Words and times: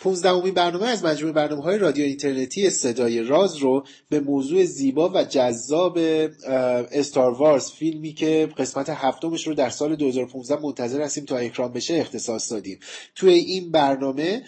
15 0.00 0.50
برنامه 0.50 0.86
از 0.86 1.04
مجموع 1.04 1.32
برنامه 1.32 1.62
های 1.62 1.78
رادیو 1.78 2.04
اینترنتی 2.04 2.70
صدای 2.70 3.22
راز 3.22 3.56
رو 3.56 3.84
به 4.10 4.20
موضوع 4.20 4.64
زیبا 4.64 5.08
و 5.14 5.24
جذاب 5.24 5.98
استار 6.92 7.30
وارز 7.30 7.70
فیلمی 7.70 8.12
که 8.12 8.48
قسمت 8.56 8.90
هفتمش 8.90 9.46
رو 9.46 9.54
در 9.54 9.70
سال 9.70 9.96
2015 9.96 10.62
منتظر 10.62 11.02
هستیم 11.02 11.24
تا 11.24 11.36
اکرام 11.36 11.72
بشه 11.72 11.94
اختصاص 11.94 12.52
دادیم. 12.52 12.78
توی 13.14 13.32
این 13.32 13.70
برنامه 13.70 14.42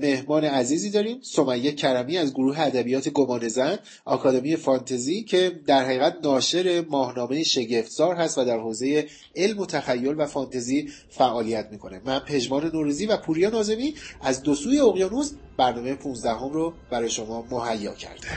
مهمان 0.00 0.44
عزیزی 0.44 0.90
داریم 0.90 1.18
سمیه 1.22 1.72
کرمی 1.72 2.18
از 2.18 2.34
گروه 2.34 2.60
ادبیات 2.60 3.08
گمانزن 3.08 3.78
آکادمی 4.04 4.56
فانتزی 4.56 5.22
که 5.22 5.60
در 5.66 5.84
حقیقت 5.84 6.16
ناشر 6.24 6.84
ماهنامه 6.90 7.42
شگفتزار 7.42 8.14
هست 8.16 8.38
و 8.38 8.44
در 8.44 8.58
حوزه 8.58 9.06
علم 9.36 9.58
و 9.58 9.66
تخیل 9.66 10.14
و 10.18 10.26
فانتزی 10.26 10.88
فعالیت 11.08 11.68
می‌کنه. 11.70 12.00
من 12.04 12.18
پژمان 12.18 12.70
نوروزی 12.74 13.06
و 13.06 13.16
پوریا 13.16 13.50
نازمی 13.50 13.94
از 14.20 14.42
دو 14.42 14.54
سوی 14.54 14.79
اقیانوس 14.80 15.32
برنامه 15.56 15.94
15 15.94 16.30
هم 16.30 16.48
رو 16.52 16.74
برای 16.90 17.10
شما 17.10 17.42
مهیا 17.50 17.94
کرده. 17.94 18.28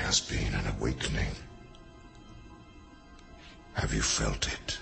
Have 3.76 3.92
you 3.92 4.04
felt 4.04 4.48
it? 4.56 4.80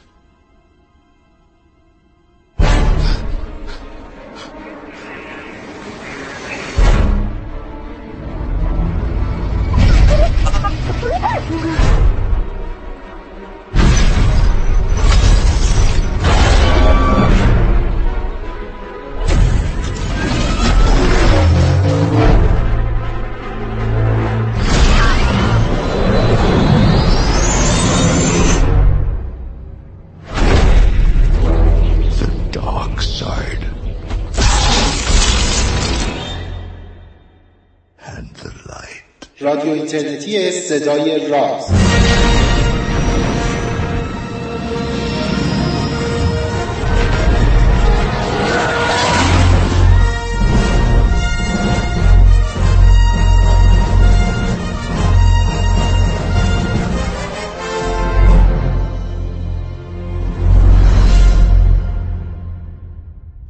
رادیو 39.42 39.73
اینترنتی 39.73 40.52
صدای 40.52 41.28
راز. 41.28 41.72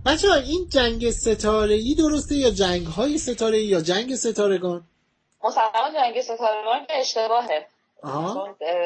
بچه 0.05 0.31
این 0.33 0.67
جنگ 0.69 1.11
ستاره 1.11 1.75
ای 1.75 1.95
درسته 1.95 2.35
یا 2.35 2.49
جنگ 2.49 2.87
های 2.87 3.17
ستاره 3.17 3.63
یا 3.63 3.81
جنگ 3.81 4.15
ستارگان؟ 4.15 4.90
مسلما 5.43 5.91
جنگ 5.93 6.21
ستارگان 6.21 6.85
که 6.85 6.99
اشتباهه. 6.99 7.67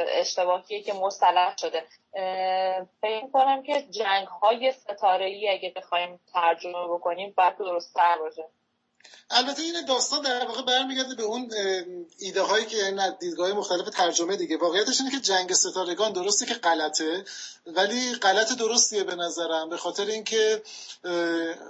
اشتباهیه 0.09 0.81
که 0.81 0.94
مستلح 0.94 1.58
شده. 1.58 1.84
فکر 3.02 3.28
کنم 3.34 3.64
که 3.64 3.81
جنگ 3.81 4.28
های 4.28 4.72
ستاره 4.72 5.26
ای 5.26 5.50
اگه 5.50 5.73
بخوایم 5.76 6.20
ترجمه 6.33 6.88
بکنیم 6.88 7.33
باید 7.38 7.58
درست 7.58 7.94
تر 7.94 8.17
باشه. 8.17 8.45
البته 9.30 9.61
این 9.61 9.86
داستان 9.86 10.22
در 10.22 10.45
واقع 10.45 10.61
برمیگرده 10.61 11.16
به 11.16 11.23
اون 11.23 11.52
ایده 12.17 12.42
هایی 12.42 12.66
که 12.66 12.78
یعنی 12.78 13.02
دیدگاه 13.20 13.53
مختلف 13.53 13.89
ترجمه 13.89 14.36
دیگه. 14.36 14.58
واقعیتش 14.58 15.00
اینه 15.00 15.11
که 15.11 15.20
جنگ 15.20 15.53
ستارگان 15.53 16.14
درسته 16.14 16.45
که 16.45 16.54
غلطه 16.54 17.26
ولی 17.66 18.16
غلط 18.16 18.54
درستیه 18.54 19.04
به 19.04 19.16
نظرم. 19.16 19.70
به 19.70 19.77
خاطر 19.77 20.05
اینکه 20.05 20.64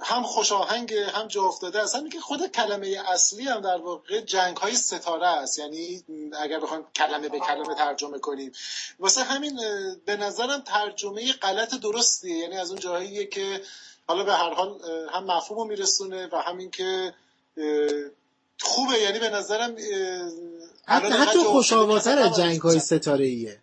هم 0.02 0.22
خوش 0.22 0.52
آهنگ 0.52 0.94
هم 0.94 1.28
جا 1.28 1.42
افتاده. 1.42 1.82
است 1.82 1.94
همین 1.94 2.20
خود 2.20 2.46
کلمه 2.52 3.02
اصلی 3.06 3.48
هم 3.48 3.60
در 3.60 3.76
واقع 3.76 4.20
جنگ 4.20 4.56
های 4.56 4.74
ستاره 4.74 5.26
است. 5.26 5.58
یعنی 5.58 6.04
اگر 6.40 6.60
بخوایم 6.60 6.84
کلمه 6.96 7.28
به 7.28 7.40
کلمه 7.40 7.74
ترجمه 7.74 8.18
کنیم. 8.18 8.52
واسه 8.98 9.22
همین 9.22 9.60
به 10.04 10.16
نظرم 10.16 10.60
ترجمه 10.60 11.32
غلط 11.32 11.74
درستیه. 11.74 12.36
یعنی 12.36 12.56
از 12.56 12.70
اون 12.70 12.80
جاهاییه 12.80 13.26
که 13.26 13.62
حالا 14.08 14.24
به 14.24 14.32
هر 14.32 14.54
حال 14.54 14.80
هم 15.12 15.24
مفهوم 15.24 15.58
رو 15.58 15.64
میرسونه 15.64 16.28
و 16.32 16.36
همین 16.36 16.70
که 16.70 17.14
خوبه 18.60 18.98
یعنی 19.02 19.18
به 19.18 19.30
نظرم 19.30 19.76
حتی, 20.86 21.06
حتی 21.06 21.38
خوشاواتر 21.38 22.18
از 22.18 22.36
جنگ 22.36 22.60
های 22.60 22.78
ستاره 22.78 23.24
ایه 23.24 23.60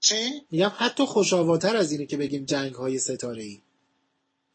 چی؟ 0.00 0.46
میگم 0.50 0.72
حتی 0.76 1.04
خوشاواتر 1.04 1.76
از 1.76 1.92
اینه 1.92 2.06
که 2.06 2.16
بگیم 2.16 2.44
جنگ 2.44 2.74
های 2.74 2.98
ستاره 2.98 3.42
ای 3.42 3.60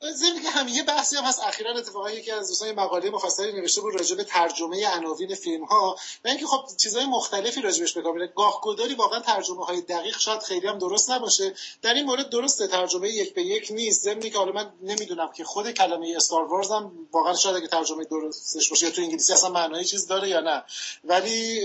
ضمن 0.04 0.42
که 0.42 0.50
همین 0.50 0.76
یه 0.76 0.84
بحثی 0.84 1.16
هم 1.16 1.24
هست. 1.24 1.40
اخیرا 1.44 1.72
اتفاقا 1.72 2.12
یکی 2.12 2.32
از 2.32 2.48
دوستان 2.48 2.72
مقاله 2.72 3.10
مفصلی 3.10 3.52
نوشته 3.52 3.82
بود 3.82 3.96
راجع 3.96 4.16
به 4.16 4.24
ترجمه 4.24 4.88
عناوین 4.88 5.36
فیلم 5.36 5.64
ها 5.64 5.96
و 6.26 6.28
اینکه 6.28 6.46
خب 6.46 6.66
چیزهای 6.78 7.06
مختلفی 7.06 7.62
راجبش 7.62 7.94
به 7.94 8.02
کار 8.02 8.28
گاه 8.28 8.62
گداری 8.64 8.94
واقعا 8.94 9.20
ترجمه 9.20 9.66
های 9.66 9.82
دقیق 9.82 10.20
شاید 10.20 10.42
خیلی 10.42 10.68
هم 10.68 10.78
درست 10.78 11.12
نباشه. 11.12 11.54
در 11.82 11.94
این 11.94 12.06
مورد 12.06 12.30
درسته 12.30 12.68
ترجمه 12.68 13.10
یک 13.10 13.34
به 13.34 13.44
یک 13.44 13.68
نیست. 13.72 14.04
ضمن 14.04 14.20
که 14.20 14.38
حالا 14.38 14.52
من 14.52 14.74
نمی‌دونم 14.82 15.32
که 15.32 15.44
خود 15.44 15.72
کلمه 15.72 16.14
استار 16.16 16.44
وارز 16.44 16.72
هم 16.72 16.92
واقعا 17.12 17.36
شاید 17.36 17.56
اگه 17.56 17.68
ترجمه 17.68 18.04
درستش 18.04 18.70
باشه 18.70 18.86
یا 18.86 18.92
تو 18.92 19.02
انگلیسی 19.02 19.34
اصلا 19.34 19.50
معنای 19.50 19.86
چیز 19.86 20.08
داره 20.08 20.30
یا 20.30 20.40
نه. 20.40 20.64
ولی 21.04 21.62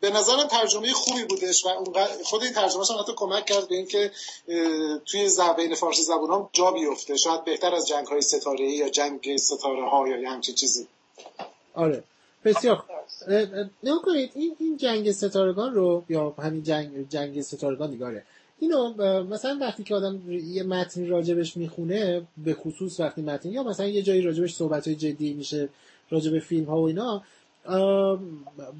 به 0.00 0.10
نظرم 0.10 0.46
ترجمه 0.46 0.92
خوبی 0.92 1.24
بودش 1.24 1.66
و 1.66 1.68
خود 2.24 2.42
این 2.42 2.52
ترجمه 2.52 2.84
هم 2.90 2.98
حتی 3.00 3.12
کمک 3.16 3.46
کرد 3.46 3.68
به 3.68 3.74
اینکه 3.74 4.12
توی 5.06 5.28
زبان 5.28 5.74
فارسی 5.74 6.02
زبان 6.02 6.48
جا 6.52 6.70
بیفته. 6.70 7.16
شاید 7.28 7.44
بهتر 7.44 7.74
از 7.74 7.88
جنگ 7.88 8.06
های 8.06 8.22
ستاره 8.22 8.70
یا 8.70 8.88
جنگ 8.88 9.36
ستاره 9.36 9.88
ها 9.88 10.08
یا 10.08 10.30
همچین 10.30 10.54
چیزی. 10.54 10.86
آره. 11.74 12.02
بسیار 12.44 12.84
نگاه 13.82 14.02
کنید 14.02 14.30
این 14.34 14.56
این 14.58 14.76
جنگ 14.76 15.12
ستارگان 15.12 15.74
رو 15.74 16.04
یا 16.08 16.34
همین 16.38 16.62
جنگ 16.62 17.08
جنگ 17.08 17.42
ستارگان 17.42 17.90
نگاره 17.90 18.22
اینو 18.58 18.94
مثلا 19.24 19.58
وقتی 19.60 19.84
که 19.84 19.94
آدم 19.94 20.20
یه 20.30 20.62
متن 20.62 21.08
راجبش 21.08 21.56
می‌خونه 21.56 22.22
به 22.44 22.54
خصوص 22.54 23.00
وقتی 23.00 23.22
متن 23.22 23.52
یا 23.52 23.62
مثلا 23.62 23.86
یه 23.86 24.02
جایی 24.02 24.22
راجبش 24.22 24.54
صحبت 24.54 24.86
های 24.86 24.96
جدی 24.96 25.32
میشه 25.32 25.68
راجب 26.10 26.38
فیلم 26.38 26.64
ها 26.64 26.80
و 26.80 26.86
اینا 26.86 27.22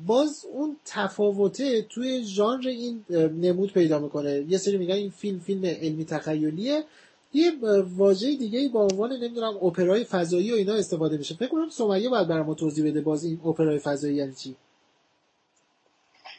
باز 0.07 0.47
اون 0.53 0.77
تفاوته 0.85 1.83
توی 1.83 2.25
ژانر 2.25 2.69
این 2.69 3.05
نمود 3.41 3.73
پیدا 3.73 3.99
می‌کنه. 3.99 4.45
یه 4.49 4.59
سری 4.59 4.77
میگن 4.77 4.95
این 4.95 5.11
فیلم 5.11 5.39
فیلم 5.41 5.65
علمی 5.65 6.05
تخیلیه. 6.05 6.85
یه 7.33 7.53
واژه 7.97 8.37
دیگه 8.37 8.69
با 8.69 8.83
عنوان 8.83 9.13
نمی‌دونم 9.13 9.57
اپرای 9.63 10.05
فضایی 10.05 10.53
و 10.53 10.55
اینا 10.55 10.75
استفاده 10.75 11.17
میشه. 11.17 11.35
فکر 11.35 11.49
کنم 11.49 11.69
سمیه 11.69 12.09
باید 12.09 12.29
برای 12.29 12.43
ما 12.43 12.55
توضیح 12.55 12.87
بده 12.87 13.01
باز 13.01 13.25
این 13.25 13.41
اپرای 13.45 13.79
فضایی 13.79 14.17
یعنی 14.17 14.33
چی. 14.35 14.57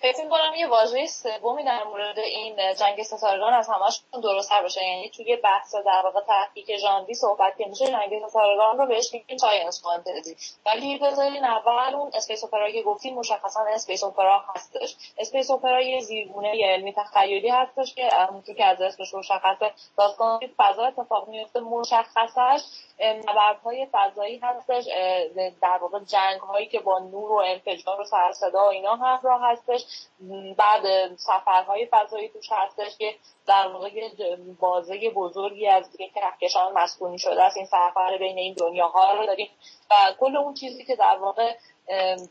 فکر 0.01 0.29
کنم 0.29 0.55
یه 0.57 0.67
واژه 0.67 1.05
سومی 1.05 1.63
در 1.63 1.83
مورد 1.83 2.19
این 2.19 2.73
جنگ 2.73 3.03
ستارگان 3.03 3.53
از 3.53 3.69
همشون 3.69 4.21
درستتر 4.21 4.61
باشه. 4.61 4.83
یعنی 4.83 5.09
توی 5.09 5.35
بحث 5.35 5.75
در 5.75 6.01
واقع 6.03 6.21
تحقیق 6.21 6.77
ژانری 6.77 7.13
صحبت 7.13 7.57
که 7.57 7.65
میشه 7.65 7.85
جنگ 7.85 8.27
ستارگان 8.29 8.77
رو 8.77 8.85
بهش 8.85 9.13
میگیم 9.13 9.37
science 9.37 9.83
fantasy 9.83 10.35
ولی 10.65 10.99
بذارین 10.99 11.45
اول 11.45 11.95
اون 11.95 12.11
space 12.13 12.43
opera 12.43 12.71
که 12.71 12.81
گفتیم 12.81 13.15
مشخصا 13.15 13.61
space 13.61 14.03
opera 14.03 14.43
هستش. 14.55 14.95
space 15.17 15.51
opera 15.51 15.81
یه 15.81 15.99
زیرگونه 16.01 16.51
علمی 16.63 16.93
تخیلی 16.93 17.49
هستش 17.49 17.95
که 17.95 18.09
همونجور 18.13 18.55
که 18.55 18.65
از 18.65 18.81
اسمش 18.81 19.13
مشخصه 19.13 19.71
داستان 19.97 20.39
فضا 20.57 20.85
اتفاق 20.85 21.27
میفته 21.27 21.59
مشخصش 21.59 22.61
نبردهای 23.27 23.87
فضایی 23.91 24.39
هستش. 24.43 24.85
در 25.61 25.77
واقع 25.81 25.99
جنگ 25.99 26.39
هایی 26.39 26.65
که 26.65 26.79
با 26.79 26.99
نور 26.99 27.31
و 27.31 27.35
انفجار 27.35 28.01
و 28.01 28.05
سرصدا 28.05 28.65
و 28.65 28.69
اینا 28.69 28.95
همراه 28.95 29.41
هستش. 29.43 29.85
بعد 30.57 31.15
سفرهای 31.15 31.87
فضایی 31.91 32.29
توش 32.29 32.49
هستش 32.51 32.97
که 32.97 33.15
در 33.47 33.67
واقع 33.67 33.89
بازه 34.59 35.09
بزرگی 35.09 35.67
از 35.67 35.91
دیگه 35.91 36.09
کهکشان 36.09 36.73
مسکونی 36.73 37.19
شده 37.19 37.43
است. 37.43 37.57
این 37.57 37.65
سفر 37.65 38.17
بین 38.19 38.37
این 38.37 38.53
دنیاها 38.53 39.13
رو 39.13 39.25
داریم. 39.25 39.49
و 39.91 39.93
کل 40.19 40.37
اون 40.37 40.53
چیزی 40.53 40.85
که 40.85 40.95
در 40.95 41.17
واقع 41.17 41.55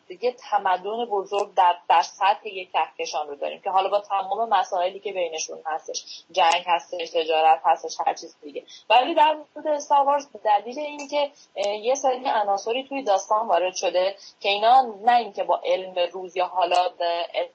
دیگه 0.08 0.32
تمدن 0.32 1.04
بزرگ 1.04 1.54
در, 1.54 1.76
در 1.88 2.02
سطح 2.02 2.48
یک 2.48 2.72
کهکشان 2.72 3.28
رو 3.28 3.34
داریم 3.34 3.60
که 3.60 3.70
حالا 3.70 3.88
با 3.88 4.00
تمام 4.00 4.48
مسائلی 4.48 5.00
که 5.00 5.12
بینشون 5.12 5.58
هستش 5.66 6.24
جنگ 6.30 6.64
هستش 6.66 7.10
تجارت 7.10 7.60
هستش 7.64 7.96
هر 8.06 8.14
چیز 8.14 8.36
دیگه. 8.42 8.64
ولی 8.90 9.14
در 9.14 9.34
مورد 9.34 9.66
Star 9.66 9.96
Wars 9.96 10.26
دلیل 10.44 10.78
این 10.78 11.08
که 11.08 11.30
یه 11.68 11.94
سری 11.94 12.28
عناصری 12.28 12.84
توی 12.88 13.02
داستان 13.02 13.48
وارد 13.48 13.74
شده 13.74 14.16
که 14.40 14.48
اینا 14.48 14.94
نه 15.04 15.16
اینکه 15.16 15.44
با 15.44 15.60
علم 15.64 15.94
روز 16.12 16.36
یا 16.36 16.46
حالا 16.46 16.90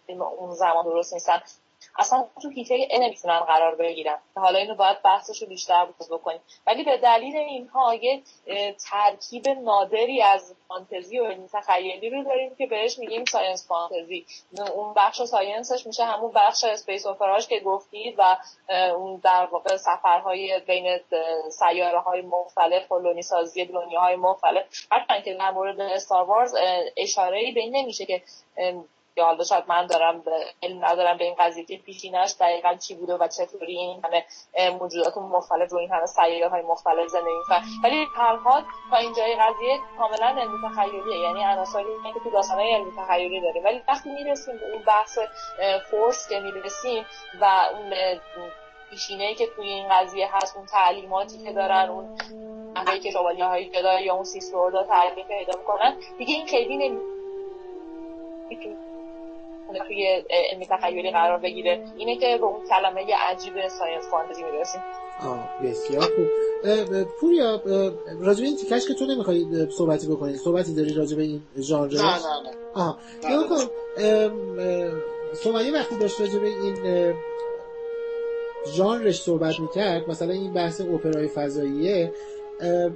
علم 0.09 0.21
اون 0.21 0.51
زمان 0.51 0.85
درست 0.85 1.13
نیستن 1.13 1.41
اصلا 1.97 2.25
تو 2.41 2.49
حیطه 2.49 2.87
نمی‌تونن 2.99 3.39
قرار 3.39 3.75
بگیرن. 3.75 4.17
حالا 4.35 4.59
اینو 4.59 4.75
باید 4.75 5.01
بحثش 5.01 5.41
رو 5.41 5.47
بیشتر 5.47 5.85
باز 5.85 6.09
بکنیم. 6.09 6.39
ولی 6.67 6.83
به 6.83 6.97
دلیل 6.97 7.35
اینها 7.35 7.95
یه 7.95 8.21
ترکیب 8.89 9.49
نادری 9.49 10.21
از 10.21 10.55
فانتزی 10.67 11.19
و 11.19 11.25
علمی 11.25 11.47
تخیلی 11.47 12.09
رو 12.09 12.23
داریم 12.23 12.55
که 12.55 12.67
بهش 12.67 12.99
میگیم 12.99 13.25
science 13.25 13.67
fantasy. 13.67 14.25
اون 14.75 14.93
بخش 14.93 15.23
science 15.23 15.73
ش 15.73 15.87
میشه 15.87 16.05
همون 16.05 16.31
بخش 16.31 16.63
space 16.63 17.05
opera 17.05 17.35
ش 17.35 17.47
که 17.47 17.59
گفتید 17.59 18.15
و 18.17 18.37
اون 18.69 19.21
در 19.23 19.47
واقع 19.51 19.77
سفرهای 19.77 20.59
بین 20.59 20.99
سیاره 21.49 21.99
های 21.99 22.21
مختلف 22.21 22.91
و 22.91 23.21
سازی 23.21 23.65
دنیاهای 23.65 24.15
مختلف. 24.15 24.65
هرچند 24.91 25.23
که 25.23 25.33
در 25.33 25.51
مورد 25.51 25.79
استار 25.79 26.23
وارز 26.23 26.55
اشاره 26.97 27.39
ای 27.39 27.51
به 27.51 27.59
این 27.59 27.75
نمیشه 27.75 28.05
که 28.05 28.21
یا 29.17 29.25
حالا 29.25 29.43
شاید 29.43 29.63
من 29.67 29.87
دارم 29.87 30.21
به 30.21 30.45
علم 30.63 30.85
ندارم 30.85 31.17
به 31.17 31.23
این 31.23 31.35
قضیه 31.39 31.65
که 31.65 31.77
پیشینش 31.77 32.35
دقیقا 32.39 32.75
چی 32.75 32.95
بوده 32.95 33.13
و 33.13 33.27
چطوری 33.27 33.77
این 33.77 34.01
همه 34.05 34.25
موجودات 34.79 35.17
مختلف 35.17 35.71
رو 35.71 35.77
این 35.77 35.91
همه 35.91 36.05
سیاره 36.05 36.49
های 36.49 36.61
مختلف 36.61 37.07
زندگی 37.07 37.37
می‌کنن. 37.37 37.63
ولی 37.83 38.07
هر 38.15 38.39
تا 38.91 38.97
اینجای 38.97 39.35
قضیه 39.35 39.79
کاملا 39.97 40.41
علمی 40.41 40.57
تخیلیه 40.69 41.19
یعنی 41.19 41.43
عناصری 41.43 41.83
که 42.13 42.19
تو 42.19 42.29
داستانهای 42.29 42.73
علمی 42.73 42.91
تخیلی 42.97 43.41
داریم 43.41 43.63
ولی 43.63 43.81
وقتی 43.87 44.09
می‌رسیم 44.09 44.57
به 44.57 44.73
اون 44.73 44.83
بحث 44.83 45.19
Force 45.91 46.29
که 46.29 46.39
می‌رسیم 46.39 47.05
و 47.41 47.45
اون 47.73 47.93
پیشینه 48.89 49.35
که 49.35 49.47
توی 49.47 49.67
این 49.67 49.87
قضیه 49.89 50.29
هست 50.35 50.57
اون 50.57 50.65
تعلیماتی 50.65 51.43
که 51.43 51.53
دارن 51.53 51.89
اون 51.89 52.17
نحوه‌ای 52.75 52.99
که 52.99 53.11
شوالیه 53.11 53.45
های 53.45 53.69
جدای 53.69 53.99
یا 53.99 54.13
اون 54.13 54.23
Sith 54.23 54.50
Lord 54.50 54.77
ا 54.77 54.83
تعلیم 54.83 55.27
پیدا 55.27 55.59
می‌کنن 55.59 55.97
دیگه 56.17 56.33
این 56.33 56.47
خیلی 56.47 56.77
نمی‌تونه 56.77 56.99
توی 59.79 60.23
علمی 60.29 60.67
تخیلی 60.69 61.11
قرار 61.11 61.37
بگیره. 61.37 61.85
اینه 61.97 62.15
که 62.15 62.37
به 62.37 62.45
اون 62.45 62.67
کلمه 62.67 63.05
عجیب 63.29 63.53
science 63.67 64.09
fantasy 64.11 64.43
می‌رسیم. 64.43 64.81
آه 65.21 65.49
بسیار 65.63 66.01
خوب. 66.01 67.03
پوریا 67.03 67.61
راجع 68.21 68.35
به 68.35 68.43
این 68.43 68.55
تیکش 68.55 68.87
که 68.87 68.93
تو 68.93 69.05
نمی‌خوای 69.05 69.67
صحبتی 69.77 70.07
بکنی 70.07 70.37
صحبتی 70.37 70.75
داری 70.75 70.93
راجع 70.93 71.09
به 71.09 71.19
این 71.19 71.41
ژانر؟ 71.57 71.93
نه 71.93 72.01
نه 72.01 72.17
نه. 72.43 72.51
آه 72.73 72.99
کن 73.49 73.65
سمیه 75.33 75.73
وقتی 75.73 75.95
داشت 75.95 76.21
راجب 76.21 76.43
این 76.43 77.13
ژانرش 78.67 79.21
صحبت 79.21 79.59
می‌کرد 79.59 80.09
مثلا 80.09 80.33
این 80.33 80.53
بحث 80.53 80.81
اپرای 80.81 81.27
فضاییه 81.27 82.11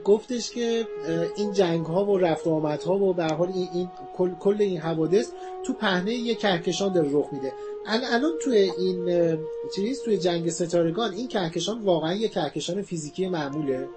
گفتش 0.05 0.51
که 0.51 0.87
این 1.35 1.53
جنگ 1.53 1.85
ها 1.85 2.05
و 2.05 2.17
رفت 2.17 2.47
آمد 2.47 2.83
ها 2.83 2.95
و 2.95 3.13
به 3.13 3.23
حال 3.23 3.51
این, 3.55 3.69
این 3.73 3.91
کل, 4.17 4.31
کل 4.39 4.55
این 4.59 4.77
حوادث 4.77 5.27
تو 5.65 5.73
پهنه 5.73 6.13
یک 6.13 6.39
کهکشان 6.39 6.93
داره 6.93 7.09
رخ 7.11 7.25
میده. 7.31 7.53
الان 7.85 8.31
توی 8.41 8.57
این 8.57 9.37
چیز 9.75 10.01
توی 10.01 10.17
جنگ 10.17 10.49
ستارگان 10.49 11.13
این 11.13 11.27
کهکشان 11.27 11.81
واقعا 11.81 12.13
یک 12.13 12.31
کهکشان 12.31 12.81
فیزیکی 12.81 13.27
معموله؟ 13.27 13.89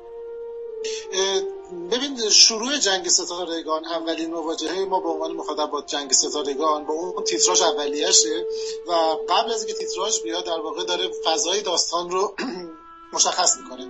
ببین 1.91 2.31
شروع 2.31 2.79
جنگ 2.79 3.09
ستارگان 3.09 3.85
اولین 3.85 4.31
مواجهه 4.31 4.85
ما 4.85 5.01
به 5.01 5.09
عنوان 5.09 5.33
مخاطب 5.33 5.71
با 5.71 5.83
جنگ 5.83 6.13
ستارگان 6.13 6.87
با 6.87 6.95
اون 6.95 7.25
تیتراژ 7.25 7.63
اولیشه 7.63 8.47
و 8.87 8.93
قبل 9.29 9.53
از 9.53 9.65
اینکه 9.65 9.79
تیتراژ 9.79 10.23
بیاد 10.23 10.45
در 10.47 10.61
واقع 10.61 10.85
داره 10.85 11.11
فضای 11.25 11.63
داستان 11.63 12.11
رو 12.11 12.35
مشخص 13.13 13.59
می‌کنه. 13.59 13.87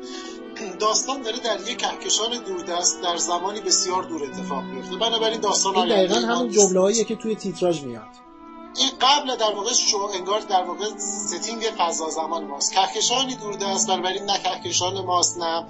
داستان 0.79 1.23
داره 1.23 1.39
در 1.39 1.61
یک 1.69 1.79
کهکشان 1.79 2.45
دوردست 2.47 3.03
در 3.03 3.17
زمانی 3.17 3.61
بسیار 3.61 4.03
دور 4.03 4.25
اتفاق 4.25 4.65
میفته 4.65 4.97
بنابراین 4.97 5.41
داستان 5.41 5.77
این 5.77 5.89
دقیقا 5.89 6.15
همون 6.15 6.51
جمله 6.51 7.05
که 7.05 7.17
توی 7.17 7.37
تیتراژ 7.37 7.83
میاد. 7.83 8.30
این 8.77 8.91
قبل 9.01 9.37
در 9.37 9.55
واقع 9.55 9.73
شو 9.73 10.11
انگار 10.15 10.41
در 10.41 10.65
واقع 10.65 10.87
setting 10.99 11.63
فضا 11.79 12.11
زمان 12.11 12.45
ماست. 12.45 12.73
کهکشانی 12.73 13.35
دوردست 13.35 13.89
بنابراین 13.89 14.25
نه 14.25 14.39
کهکشان 14.39 15.05
ماست 15.05 15.39
نه 15.39 15.67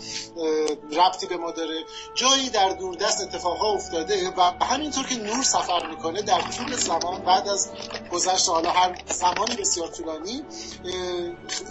ربطی 0.92 1.26
به 1.26 1.36
ما 1.36 1.50
داره. 1.50 1.84
جایی 2.14 2.50
در 2.50 2.68
دوردست 2.68 3.20
اتفاقها 3.20 3.72
افتاده 3.72 4.30
و 4.36 4.64
همینطور 4.64 5.06
که 5.06 5.14
نور 5.14 5.42
سفر 5.42 5.86
می‌کنه 5.86 6.22
در 6.22 6.40
طول 6.40 6.76
زمان 6.76 7.22
بعد 7.22 7.48
از 7.48 7.70
گذشت 8.12 8.48
حالا 8.48 8.70
هر 8.70 8.98
زمانی 9.06 9.56
بسیار 9.56 9.88
طولانی 9.88 10.42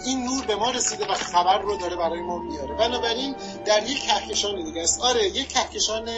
این 0.04 0.24
نور 0.24 0.44
به 0.44 0.56
ما 0.56 0.70
رسیده 0.70 1.06
و 1.06 1.14
خبر 1.14 1.58
رو 1.58 1.76
داره 1.76 1.96
برای 1.96 2.20
ما 2.20 2.38
میاره. 2.38 2.74
بنابراین 2.74 3.36
در 3.66 3.90
یک 3.90 4.02
کهکشان 4.02 4.64
دیگه 4.64 4.82
است. 4.82 5.00
آره 5.00 5.28
یک 5.28 5.48
کهکشان 5.48 6.10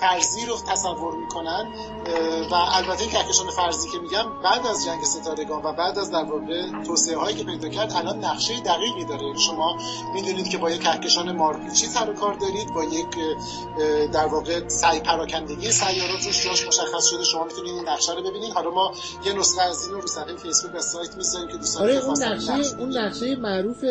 فرضی 0.00 0.46
رو 0.46 0.56
تصور 0.68 1.14
می‌کنن 1.14 1.74
و 2.50 2.54
البته 2.54 3.02
این 3.02 3.10
کهکشان 3.10 3.50
فرضی 3.50 3.90
که 3.90 3.98
میگم 3.98 4.23
بعد 4.44 4.66
از 4.66 4.84
جنگ 4.84 5.04
ستارگان 5.04 5.62
و 5.62 5.72
بعد 5.72 5.98
از 5.98 6.10
در 6.10 6.24
واقع 6.24 6.82
توسعه 6.86 7.16
هایی 7.16 7.36
که 7.36 7.44
پیدا 7.44 7.68
کرد 7.68 7.92
الان 7.96 8.24
نقشه 8.24 8.60
دقیقی 8.60 9.04
داره. 9.04 9.38
شما 9.38 9.76
می‌دونید 10.14 10.48
که 10.48 10.58
با 10.58 10.70
یک 10.70 10.82
کهکشان 10.82 11.36
مارپیچی 11.36 11.86
سر 11.86 12.12
کار 12.12 12.34
دارید 12.34 12.74
با 12.74 12.84
یک 12.84 13.06
در 14.12 14.26
واقع 14.26 14.68
سعی 14.68 15.00
پراکندگی 15.00 15.72
سیارات 15.72 16.26
روش 16.26 16.44
جاش 16.44 16.66
مشخص 16.66 17.06
شده. 17.06 17.24
شما 17.24 17.44
می‌تونید 17.44 17.74
این 17.74 17.88
نقشه 17.88 18.12
رو 18.12 18.22
ببینید. 18.22 18.52
حالا 18.52 18.70
ما 18.70 18.92
یه 19.26 19.32
نسخه 19.32 19.62
از 19.62 19.88
این 19.88 20.00
رو 20.00 20.06
صفحه 20.06 20.36
فیسبوک 20.36 20.74
و 20.74 20.80
سایت 20.80 21.16
می‌ذاریم 21.16 21.48
که 21.48 21.56
دوستان 21.56 21.82
آره 21.82 22.04
اون 22.04 22.22
نقشه 22.22 22.78
اون 22.78 22.98
نقشه 22.98 23.36
معروف 23.36 23.84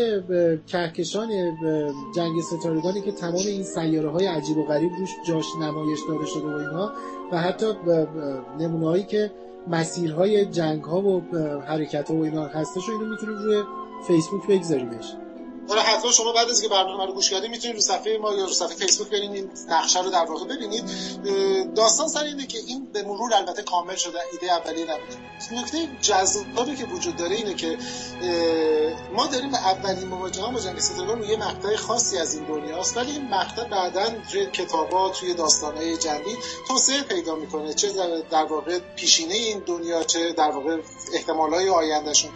کهکشان 0.68 1.30
جنگ 2.16 2.42
ستارگانی 2.42 3.02
که 3.02 3.12
تمام 3.12 3.36
این 3.36 3.64
سیاره 3.64 4.10
های 4.10 4.26
عجیب 4.26 4.58
و 4.58 4.66
غریب 4.66 4.92
روش 5.00 5.10
جاش 5.28 5.46
نمایش 5.62 6.00
داده 6.08 6.26
شده 6.26 6.46
و 6.46 6.56
اینها 6.56 6.92
و 7.32 7.38
حتی 7.38 7.66
نمونه 8.60 8.86
هایی 8.86 9.04
که 9.04 9.32
مسیرهای 9.68 10.46
جنگ 10.46 10.84
ها 10.84 11.02
و 11.02 11.24
حرکت 11.68 12.12
ها 12.12 12.16
و 12.16 12.24
اینا 12.24 12.46
هستش 12.46 12.90
و 12.90 12.92
اینو 12.92 13.06
می‌تونیم 13.06 13.38
روی 13.38 13.64
فیسبوک 14.08 14.48
بگذاریمش 14.48 15.16
حالا 15.68 15.82
حتما 15.82 16.12
شما 16.12 16.32
بعد 16.32 16.50
از 16.50 16.62
که 16.62 16.68
برنامه 16.68 17.06
رو 17.06 17.14
گوش 17.14 17.30
کردید 17.30 17.52
می‌تونید 17.52 17.76
رو 17.76 17.82
صفحه 17.82 18.18
ما 18.18 18.34
یا 18.34 18.46
رو 18.46 18.54
صفحه 18.54 18.76
فیسبوک 18.76 19.10
برین 19.10 19.34
این 19.34 19.50
نقشه 19.70 20.02
رو 20.02 20.10
در 20.10 20.26
واقع 20.26 20.46
ببینید. 20.46 20.84
داستان 21.76 22.08
سر 22.08 22.24
اینه 22.24 22.48
که 22.48 22.58
این 22.68 22.88
به 22.94 23.04
مرور 23.04 23.34
البته 23.34 23.62
کامل 23.62 23.96
شده 23.96 24.20
ایده 24.32 24.54
اولیه 24.54 24.86
نبوده. 24.86 25.18
نکته 25.52 25.90
جذابی 26.02 26.76
که 26.76 26.86
وجود 26.86 27.16
داره 27.16 27.36
اینه 27.36 27.54
که 27.54 27.78
ما 29.16 29.28
داریم 29.28 29.54
اولین 29.54 30.08
مواجهه 30.08 30.52
با 30.52 30.60
جنگ 30.60 30.80
ستارگان 30.80 31.20
روی 31.20 31.36
مقطع 31.36 31.76
خاصی 31.76 32.18
از 32.18 32.36
این 32.36 32.44
دنیاست 32.46 32.98
ولی 32.98 33.12
این 33.12 33.30
مقطع 33.30 33.64
بعدا 33.64 34.06
توی 34.32 34.46
کتابات 34.46 35.20
توی 35.20 35.34
داستانهای 35.34 35.98
جنگی 35.98 36.38
توسعه 36.68 37.02
پیدا 37.02 37.36
می‌کنه 37.36 37.74
چه 37.74 37.90
در 38.32 38.44
واقع 38.44 38.80
پیشینه 38.80 39.34
این 39.34 39.60
دنیا 39.60 40.04
چه 40.04 40.34
در 40.34 40.52
واقع 40.52 40.78
احتمالهای 41.14 41.70
آیندهشون. 41.70 42.32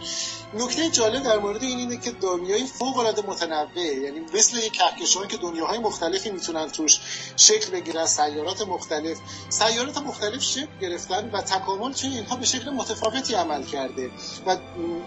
نکته 0.54 0.88
جالب 0.88 1.22
در 1.22 1.38
مورد 1.38 1.62
این 1.62 1.78
اینه 1.78 1.96
که 1.96 2.10
دنیای 2.10 2.64
فوق 2.66 3.06
العاده 3.18 3.44
متنوع 3.44 3.86
یعنی 3.86 4.20
مثل 4.34 4.56
یک 4.58 4.72
کهکشان 4.72 5.28
که 5.28 5.36
دنیاهای 5.36 5.78
مختلفی 5.78 6.30
می‌تونن 6.30 6.70
توش 6.70 7.00
شکل 7.36 7.70
بگیرن 7.70 8.06
سیارات 8.06 8.62
مختلف. 8.62 9.18
سیارات 9.48 9.98
مختلف 9.98 10.42
شکل 10.42 10.66
گرفتن 10.80 11.30
و 11.30 11.40
تکامل 11.40 11.92
توی 11.92 12.10
اینها 12.10 12.36
به 12.36 12.46
شکل 12.46 12.70
متفاوتی 12.70 13.34
عمل 13.34 13.64
کرده 13.64 14.10
و 14.46 14.56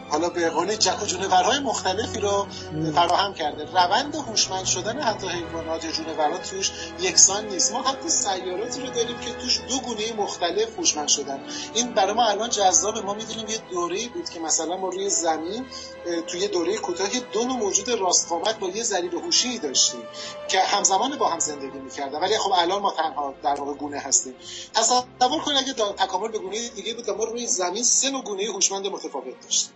حالا 0.10 0.30
به 0.30 0.50
قول 0.50 0.76
جک 0.76 1.04
و 1.04 1.06
جونورهای 1.06 1.60
مختلفی 1.60 2.20
رو 2.20 2.48
فراهم 2.96 3.34
کرده. 3.34 3.66
روند 3.66 4.16
هوشمند 4.16 4.66
شدن 4.66 5.02
حتی 5.02 5.28
حیوانات 5.28 5.86
یا 5.86 5.92
جونورات 5.92 6.50
توش 6.50 6.72
یکسان 7.00 7.46
نیست. 7.46 7.74
ما 7.74 7.82
حتی 7.82 8.10
سیاراتی 8.10 8.82
رو 8.82 8.88
داریم 8.88 9.20
که 9.20 9.34
توش 9.34 9.60
دو 9.70 9.80
گونه 9.80 10.14
مختلف 10.14 10.80
هوشمند 10.80 11.08
شدن. 11.08 11.40
این 11.74 11.94
برای 11.94 12.14
ما 12.14 12.26
الان 12.26 12.50
جذاب 12.50 12.98
ما 12.98 13.14
می‌دونیم 13.14 13.48
یه 13.48 13.58
دوره‌ای 13.72 14.08
بود 14.08 14.30
که 14.30 14.40
مثلا 14.40 14.78
ما 14.78 14.90
روی 14.90 15.10
زمین 15.10 15.66
توی 16.28 16.48
دوره 16.48 16.78
کوتاهی 16.78 17.20
دو 17.34 17.44
نوع 17.44 17.58
موجود 17.58 17.90
راستقامت 18.02 18.60
با 18.60 18.68
یه 18.68 18.84
ذریب 18.84 19.14
هوشی 19.14 19.60
داشتیم 19.60 20.08
که 20.48 20.60
همزمان 20.60 21.18
با 21.18 21.30
هم 21.30 21.40
زندگی 21.40 21.80
می‌کردن. 21.80 22.20
ولی 22.20 22.38
خب 22.38 22.52
الان 22.56 22.82
ما 22.82 22.92
تنها 22.92 23.34
در 23.44 23.54
واقع 23.54 23.74
گونه 23.74 24.00
هستیم. 24.00 24.36
تصور 24.74 25.40
کنید 25.46 25.58
اگه 25.58 25.74
تکامل 25.74 26.28
به 26.28 26.40
گونه 26.40 26.70
دیگه 26.70 26.94
بود 26.94 27.10
ما 27.10 27.24
روی 27.24 27.48
زمین 27.48 27.84
سه 27.84 28.10
نوع 28.10 28.24
گونه 28.24 28.44
هوشمند 28.44 28.88
متفاوت 28.88 29.42
داشتیم. 29.44 29.74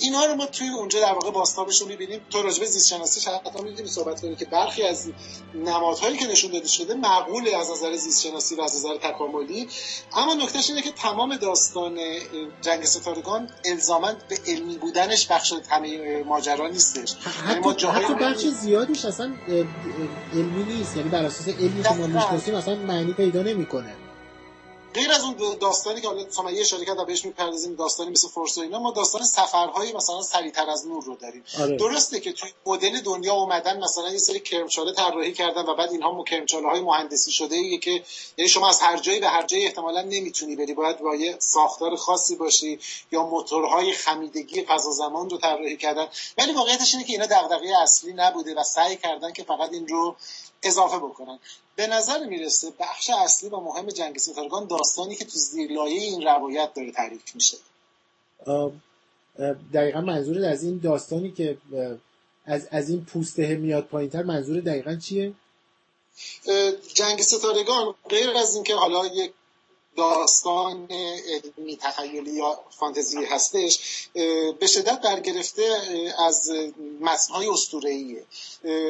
اینا 0.00 0.24
رو 0.24 0.34
ما 0.34 0.46
توی 0.46 0.68
اونجا 0.68 1.00
در 1.00 1.12
واقع 1.12 1.30
باستابش 1.30 1.80
رو 1.80 1.88
می‌بینیم. 1.88 2.20
تو 2.30 2.42
راجبه 2.42 2.66
زیست 2.66 2.88
شناسی 2.88 3.30
حتی 3.30 3.62
می‌تونی 3.62 3.88
صحبت 3.88 4.20
کنی 4.20 4.36
که 4.36 4.44
برخی 4.44 4.82
از 4.82 5.10
نمادهایی 5.54 6.16
که 6.16 6.26
نشون 6.26 6.50
داده 6.50 6.68
شده 6.68 6.94
معقول 6.94 7.54
از 7.54 7.70
نظر 7.70 7.96
زیست 7.96 8.22
شناسی 8.22 8.54
و 8.54 8.60
از 8.60 8.76
نظر 8.76 8.96
تکاملی. 8.96 9.68
اما 10.12 10.34
نکتهش 10.34 10.70
اینه 10.70 10.82
که 10.82 10.90
تمام 10.90 11.36
داستان 11.36 11.98
جنگ 12.62 12.84
ستارگان 12.84 13.50
الزاما 13.64 14.12
به 14.28 14.38
علمی 14.46 14.78
بودنش 14.78 15.26
بخش 15.26 15.54
همه 15.68 16.22
ماجرا 16.22 16.68
نیستش. 16.68 17.14
یعنی 17.68 17.92
حتی, 17.92 18.04
حتی 18.04 18.14
بخش 18.14 18.46
زیادیش 18.46 19.04
اصلا 19.04 19.30
علمی 20.34 20.64
نیست. 20.64 20.96
یعنی 20.96 21.08
بر 21.08 21.24
اساس 21.24 21.48
علمی 21.48 21.82
که 21.82 21.94
ما 21.94 22.06
می‌شناسیم 22.06 22.54
اصلا 22.54 22.74
معنی 22.76 23.12
پیدا 23.12 23.42
نمی‌کنه. 23.42 23.92
غیر 24.98 25.12
از 25.12 25.24
اون 25.24 25.56
داستانی 25.60 26.00
که 26.00 26.08
حالا 26.08 26.30
سمیه 26.30 26.60
اشاره 26.60 26.84
کرد 26.84 26.98
و 26.98 27.04
بهش 27.04 27.24
می‌پردازیم 27.24 27.74
داستانی 27.74 28.10
مثل 28.10 28.28
فورس 28.28 28.58
و 28.58 28.60
اینا 28.60 28.78
ما 28.78 28.90
داستان 28.90 29.22
سفرهای 29.22 29.92
مثلا 29.92 30.22
سریعتر 30.22 30.70
از 30.70 30.86
نور 30.86 31.04
رو 31.04 31.16
داریم. 31.16 31.44
آره. 31.60 31.76
درسته 31.76 32.20
که 32.20 32.32
توی 32.32 32.50
مدل 32.66 33.00
دنیا 33.00 33.34
اومدن 33.34 33.82
مثلا 33.82 34.10
یه 34.10 34.18
سری 34.18 34.40
کرمچاله 34.40 34.92
طراحی 34.92 35.32
کردن 35.32 35.62
و 35.62 35.74
بعد 35.74 35.90
اینها 35.90 36.24
کرمچاله 36.24 36.68
های 36.68 36.80
مهندسی 36.80 37.32
شده 37.32 37.56
ایه 37.56 37.78
که 37.78 38.02
یعنی 38.36 38.48
شما 38.48 38.68
از 38.68 38.80
هر 38.80 38.96
جایی 38.96 39.20
به 39.20 39.28
هر 39.28 39.46
جایی 39.46 39.66
احتمالا 39.66 40.02
نمی‌تونی 40.02 40.56
بری. 40.56 40.74
باید 40.74 40.98
با 40.98 41.14
یه 41.14 41.36
ساختار 41.38 41.96
خاصی 41.96 42.36
باشی 42.36 42.78
یا 43.12 43.22
موتورهای 43.22 43.92
خمیدگی 43.92 44.62
فضا 44.64 44.90
زمان 44.90 45.30
رو 45.30 45.38
طراحی 45.38 45.76
کردن. 45.76 46.06
ولی 46.38 46.52
واقعیتش 46.52 46.94
اینه 46.94 47.06
که 47.06 47.12
اینا 47.12 47.26
دغدغه 47.26 47.68
اصلی 47.82 48.12
نبوده 48.12 48.54
و 48.54 48.62
سعی 48.62 48.96
کردن 48.96 49.32
که 49.32 49.44
فقط 49.44 49.72
این 49.72 49.88
رو 49.88 50.16
اضافه 50.62 50.98
بکنن 50.98 51.38
به 51.76 51.86
نظر 51.86 52.26
می‌رسه 52.26 52.72
بخش 52.80 53.10
اصلی 53.10 53.50
و 53.50 53.60
مهم 53.60 53.86
جنگ 53.86 54.18
ستارگان 54.18 54.66
داستانی 54.66 55.16
که 55.16 55.24
تو 55.24 55.38
زیرلایه 55.38 56.02
این 56.02 56.22
روایت 56.22 56.74
داره 56.74 56.92
تعریف 56.92 57.34
میشه 57.34 57.56
دقیقا 59.74 60.00
منظور 60.00 60.44
از 60.44 60.62
این 60.62 60.78
داستانی 60.78 61.32
که 61.32 61.58
از, 62.46 62.68
از 62.70 62.90
این 62.90 63.04
پوسته 63.04 63.54
میاد 63.54 63.84
پایین 63.84 64.10
تر 64.10 64.22
منظور 64.22 64.60
دقیقا 64.60 64.94
چیه؟ 64.94 65.32
جنگ 66.94 67.22
ستارگان 67.22 67.94
غیر 68.08 68.30
از 68.30 68.54
اینکه 68.54 68.74
حالا 68.74 69.06
یک 69.06 69.32
داستان 69.96 70.86
علمی 70.90 71.76
تخیلی 71.76 72.30
یا 72.30 72.58
فانتزی 72.70 73.24
هستش 73.24 74.08
به 74.60 74.66
شدت 74.66 75.00
برگرفته 75.04 75.62
از 76.18 76.50
متنهای 77.00 77.48
اسطوره‌ایه. 77.48 78.24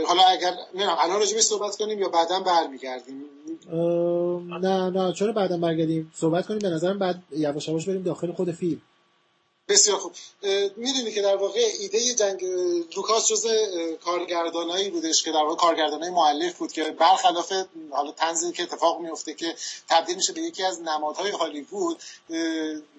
حالا 0.07 0.23
اگر 0.23 0.55
نه 0.75 1.05
الان 1.05 1.19
راجبش 1.19 1.41
صحبت 1.41 1.77
کنیم 1.77 1.99
یا 1.99 2.09
بعدا 2.09 2.41
برمیگردیم؟ 2.41 3.25
نه 4.63 4.91
نه 4.91 5.13
چرا 5.13 5.33
بعدا 5.33 5.57
برگردیم؟ 5.57 6.13
صحبت 6.17 6.47
کنیم 6.47 6.59
به 6.59 6.69
نظرم 6.69 6.99
بعد 6.99 7.23
یواش 7.31 7.69
یواش 7.69 7.89
بریم 7.89 8.03
داخل 8.03 8.33
خود 8.33 8.51
فیلم. 8.53 8.81
بسیار 9.69 9.99
خوب. 9.99 10.13
می‌دونی 10.77 11.13
که 11.13 11.23
در 11.23 11.37
واقع 11.37 11.61
ایده 11.81 12.15
جنگ 12.15 12.45
لوکاس 12.97 13.29
جز 13.29 13.47
کارگردانایی 14.05 14.91
بودش 14.91 15.23
که 15.23 15.31
در 15.33 15.43
واقع 15.43 15.55
کارگردانای 15.55 16.11
معلف 16.11 16.59
بود 16.59 16.73
که 16.73 16.85
برخلاف 16.85 17.53
حالا 17.91 18.13
تنزی 18.13 18.53
که 18.53 18.63
اتفاق 18.63 19.01
میفته 19.01 19.35
که 19.35 19.55
تبدیل 19.89 20.17
میشه 20.17 20.33
به 20.33 20.41
یکی 20.41 20.63
از 20.63 20.83
نمادهای 20.83 21.31
هالیوود 21.31 22.03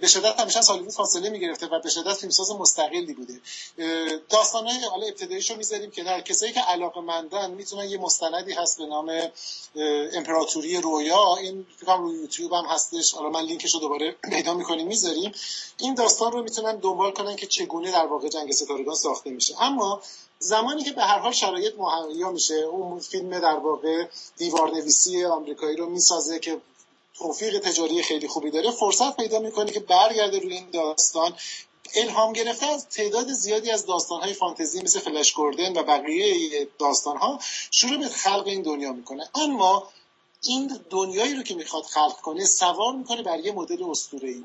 به 0.02 0.08
شدت 0.08 0.40
همیشه 0.40 0.60
از 0.60 0.68
هالیوود 0.68 0.92
فاصله 0.92 1.30
می‌گرفته 1.30 1.68
و 1.68 1.80
به 1.80 1.90
شدت 1.90 2.14
فیلمساز 2.14 2.52
مستقلی 2.52 3.14
بوده. 3.14 3.42
داستانهای 4.30 4.80
حالا 4.80 5.06
ابتداییشو 5.06 5.56
می‌ذاریم 5.56 5.92
کنار 5.92 6.22
کسایی 6.22 6.54
که 6.54 6.60
علاقه 6.60 7.02
مندن 7.02 7.52
می‌تونن 7.52 7.90
یه 7.90 7.98
مستندی 7.98 8.54
هست 8.54 8.78
به 8.78 8.86
نام 8.86 9.22
امپراتوری 10.14 10.78
رویا. 10.78 11.36
این 11.42 11.66
فکر 11.78 11.98
روی 11.98 12.16
یوتیوب 12.16 12.54
هم 12.54 12.66
هستش. 12.66 13.14
حالا 13.14 13.30
من 13.30 13.42
لینکشو 13.42 13.80
دوباره 13.80 14.12
پیدا 14.12 14.54
می‌کنیم 14.54 14.88
می‌ذاریم. 14.88 15.32
این 15.78 15.94
داستان 15.94 16.32
رو 16.32 16.44
می‌تونن 16.60 16.80
دنبال 16.80 17.12
کنن 17.12 17.36
که 17.36 17.48
چگونه 17.48 17.92
در 17.92 18.06
واقع 18.06 18.30
جنگ 18.30 18.52
ستارگان 18.52 18.96
ساخته 18.96 19.30
میشه. 19.30 19.62
اما 19.62 20.02
زمانی 20.40 20.84
که 20.84 20.92
به 20.92 21.02
هر 21.02 21.20
حال 21.20 21.32
شرایط 21.32 21.74
مهیا 21.78 22.32
میشه 22.32 22.56
اون 22.56 23.00
فیلم 23.00 23.40
در 23.40 23.56
واقع 23.56 24.06
دیوار 24.38 24.72
نویسی 24.72 25.26
آمریکایی 25.26 25.78
رو 25.78 25.90
می‌سازه 25.90 26.40
که 26.40 26.62
توفیق 27.14 27.60
تجاری 27.60 28.04
خیلی 28.04 28.28
خوبی 28.28 28.52
داره 28.52 28.72
فرصت 28.72 29.16
پیدا 29.18 29.40
می‌کنه 29.40 29.72
که 29.72 29.80
برگرده 29.80 30.40
روی 30.40 30.54
این 30.54 30.70
داستان. 30.70 31.34
الهام 31.96 32.34
گرفته 32.34 32.66
از 32.66 32.90
تعداد 32.90 33.28
زیادی 33.28 33.72
از 33.72 33.86
داستانهای 33.86 34.34
فانتزی 34.34 34.82
مثل 34.82 35.00
فلش 35.00 35.34
گوردن 35.34 35.78
و 35.78 35.84
بقیه 35.84 36.68
داستانها 36.80 37.40
شروع 37.72 37.98
به 37.98 38.08
خلق 38.08 38.48
این 38.48 38.62
دنیا 38.62 38.94
می‌کنه. 38.94 39.30
اما 39.36 39.88
این 40.44 40.80
دنیایی 40.90 41.34
رو 41.34 41.44
که 41.44 41.56
می‌خواد 41.56 41.84
خلق 41.84 42.22
کنه 42.22 42.46
سوار 42.46 42.96
می‌کنه 42.96 43.24
بر 43.24 43.40
یه 43.40 43.52
مدل 43.52 43.84
اسطوره‌ای. 43.84 44.44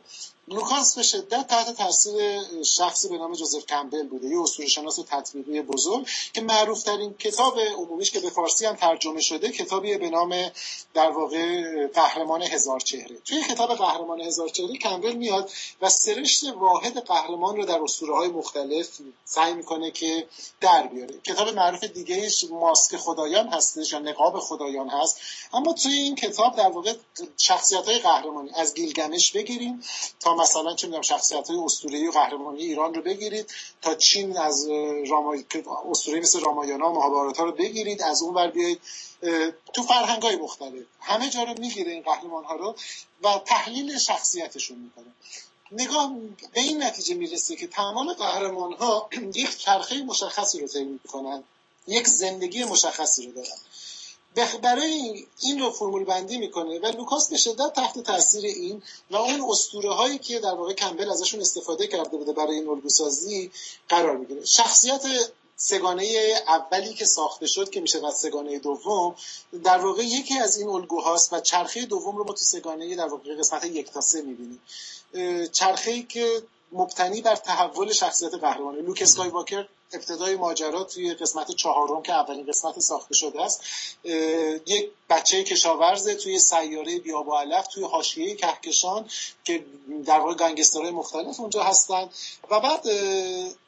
لوکاس 0.48 0.94
به 0.94 1.02
شدت 1.02 1.46
تحت 1.46 1.76
تاثیر 1.76 2.40
شخصی 2.62 3.08
به 3.08 3.18
نام 3.18 3.32
جوزف 3.32 3.66
کمبل 3.66 4.06
بوده. 4.08 4.28
یه 4.28 4.40
اسطوره 4.40 4.68
شناس 4.68 4.96
تطبیقی 4.96 5.62
بزرگ 5.62 6.06
که 6.34 6.40
معروف 6.40 6.82
ترین 6.82 7.14
کتاب 7.14 7.58
عمومیش 7.60 8.10
که 8.10 8.20
به 8.20 8.30
فارسی 8.30 8.66
هم 8.66 8.76
ترجمه 8.76 9.20
شده 9.20 9.52
کتابی 9.52 9.96
به 9.96 10.10
نام 10.10 10.50
در 10.94 11.10
واقع 11.10 11.86
قهرمان 11.86 12.42
هزار 12.42 12.80
چهره. 12.80 13.16
توی 13.24 13.42
کتاب 13.42 13.74
قهرمان 13.74 14.20
هزار 14.20 14.48
چهره 14.48 14.76
کمبل 14.76 15.12
میاد 15.12 15.50
و 15.80 15.88
سرشت 15.88 16.44
واحد 16.44 16.98
قهرمان 16.98 17.56
رو 17.56 17.64
در 17.64 17.82
اسطوره 17.82 18.16
های 18.16 18.28
مختلف 18.28 18.88
سعی 19.24 19.54
می‌کنه 19.54 19.90
که 19.90 20.26
در 20.60 20.86
بیاره. 20.86 21.18
کتاب 21.18 21.48
معروف 21.48 21.84
دیگه 21.84 22.30
ماسک 22.50 22.96
خدایان 22.96 23.48
هستش 23.48 23.92
یا 23.92 23.98
نقاب 23.98 24.38
خدایان 24.38 24.88
هست. 24.88 25.20
اما 25.52 25.72
توی 25.72 25.92
این 25.92 26.14
کتاب 26.14 26.56
در 26.56 26.68
واقع 26.68 26.94
شخصیت 27.36 27.84
های 27.84 27.98
قهرمانی 27.98 28.50
از 28.54 28.74
گیلگمش 28.74 29.32
بگیریم 29.32 29.82
تا 30.20 30.33
مثلا 30.34 30.74
چه 30.74 30.86
می‌دونم 30.86 31.02
شخصیت 31.02 31.50
های 31.50 31.58
اسطوره‌ای 31.58 32.08
و 32.08 32.10
قهرمانی 32.10 32.62
ایران 32.62 32.94
رو 32.94 33.02
بگیرید 33.02 33.50
تا 33.82 33.94
چین 33.94 34.38
از 34.38 34.68
رامای 35.10 35.44
اسطوره 35.90 36.20
مثل 36.20 36.40
رامایانا 36.40 36.90
و 36.90 36.94
مهابارتا 36.94 37.44
رو 37.44 37.52
بگیرید 37.52 38.02
از 38.02 38.22
اون 38.22 38.34
ور 38.34 38.50
بیایید. 38.50 38.80
تو 39.72 39.82
فرهنگ 39.82 40.22
های 40.22 40.36
مختلف. 40.36 40.84
همه 41.00 41.30
جا 41.30 41.42
رو 41.42 41.54
می‌گیره 41.58 41.92
این 41.92 42.02
قهرمان 42.02 42.44
ها 42.44 42.56
رو 42.56 42.76
و 43.22 43.38
تحلیل 43.38 43.98
شخصیتشون 43.98 44.78
می‌کنه. 44.78 45.14
نگاه 45.72 46.12
به 46.54 46.60
این 46.60 46.82
نتیجه 46.82 47.14
می‌رسه 47.14 47.56
که 47.56 47.66
تمام 47.66 48.12
قهرمان 48.12 48.72
ها 48.72 49.08
یک 49.34 49.58
چرخه 49.58 50.02
مشخصی 50.02 50.60
رو 50.60 50.68
طی 50.68 50.84
می‌کنن. 50.84 51.44
یک 51.86 52.06
زندگی 52.08 52.64
مشخصی 52.64 53.26
رو 53.26 53.32
دارن. 53.32 53.56
برای 54.62 55.26
این 55.40 55.58
رو 55.58 55.70
فرمول 55.70 56.04
بندی 56.04 56.38
می‌کنه 56.38 56.78
و 56.78 56.86
لوکاس 56.86 57.28
به 57.28 57.36
شدت 57.36 57.72
تحت 57.72 57.98
تاثیر 57.98 58.44
این 58.44 58.82
و 59.10 59.16
اون 59.16 59.50
اسطوره 59.50 59.94
هایی 59.94 60.18
که 60.18 60.38
در 60.38 60.54
واقع 60.54 60.72
کمبل 60.72 61.10
ازشون 61.10 61.40
استفاده 61.40 61.86
کرده 61.86 62.16
بوده 62.16 62.32
برای 62.32 62.54
این 62.54 62.68
الگو 62.68 62.88
سازی 62.88 63.50
قرار 63.88 64.16
می‌گیره. 64.16 64.44
شخصیت 64.44 65.02
سگانه 65.56 66.34
اولی 66.46 66.94
که 66.94 67.04
ساخته 67.04 67.46
شد 67.46 67.70
که 67.70 67.80
میشه 67.80 68.06
از 68.06 68.14
سگانه 68.14 68.58
دوم 68.58 69.14
در 69.64 69.78
واقع 69.78 70.02
یکی 70.02 70.38
از 70.38 70.56
این 70.56 70.68
الگوهاست 70.68 71.32
و 71.32 71.40
چرخه 71.40 71.86
دوم 71.86 72.16
رو 72.16 72.24
ما 72.24 72.32
تو 72.32 72.44
سگانه 72.44 72.96
در 72.96 73.06
واقع 73.06 73.36
قسمت 73.38 73.64
یک 73.64 73.90
تا 73.90 74.00
سه 74.00 74.22
می‌بینیم. 74.22 74.60
چرخه 75.52 76.02
که 76.02 76.42
مبتنی 76.74 77.20
بر 77.20 77.36
تحول 77.36 77.92
شخصیت 77.92 78.34
قهرمانه 78.34 78.82
لوک 78.82 78.98
اسکای 79.02 79.28
واکر 79.28 79.68
ابتدای 79.92 80.36
ماجرا 80.36 80.84
توی 80.84 81.14
قسمت 81.14 81.50
چهارم 81.50 82.02
که 82.02 82.12
اولین 82.12 82.46
قسمت 82.46 82.78
ساخته 82.78 83.14
شده 83.14 83.42
است 83.42 83.60
یک 84.66 84.90
بچه 85.10 85.44
کشاورزه 85.44 86.14
توی 86.14 86.38
سیاره 86.38 86.98
بیاب 86.98 87.28
و 87.28 87.34
علف 87.34 87.66
توی 87.66 87.84
حاشیه 87.84 88.34
کهکشان 88.34 89.08
که 89.44 89.64
در 90.06 90.18
واقع 90.20 90.34
گنگسترهای 90.34 90.90
مختلف 90.90 91.40
اونجا 91.40 91.62
هستن 91.62 92.08
و 92.50 92.60
بعد 92.60 92.86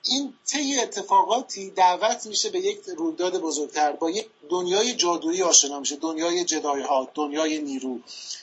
این 0.05 0.35
طی 0.47 0.81
اتفاقاتی 0.81 1.71
دعوت 1.71 2.27
میشه 2.27 2.51
به 2.51 2.59
یک 2.59 2.79
رویداد 2.97 3.41
بزرگتر 3.41 3.93
با 3.93 4.11
یک 4.11 4.27
دنیای 4.49 4.95
جادویی 4.95 5.43
آشنا 5.43 5.81
میشه 5.81 5.97
دنیای 5.97 6.45
جدای 6.45 6.83
ها 6.83 7.09
دنیای 7.15 7.59
نیرو. 7.59 7.99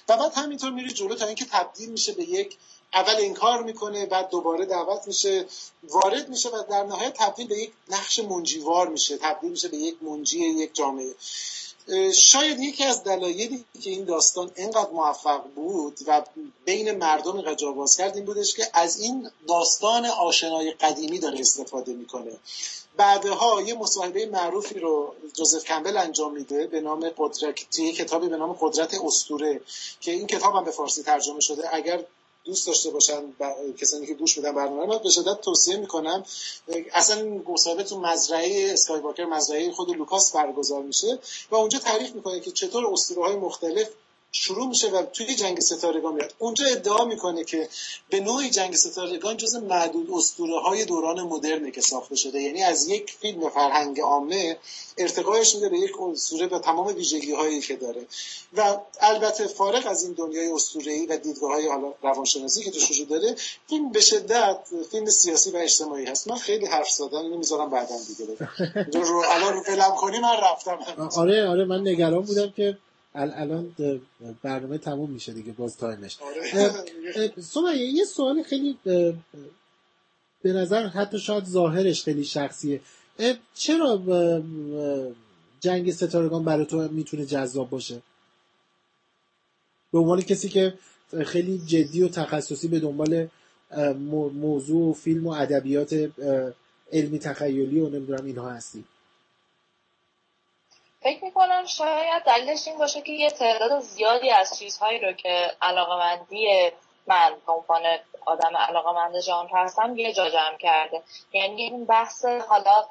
و 0.09 0.17
بعد 0.17 0.33
همینطور 0.33 0.71
میره 0.71 0.89
جلو 0.89 1.15
تا 1.15 1.25
اینکه 1.25 1.45
تبدیل 1.45 1.89
میشه 1.89 2.11
به 2.13 2.23
یک 2.23 2.57
اول 2.93 3.15
انکار 3.19 3.63
می‌کنه 3.63 4.05
بعد 4.05 4.29
دوباره 4.29 4.65
دعوت 4.65 5.07
میشه 5.07 5.45
وارد 5.83 6.29
میشه 6.29 6.49
و 6.49 6.63
در 6.69 6.83
نهایت 6.83 7.13
تبدیل 7.13 7.47
به 7.47 7.57
یک 7.57 7.71
نقش 7.89 8.19
منجیوار 8.19 8.87
میشه 8.87 9.17
تبدیل 9.17 9.51
میشه 9.51 9.67
به 9.67 9.77
یک 9.77 10.03
منجی 10.03 10.39
یک 10.39 10.75
جامعه. 10.75 11.15
شاید 12.11 12.59
یکی 12.59 12.83
از 12.83 13.03
دلایلی 13.03 13.65
که 13.81 13.89
این 13.89 14.05
داستان 14.05 14.51
اینقدر 14.55 14.89
موفق 14.89 15.43
بود 15.55 15.97
و 16.07 16.21
بین 16.65 16.91
مردم 16.91 17.55
باز 17.75 17.97
کرد 17.97 18.15
این 18.15 18.25
بودش 18.25 18.53
که 18.53 18.67
از 18.73 18.99
این 18.99 19.29
داستان 19.47 20.05
آشنای 20.05 20.71
قدیمی 20.71 21.19
داره 21.19 21.39
استفاده 21.39 21.93
می‌کنه. 21.93 22.31
بعدها 22.97 23.61
یه 23.61 23.73
مصاحبه 23.73 24.25
معروفی 24.25 24.79
رو 24.79 25.15
جوزف 25.33 25.63
کمبل 25.63 25.97
انجام 25.97 26.33
میده 26.33 26.67
به 26.67 26.81
نام 26.81 27.09
قدرت 27.17 27.55
کتابی 27.79 28.29
به 28.29 28.37
نام 28.37 28.53
قدرت 28.61 28.93
استوره 29.03 29.61
که 30.01 30.11
این 30.11 30.27
کتاب 30.27 30.55
هم 30.55 30.63
به 30.63 30.71
فارسی 30.71 31.03
ترجمه 31.03 31.39
شده. 31.39 31.75
اگر 31.75 32.05
دوست 32.45 32.67
داشته 32.67 32.89
باشن 32.89 33.21
کسانی 33.77 34.05
که 34.05 34.13
گوش 34.13 34.37
میدن 34.37 34.55
برنامه 34.55 34.93
رو 34.93 34.99
به 34.99 35.09
شدت 35.09 35.41
توصیه 35.41 35.77
می‌کنم. 35.77 36.25
اصلا 36.93 37.41
مصاحبه 37.47 37.83
تو 37.83 37.99
مزرعه 37.99 38.73
اسکای 38.73 38.99
واکر 38.99 39.25
مزرعه 39.25 39.71
خود 39.71 39.89
لوکاس 39.89 40.35
برگزار 40.35 40.81
میشه 40.81 41.19
و 41.51 41.55
اونجا 41.55 41.79
تعریف 41.79 42.15
می‌کنه 42.15 42.39
که 42.39 42.51
چطور 42.51 42.87
اسطوره 42.87 43.21
های 43.21 43.35
مختلف 43.35 43.89
شروع 44.35 44.67
میشه 44.67 44.89
و 44.89 45.03
توی 45.03 45.35
جنگ 45.35 45.59
ستارگان 45.59 46.13
میاد. 46.13 46.33
اونجا 46.39 46.65
ادعا 46.65 47.05
می‌کنه 47.05 47.43
که 47.43 47.69
به 48.09 48.19
نوعی 48.19 48.49
جنگ 48.49 48.75
ستارگان 48.75 49.37
جز 49.37 49.55
معدود 49.55 50.11
اسطوره 50.13 50.59
های 50.59 50.85
دوران 50.85 51.21
مدرنه 51.21 51.71
که 51.71 51.81
ساخته 51.81 52.15
شده. 52.15 52.41
یعنی 52.41 52.63
از 52.63 52.87
یک 52.87 53.15
فیلم 53.21 53.49
فرهنگ 53.49 54.01
عامه 54.01 54.57
ارتقایش 54.97 55.55
میده 55.55 55.69
به 55.69 55.77
یک 55.77 55.91
اسطوره 56.01 56.47
و 56.47 56.59
تمام 56.59 56.87
ویژگی 56.87 57.31
هایی 57.31 57.61
که 57.61 57.75
داره. 57.75 58.05
و 58.57 58.77
البته 59.01 59.47
فارغ 59.47 59.87
از 59.87 60.03
این 60.03 60.13
دنیای 60.13 60.51
ای 60.85 61.05
و 61.05 61.17
دیدگاه 61.17 61.51
های 61.51 61.67
حالا 61.67 61.93
روانشناسی 62.03 62.63
که 62.63 62.71
توش 62.71 62.91
وجود 62.91 63.09
داره 63.09 63.35
فیلم 63.69 63.91
به 63.91 64.01
شدت 64.01 64.57
فیلم 64.91 65.05
سیاسی 65.05 65.51
و 65.51 65.57
اجتماعی 65.57 66.05
هست. 66.05 66.27
من 66.27 66.35
خیلی 66.35 66.65
حرف 66.65 66.89
زدم 66.89 67.17
اینو 67.17 67.37
می‌ذارم 67.37 67.69
بعدا 67.69 67.95
دیگه. 68.07 68.25
رو 69.07 69.23
الان 69.29 69.53
رو 69.53 69.95
کنی 69.95 70.19
من 70.19 70.37
رفتم. 70.37 70.79
آره 71.15 71.47
آره 71.47 71.65
من 71.65 71.87
نگران 71.87 72.21
بودم 72.21 72.53
که 72.55 72.77
الان 73.15 73.75
برنامه 74.43 74.77
تموم 74.77 75.09
میشه 75.09 75.33
دیگه 75.33 75.51
باز 75.51 75.77
تایمش. 75.77 76.17
آره. 76.21 77.77
یه 77.77 78.05
سوال 78.05 78.43
خیلی 78.43 78.77
به 80.41 80.53
نظر 80.53 80.87
حتی 80.87 81.19
شاید 81.19 81.45
ظاهرش 81.45 82.03
خیلی 82.03 82.23
شخصیه. 82.23 82.81
چرا 83.53 84.01
جنگ 85.59 85.91
ستارگان 85.91 86.43
برای 86.43 86.65
تو 86.65 86.87
می‌تونه 86.91 87.25
جذاب 87.25 87.69
باشه؟ 87.69 88.01
به 89.91 89.99
عنوان 89.99 90.21
کسی 90.21 90.49
که 90.49 90.73
خیلی 91.25 91.57
جدی 91.57 92.03
و 92.03 92.07
تخصصی 92.07 92.67
به 92.67 92.79
دنبال 92.79 93.27
موضوع 94.33 94.89
و 94.89 94.93
فیلم 94.93 95.27
و 95.27 95.29
ادبیات 95.29 96.09
علمی 96.91 97.19
تخیلی 97.19 97.79
و 97.79 97.89
نمی‌دونم 97.89 98.25
اینها 98.25 98.49
هستی. 98.49 98.83
فکر 101.03 101.23
می‌کنم 101.23 101.65
شاید 101.65 102.23
دلیلش 102.23 102.67
این 102.67 102.77
باشه 102.77 103.01
که 103.01 103.11
یه 103.11 103.29
تعداد 103.29 103.79
زیادی 103.79 104.29
از 104.29 104.59
چیزهایی 104.59 104.99
رو 104.99 105.11
که 105.11 105.51
علاقمندی 105.61 106.71
من 107.07 107.35
به 107.45 107.53
عنوان 107.53 107.81
آدم 108.25 108.57
علاقمند 108.57 109.19
ژانر 109.19 109.49
هستم 109.53 109.97
یه 109.97 110.13
جا 110.13 110.29
جمع 110.29 110.57
کرده. 110.57 111.03
یعنی 111.33 111.63
این 111.63 111.85
بحث 111.85 112.25
حالا 112.25 112.85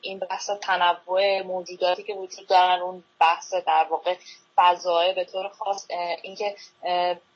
این 0.00 0.18
بحث 0.18 0.50
تنوع 0.50 1.42
موجوداتی 1.42 2.02
که 2.02 2.14
وجود 2.14 2.46
دارن 2.46 2.80
اون 2.80 3.04
بحث 3.20 3.54
در 3.54 3.86
واقع 3.90 4.14
فضایه 4.56 5.12
به 5.12 5.24
طور 5.24 5.48
خاص 5.48 5.86
اینکه 6.22 6.56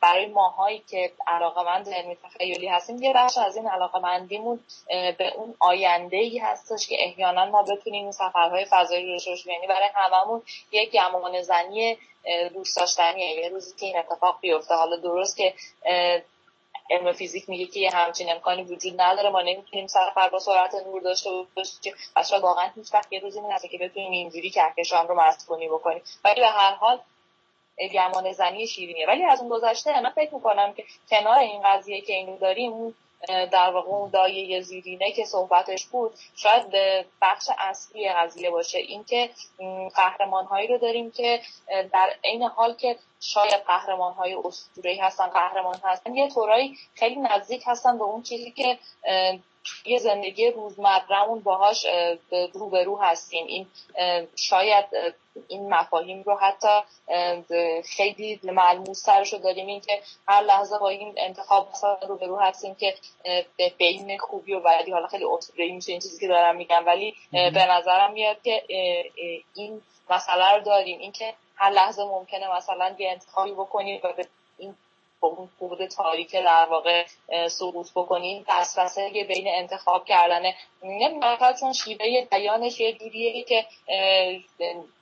برای 0.00 0.26
ماهایی 0.26 0.82
که 0.90 1.12
علاقمند 1.26 1.88
علمی 1.88 2.16
تخیلی 2.16 2.68
هستیم 2.68 3.02
یه 3.02 3.12
بخش 3.12 3.38
از 3.38 3.56
این 3.56 3.68
علاقمندیمون 3.68 4.60
به 4.88 5.32
اون 5.36 5.54
آینده 5.58 6.16
ای 6.16 6.38
هستش 6.38 6.88
که 6.88 6.96
احیانا 7.04 7.44
ما 7.44 7.62
بتونیم 7.62 8.02
این 8.02 8.12
سفرهای 8.12 8.66
فضایی 8.70 9.06
رو 9.06 9.18
داشته 9.26 9.52
یعنی 9.52 9.66
برای 9.66 9.88
هممون 9.94 10.42
یک 10.72 10.90
گمان 10.90 11.42
زنی 11.42 11.98
دوست 12.54 12.76
داشتنیه. 12.76 13.40
یه 13.40 13.48
روزی 13.48 13.74
که 13.76 13.86
این 13.86 13.98
اتفاق 13.98 14.38
بیفته. 14.40 14.74
حالا 14.74 14.96
درست 14.96 15.36
که 15.36 15.54
علم 16.90 17.12
فیزیک 17.12 17.48
میگه 17.48 17.66
که 17.66 17.80
یه 17.80 17.90
همچین 17.90 18.32
امکانی 18.32 18.62
وجود 18.62 19.00
نداره. 19.00 19.30
ما 19.30 19.42
نمی‌تونیم 19.42 19.86
سفر 19.86 20.28
با 20.28 20.38
سرعت 20.38 20.74
نور 20.74 21.02
داشته 21.02 21.30
باشیم. 21.56 21.94
شاید 22.28 22.42
واقعا 22.42 22.70
هیچ 22.76 22.94
وقت 22.94 23.12
یه 23.12 23.20
روزی 23.20 23.40
نرسه 23.40 23.68
که 23.68 23.78
بتونیم 23.78 24.12
اینجوری 24.12 24.50
کهکشان 24.50 25.08
رو 25.08 25.20
مسکونی 25.20 25.68
بکنیم. 25.68 26.02
ولی 26.24 26.40
به 26.40 26.46
هر 26.46 26.74
حال 26.74 27.00
گمان 27.92 28.32
زنی 28.32 28.66
شیرینیه. 28.66 29.06
ولی 29.06 29.24
از 29.24 29.40
اون 29.40 29.48
گذشته 29.48 30.00
من 30.00 30.10
فکر 30.10 30.34
می‌کنم 30.34 30.74
که 30.74 30.84
کنار 31.10 31.38
این 31.38 31.62
قضیه 31.64 32.00
که 32.00 32.12
اینو 32.12 32.38
داریم 32.38 32.94
در 33.28 33.70
واقع 33.70 33.88
اون 33.88 34.10
دایه 34.10 34.60
زیرینه 34.60 35.12
که 35.12 35.24
صحبتش 35.24 35.86
بود 35.86 36.14
شاید 36.36 36.66
بخش 37.22 37.48
اصلی 37.58 38.08
قضیه 38.08 38.50
باشه. 38.50 38.78
اینکه 38.78 39.30
قهرمان 39.94 40.44
هایی 40.44 40.66
رو 40.66 40.78
داریم 40.78 41.10
که 41.10 41.40
در 41.92 42.14
عین 42.24 42.42
حال 42.42 42.74
که 42.74 42.96
شاید 43.20 43.62
قهرمان 43.66 44.12
های 44.12 44.34
اسطوره‌ای 44.34 44.98
هستن 44.98 45.26
قهرمان 45.26 45.80
هستن 45.84 46.14
یه 46.14 46.28
طورایی 46.28 46.76
خیلی 46.94 47.16
نزدیک 47.16 47.62
هستن 47.66 47.98
به 47.98 48.04
اون 48.04 48.22
چیزی 48.22 48.50
که 48.50 48.78
یه 49.86 49.98
زندگی 49.98 50.50
روزمرهمون 50.50 51.40
باهاش 51.40 51.86
روبرو 52.52 52.96
هستیم. 52.96 53.46
این 53.46 53.66
شاید 54.36 54.84
این 55.48 55.74
مفاهیم 55.74 56.22
رو 56.22 56.36
حتی 56.36 56.68
خیلی 57.96 58.40
ملموس 58.42 59.02
سرش 59.02 59.32
رو 59.32 59.38
داریم. 59.38 59.66
این 59.66 59.80
که 59.80 60.02
هر 60.28 60.42
لحظه 60.42 60.78
با 60.78 60.88
این 60.88 61.14
انتخاب 61.16 61.68
روبرو 62.08 62.36
هستیم 62.36 62.74
که 62.74 62.94
بین 63.78 64.18
خوبی 64.18 64.54
و 64.54 64.60
بدی 64.60 64.90
حالا 64.90 65.06
خیلی 65.06 65.24
اصولی 65.24 65.72
میشه 65.72 65.92
این 65.92 66.00
چیزی 66.00 66.20
که 66.20 66.28
دارم 66.28 66.56
میگم 66.56 66.86
ولی 66.86 67.14
به 67.32 67.66
نظرم 67.66 68.12
میاد 68.12 68.42
که 68.42 68.62
این 69.54 69.82
مسئله 70.10 70.52
رو 70.52 70.60
داریم. 70.60 70.98
اینکه 70.98 71.34
هر 71.56 71.70
لحظه 71.70 72.04
ممکنه 72.04 72.56
مثلا 72.56 72.94
یه 72.98 73.10
انتخابی 73.10 73.52
بکنیم 73.52 74.00
و 74.04 74.12
به 74.12 74.26
این 74.58 74.76
اون 75.20 75.48
خود 75.58 75.86
تاریک 75.86 76.32
در 76.32 76.66
واقع 76.70 77.04
سقوط 77.48 77.90
بکنیم 77.94 78.44
دسترسه 78.48 79.10
بین 79.10 79.44
انتخاب 79.48 80.04
کردن 80.04 80.42
نمی‌دونم 80.82 81.54
چون 81.60 81.72
شیوه 81.72 82.26
بیانش 82.30 82.80
یه 82.80 82.92
جوریه 82.92 83.42
که 83.42 83.66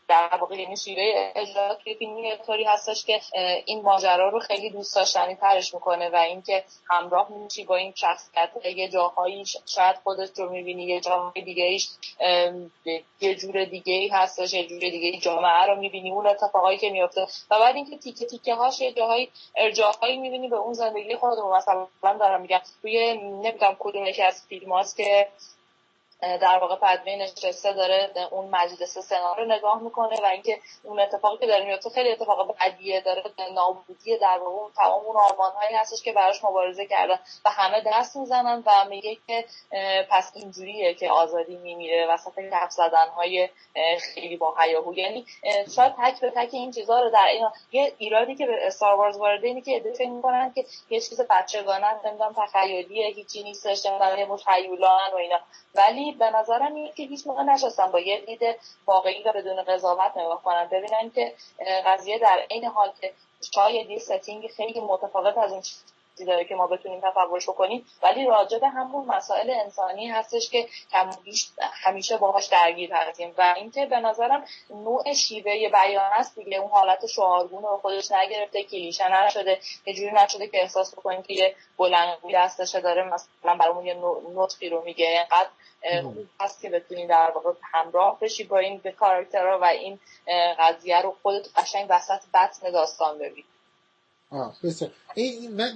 در 0.09 0.39
واقع 0.41 0.57
یعنی 0.57 0.77
شیوه 0.77 1.33
اجرا 1.37 1.77
فیلمی 1.85 2.37
طوری 2.47 2.65
هستش 2.65 3.05
که 3.05 3.21
این 3.65 3.83
ماجرا 3.83 4.29
رو 4.29 4.39
خیلی 4.41 4.71
دوست 4.71 4.97
داشتنی 4.97 5.35
ترش 5.35 5.75
می‌کنه 5.75 6.09
و 6.09 6.17
اینکه 6.17 6.65
همراه 6.91 7.33
میشی 7.33 7.65
با 7.65 7.77
این 7.77 7.93
شخصیت 7.97 8.51
یه 8.77 8.89
جاهایی 8.89 9.45
شاید 9.67 9.97
خودت 10.05 10.39
رو 10.39 10.51
می‌بینی 10.51 10.85
یه 10.85 11.01
جاهای 11.01 11.43
دیگه 11.43 11.65
ایش 11.65 11.89
یه 13.21 13.35
جور 13.35 13.65
دیگه 13.65 13.93
ای 13.93 14.09
هستش 14.09 14.53
یه 14.53 14.67
جور 14.67 14.81
دیگه 14.81 15.19
جامعه 15.19 15.67
رو 15.67 15.77
می‌بینی 15.77 16.11
اون 16.11 16.27
اتفاقایی 16.27 16.79
که 16.79 16.91
میفته 16.91 17.27
و 17.51 17.59
بعد 17.59 17.77
اینکه 17.77 17.99
تیکه 17.99 18.27
تیکه 18.27 18.55
هاش 18.55 18.81
یه 18.81 18.93
جاهایی 18.93 19.31
ارجاهایی 19.57 20.19
می‌بینی 20.19 20.49
به 20.49 20.57
اون 20.57 20.73
زندگی 20.73 21.17
خودمون. 21.17 21.57
مثلا 21.57 21.87
دارم 22.03 22.41
میگم 22.41 22.61
توی 22.83 23.15
نمی‌دونم 23.15 23.77
کدوم 23.79 24.07
یکی 24.07 24.23
از 24.23 24.43
فیلم 24.49 24.85
که 24.97 25.29
در 26.23 26.59
واقع 26.59 26.77
پدوی 26.77 27.17
نشسته 27.17 27.73
داره 27.73 28.11
اون 28.31 28.49
مجلس 28.51 28.99
سنا 28.99 29.35
رو 29.35 29.45
نگاه 29.45 29.83
می‌کنه 29.83 30.21
و 30.23 30.27
اینکه 30.27 30.61
اون 30.83 31.01
اتفاقی 31.01 31.39
که 31.39 31.47
داره 31.47 31.65
میفته 31.65 31.91
خیلی 31.91 32.13
اتفاق 32.13 32.57
بدیه 32.61 33.01
داره 33.01 33.23
نابودی 33.55 34.19
در 34.19 34.39
واقع 34.39 34.57
اون 34.57 34.73
تمام 34.77 35.05
اون 35.07 35.17
آرمان 35.17 35.53
هایی 35.53 35.77
هستش 35.77 36.03
که 36.03 36.13
براش 36.13 36.45
مبارزه 36.45 36.87
کردن 36.87 37.19
و 37.45 37.51
همه 37.51 37.83
دست 37.87 38.17
می‌زنن 38.17 38.63
و 38.67 38.85
میگه 38.89 39.17
که 39.27 39.45
پس 40.11 40.33
اینجوریه 40.35 40.95
که 40.95 41.11
آزادی 41.11 41.57
میمیره 41.57 42.07
وسط 42.07 42.33
کف 42.53 42.71
زدن 42.71 43.09
های 43.09 43.49
خیلی 44.15 44.37
با 44.37 44.55
هیاهو. 44.61 44.95
یعنی 44.95 45.27
شاید 45.77 45.95
تک 45.99 46.21
به 46.21 46.31
تک 46.31 46.49
این 46.53 46.71
چیزها 46.71 47.01
رو 47.01 47.11
در 47.11 47.27
این 47.27 47.49
یه 47.73 47.93
ایرادی 47.99 48.35
که 48.35 48.47
به 48.47 48.67
استار 48.67 48.95
وارز 48.95 49.17
وارد 49.17 49.45
اینه 49.45 49.61
که 49.61 49.77
ادعا 49.77 49.93
فکر 49.93 50.11
می‌کنن 50.11 50.53
که 50.55 50.65
یه 50.91 51.01
چیز 51.01 51.21
بچگانه 51.31 52.07
نمی‌دونم 52.07 52.35
تخیلیه 52.37 53.07
هیچی 53.07 53.43
نیستش 53.43 53.87
نمی‌دونم 53.87 54.29
متخیلان 54.29 55.13
و 55.13 55.17
اینا. 55.17 55.39
ولی 55.75 56.08
به 56.13 56.31
نظرم 56.31 56.75
اینه 56.75 56.93
که 56.93 57.03
هیچ 57.03 57.27
موقع 57.27 57.43
نشستن 57.43 57.87
با 57.93 58.01
یه 58.01 58.21
دید 58.21 58.41
واقعی 58.87 59.23
و 59.23 59.33
بدون 59.33 59.63
قضاوت 59.63 60.17
نگاه 60.17 60.43
کنن 60.43 60.69
ببینن 60.73 61.11
که 61.11 61.35
قضیه 61.87 62.19
در 62.19 62.47
این 62.49 62.65
حال 62.65 62.93
که 63.01 63.13
شاید 63.55 63.91
یه 63.91 63.99
ستینگ 63.99 64.47
خیلی 64.47 64.81
متفاوت 64.81 65.39
از 65.39 65.53
این 65.53 65.63
چیزی 66.19 66.31
داره 66.31 66.45
که 66.45 66.55
ما 66.55 66.67
بتونیم 66.67 67.01
تصورش 67.01 67.49
بکنیم. 67.49 67.87
ولی 68.03 68.27
راجع 68.27 68.59
به 68.59 68.69
همون 68.69 69.07
مسائل 69.07 69.51
انسانی 69.51 70.09
هستش 70.09 70.51
که 70.51 70.69
همیشه 71.85 72.17
باهاش 72.17 72.47
درگیر 72.47 72.93
هستیم. 72.93 73.35
و 73.39 73.55
اینکه 73.57 73.87
به 73.87 74.01
نظرم 74.01 74.45
نوع 74.71 75.13
شیوه 75.13 75.69
بیان 75.69 76.13
است 76.13 76.35
دیگه. 76.39 76.59
اون 76.59 76.71
حالت 76.71 77.07
شعارگونه 77.07 77.69
رو 77.69 77.77
خودش 77.77 78.13
نگرفته 78.13 78.65
کلیشه 78.65 79.25
نشده. 79.25 79.61
یه 79.87 79.95
جوری 79.95 80.11
نشده 80.13 80.47
که 80.47 80.63
احساس 80.63 80.95
بکنیم 80.95 81.23
که 81.23 81.35
یه 81.35 81.55
بلندی 81.79 82.33
دستش 82.35 82.75
داره. 82.75 83.03
مثلا 83.03 83.57
برامون 83.57 83.87
یه 83.87 83.97
نطقی 84.35 84.69
رو 84.69 84.85
میگه. 84.85 85.07
اینقدر 85.07 85.51
هست 86.41 86.63
که 86.63 86.71
بتونی 86.71 87.07
در 87.07 87.31
واقع 87.35 87.53
همراه 87.73 88.19
بشی 88.21 88.45
با 88.45 88.59
این 88.59 88.79
به 88.79 88.93
کاراکترها 88.93 89.59
و 89.59 89.65
این 89.65 90.01
قضیه 90.59 91.01
رو 91.01 91.17
خودت 91.23 91.47
قشنگ 91.57 91.87
وسط 91.91 92.21
بطن 92.35 92.71
داستان 92.71 93.19
ببینی 93.19 93.45
آه 94.31 94.57
بسیار. 94.65 94.91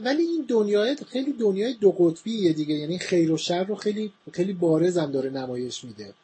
ولی 0.04 0.22
این 0.22 0.46
دنیای 0.48 0.96
خیلی 0.96 1.32
دنیای 1.32 1.74
دو 1.74 1.92
قطبیه 1.92 2.52
دیگه. 2.52 2.74
یعنی 2.74 2.98
خیر 2.98 3.32
و 3.32 3.36
شر 3.36 3.64
رو 3.64 3.74
خیلی 3.74 4.12
خیلی 4.32 4.52
بارز 4.52 4.98
هم 4.98 5.12
داره 5.12 5.30
نمایش 5.30 5.84
میده. 5.84 6.14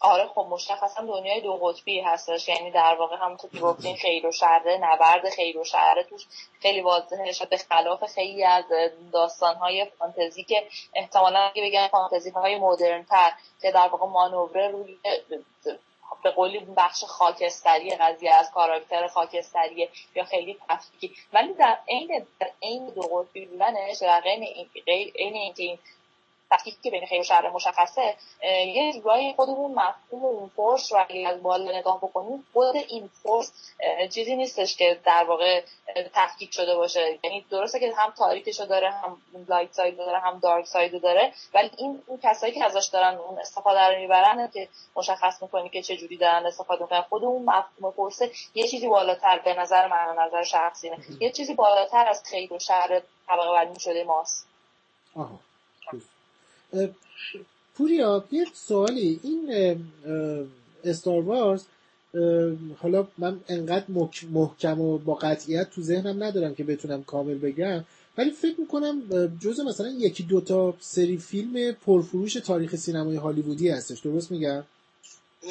آره 0.00 0.26
خب 0.26 0.46
مشخصا 0.50 1.06
دنیای 1.06 1.40
دو 1.40 1.52
قطبی 1.52 2.00
هستش. 2.00 2.48
یعنی 2.48 2.70
در 2.70 2.96
واقع 2.98 3.16
همونطور 3.20 3.50
که 3.50 3.58
گفتین 3.58 3.96
خیر 3.96 4.26
و 4.26 4.32
شره 4.32 4.78
نبرد 4.80 5.30
خیر 5.30 5.58
و 5.58 5.64
شره 5.64 6.02
توش 6.10 6.26
خیلی 6.60 6.80
واضحه 6.80 7.46
به 7.50 7.56
خلاف 7.56 8.04
خیلی 8.04 8.44
از 8.44 8.64
داستانهای 9.12 9.86
فانتزی 9.98 10.44
که 10.44 10.66
احتمالا 10.94 11.38
اگه 11.38 11.62
بگن 11.62 11.88
فانتزی 11.88 12.30
های 12.30 12.58
مدرن 12.58 13.04
تر 13.04 13.32
که 13.62 13.72
در 13.72 13.88
واقع 13.88 14.06
مانوره 14.06 14.68
روی 14.68 14.98
به 16.26 16.32
قولی 16.32 16.58
بخش 16.76 17.04
خاکستری 17.04 17.90
قضیه 17.90 18.34
از 18.34 18.50
کاراکتر 18.50 19.06
خاکستری 19.06 19.88
یا 20.14 20.24
خیلی 20.24 20.56
تفکیکی. 20.68 21.16
ولی 21.32 21.54
در 21.54 21.78
عین 21.88 22.26
در 22.40 22.50
عین 22.62 22.86
دو 22.86 23.00
قطبی 23.02 23.46
بودنش 23.46 23.98
در 24.00 24.20
عین 24.20 24.42
اینکه 25.34 25.62
این 25.62 25.78
تفکیکی 26.50 26.78
که 26.82 26.90
بین 26.90 27.06
خیر 27.06 27.20
و 27.20 27.24
شر 27.24 27.48
مشخصه 27.48 28.16
یه 28.42 28.92
جورایی 28.92 29.32
خودمون 29.32 29.70
مفهوم 29.74 30.24
اون 30.24 30.50
فورس 30.56 30.92
رو 30.92 31.04
اگه 31.08 31.28
از 31.28 31.42
بالا 31.42 31.78
نگاه 31.78 31.98
بکنیم 31.98 32.46
خود 32.52 32.76
این 32.76 33.10
فورس 33.22 33.52
چیزی 34.14 34.36
نیستش 34.36 34.76
که 34.76 35.00
در 35.04 35.24
واقع 35.24 35.62
تفکیک 36.14 36.54
شده 36.54 36.76
باشه. 36.76 37.18
یعنی 37.24 37.46
درسته 37.50 37.80
که 37.80 37.92
هم 37.96 38.10
تاریکشو 38.10 38.64
داره 38.64 38.90
هم 38.90 39.22
light 39.48 39.72
side 39.72 39.96
داره 39.96 40.18
هم 40.18 40.38
dark 40.38 40.66
side 40.66 41.02
داره 41.02 41.32
ولی 41.54 41.70
این 41.78 42.02
اون 42.06 42.18
کسایی 42.22 42.52
که 42.52 42.64
ازش 42.64 42.86
دارن 42.92 43.14
اون 43.14 43.38
استفاده 43.38 43.80
رو 43.80 43.98
می‌برن 43.98 44.50
که 44.54 44.68
مشخص 44.96 45.42
می‌کنی 45.42 45.68
که 45.68 45.82
چه 45.82 45.96
جوری 45.96 46.16
دارن 46.16 46.46
استفاده 46.46 46.82
می‌کنن. 46.82 47.02
خود 47.02 47.24
اون 47.24 47.44
مفهوم 47.44 47.90
Force 47.90 48.22
یه 48.54 48.68
چیزی 48.68 48.88
بالاتر 48.88 49.38
به 49.38 49.54
نظر 49.54 49.86
من 49.86 50.16
نظر 50.18 50.42
شخصی 50.42 50.90
نه. 50.90 50.98
یه 51.20 51.32
چیزی 51.32 51.54
بالاتر 51.54 52.08
از 52.08 52.22
خیر 52.24 52.52
و 52.52 52.58
شر 52.58 53.02
طبقه 53.26 53.52
بندی 53.52 53.80
شده 53.80 54.04
ماست. 54.04 54.46
پوریا 57.74 58.24
یه 58.30 58.46
سوالی. 58.54 59.20
این 59.22 59.50
استار 60.84 61.22
وارز 61.22 61.64
حالا 62.78 63.08
من 63.18 63.40
انقدر 63.48 63.84
محکم 64.30 64.80
و 64.80 64.98
با 64.98 65.14
قطعیت 65.14 65.70
تو 65.70 65.82
ذهنم 65.82 66.24
ندارم 66.24 66.54
که 66.54 66.64
بتونم 66.64 67.02
کامل 67.04 67.34
بگم 67.34 67.84
ولی 68.18 68.30
فکر 68.30 68.60
می‌کنم 68.60 69.02
جزء 69.40 69.64
مثلا 69.64 69.88
یکی 69.88 70.22
دوتا 70.22 70.74
سری 70.80 71.18
فیلم 71.18 71.72
پرفروش 71.72 72.34
تاریخ 72.34 72.76
سینمای 72.76 73.16
هالیوودی 73.16 73.68
هستش. 73.68 74.00
درست 74.00 74.30
میگم؟ 74.30 74.64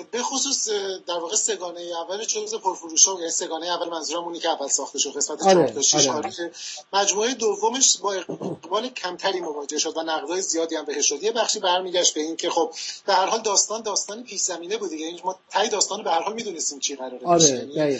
به 0.04 0.24
خصوص 0.24 0.70
در 1.08 1.20
واقع 1.20 1.36
سگانه 1.36 1.82
اول 1.82 2.26
جزء 2.26 2.58
پرفروش 2.58 3.08
ها 3.08 3.20
یعنی 3.20 3.32
سگانه 3.32 3.68
اول 3.68 3.90
منظورم 3.90 4.24
اونی 4.24 4.40
که 4.40 4.50
اول 4.50 4.68
ساخته 4.68 5.00
شد 5.00 5.18
قسمت 5.18 5.44
آره، 5.48 5.82
4 5.82 6.10
آره. 6.10 6.18
آره. 6.18 6.52
مجموعه 6.94 7.34
دومش 7.34 7.98
با 7.98 8.14
اقبال 8.14 8.90
کمتری 8.90 9.40
مواجه 9.40 9.78
شد 9.78 9.98
و 9.98 10.02
نقدای 10.02 10.42
زیادی 10.42 10.76
هم 10.76 10.86
بهش 10.86 11.10
شد 11.10 11.24
یه 11.24 11.32
بخشی 11.32 11.60
برمیگشت 11.60 12.14
به 12.14 12.22
این 12.22 12.36
که 12.36 12.50
خب 12.50 12.74
به 13.06 13.14
هر 13.14 13.26
حال 13.26 13.42
داستان 13.42 13.82
داستان 13.82 14.24
پیش 14.24 14.42
زمینه 14.42 14.78
بود 14.78 14.90
دیگه 14.90 15.06
یعنی 15.06 15.22
ما 15.24 15.40
تای 15.52 15.70
داستان 15.70 16.04
به 16.04 16.12
هر 16.12 16.22
حال 16.22 16.34
می‌دونستیم 16.34 16.80
چی 16.80 16.96
قراره 16.96 17.26
آره 17.26 17.68
یعنی 17.74 18.00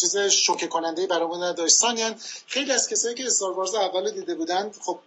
چیز 0.00 0.16
شوکه 0.16 0.66
کننده 0.66 1.06
برامون 1.06 1.42
نداشت. 1.42 1.74
ثانیا 1.74 2.14
خیلی 2.46 2.72
از 2.72 2.88
کسایی 2.88 3.14
که 3.14 3.26
استار 3.26 3.52
وارز 3.52 3.74
اول 3.74 4.10
دیده 4.10 4.34
بودن 4.34 4.70
خب 4.80 4.98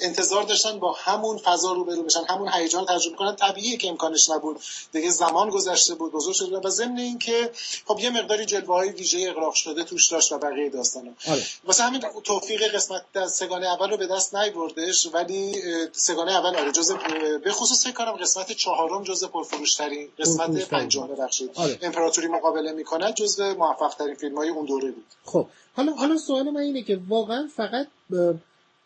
انتظار 0.00 0.42
داشتن 0.42 0.78
با 0.78 0.92
همون 0.92 1.38
فضا 1.38 1.72
رو 1.72 1.84
برو 1.84 2.02
بشن 2.02 2.24
همون 2.28 2.52
هیجان 2.52 2.86
تجربه 2.86 3.16
کنن. 3.16 3.36
طبیعیه 3.36 3.76
که 3.76 3.88
امکانش 3.88 4.30
نبود. 4.30 4.60
دیگه 4.92 5.10
زمان 5.10 5.50
گذشته 5.50 5.94
بود 5.94 6.12
بزرگ 6.12 6.34
شده 6.34 6.58
و 6.58 6.70
ضمن 6.70 6.98
اینکه 6.98 7.50
خب 7.86 8.00
یه 8.00 8.10
مقداری 8.10 8.44
جلوه 8.44 8.74
های 8.74 8.88
ویژه 8.88 9.26
اقراق 9.30 9.54
شده 9.54 9.84
توش 9.84 10.08
داشت 10.08 10.32
و 10.32 10.38
بقیه 10.38 10.70
داستانا. 10.70 11.10
آره. 11.28 11.42
واسه 11.64 11.82
همین 11.82 12.02
توفیق 12.24 12.74
قسمت 12.74 13.02
از 13.14 13.32
سگانه 13.32 13.66
اول 13.66 13.90
رو 13.90 13.96
به 13.96 14.06
دست 14.06 14.34
نیوردش 14.34 15.08
ولی 15.12 15.62
سگانه 15.92 16.32
اول 16.32 16.56
آره 16.56 16.72
جزء 16.72 16.94
به 17.44 17.52
خصوص 17.52 17.84
فکر 17.84 17.92
کنم 17.94 18.12
قسمت 18.12 18.52
چهارم 18.52 19.04
جزء 19.04 19.26
پرفروش 19.26 19.74
ترین 19.74 20.08
قسمت 20.18 20.68
پنجم. 20.68 21.06
ببخشید. 21.06 21.50
آره. 21.54 21.78
امپراتوری 21.82 22.28
مقابله 22.28 22.72
می‌کنه 22.72 23.12
جزء 23.12 23.54
موفق 23.54 23.94
ترین 23.94 24.14
فیلم 24.14 24.39
های 24.40 24.48
اون 24.48 24.66
دوره 24.66 24.90
بود. 24.90 25.04
خب 25.24 25.46
حالا 25.72 25.92
حالا 25.92 26.16
سوال 26.16 26.50
من 26.50 26.60
اینه 26.60 26.82
که 26.82 27.00
واقعا 27.08 27.48
فقط 27.56 27.86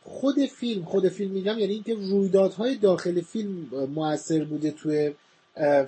خود 0.05 0.47
فیلم 0.47 0.85
خود 0.85 1.09
فیلم 1.09 1.31
میگم 1.31 1.59
یعنی 1.59 1.73
اینکه 1.73 1.95
رویدادهای 1.95 2.77
داخل 2.77 3.21
فیلم 3.21 3.69
موثر 3.95 4.45
بوده 4.45 4.71
توی 4.71 5.12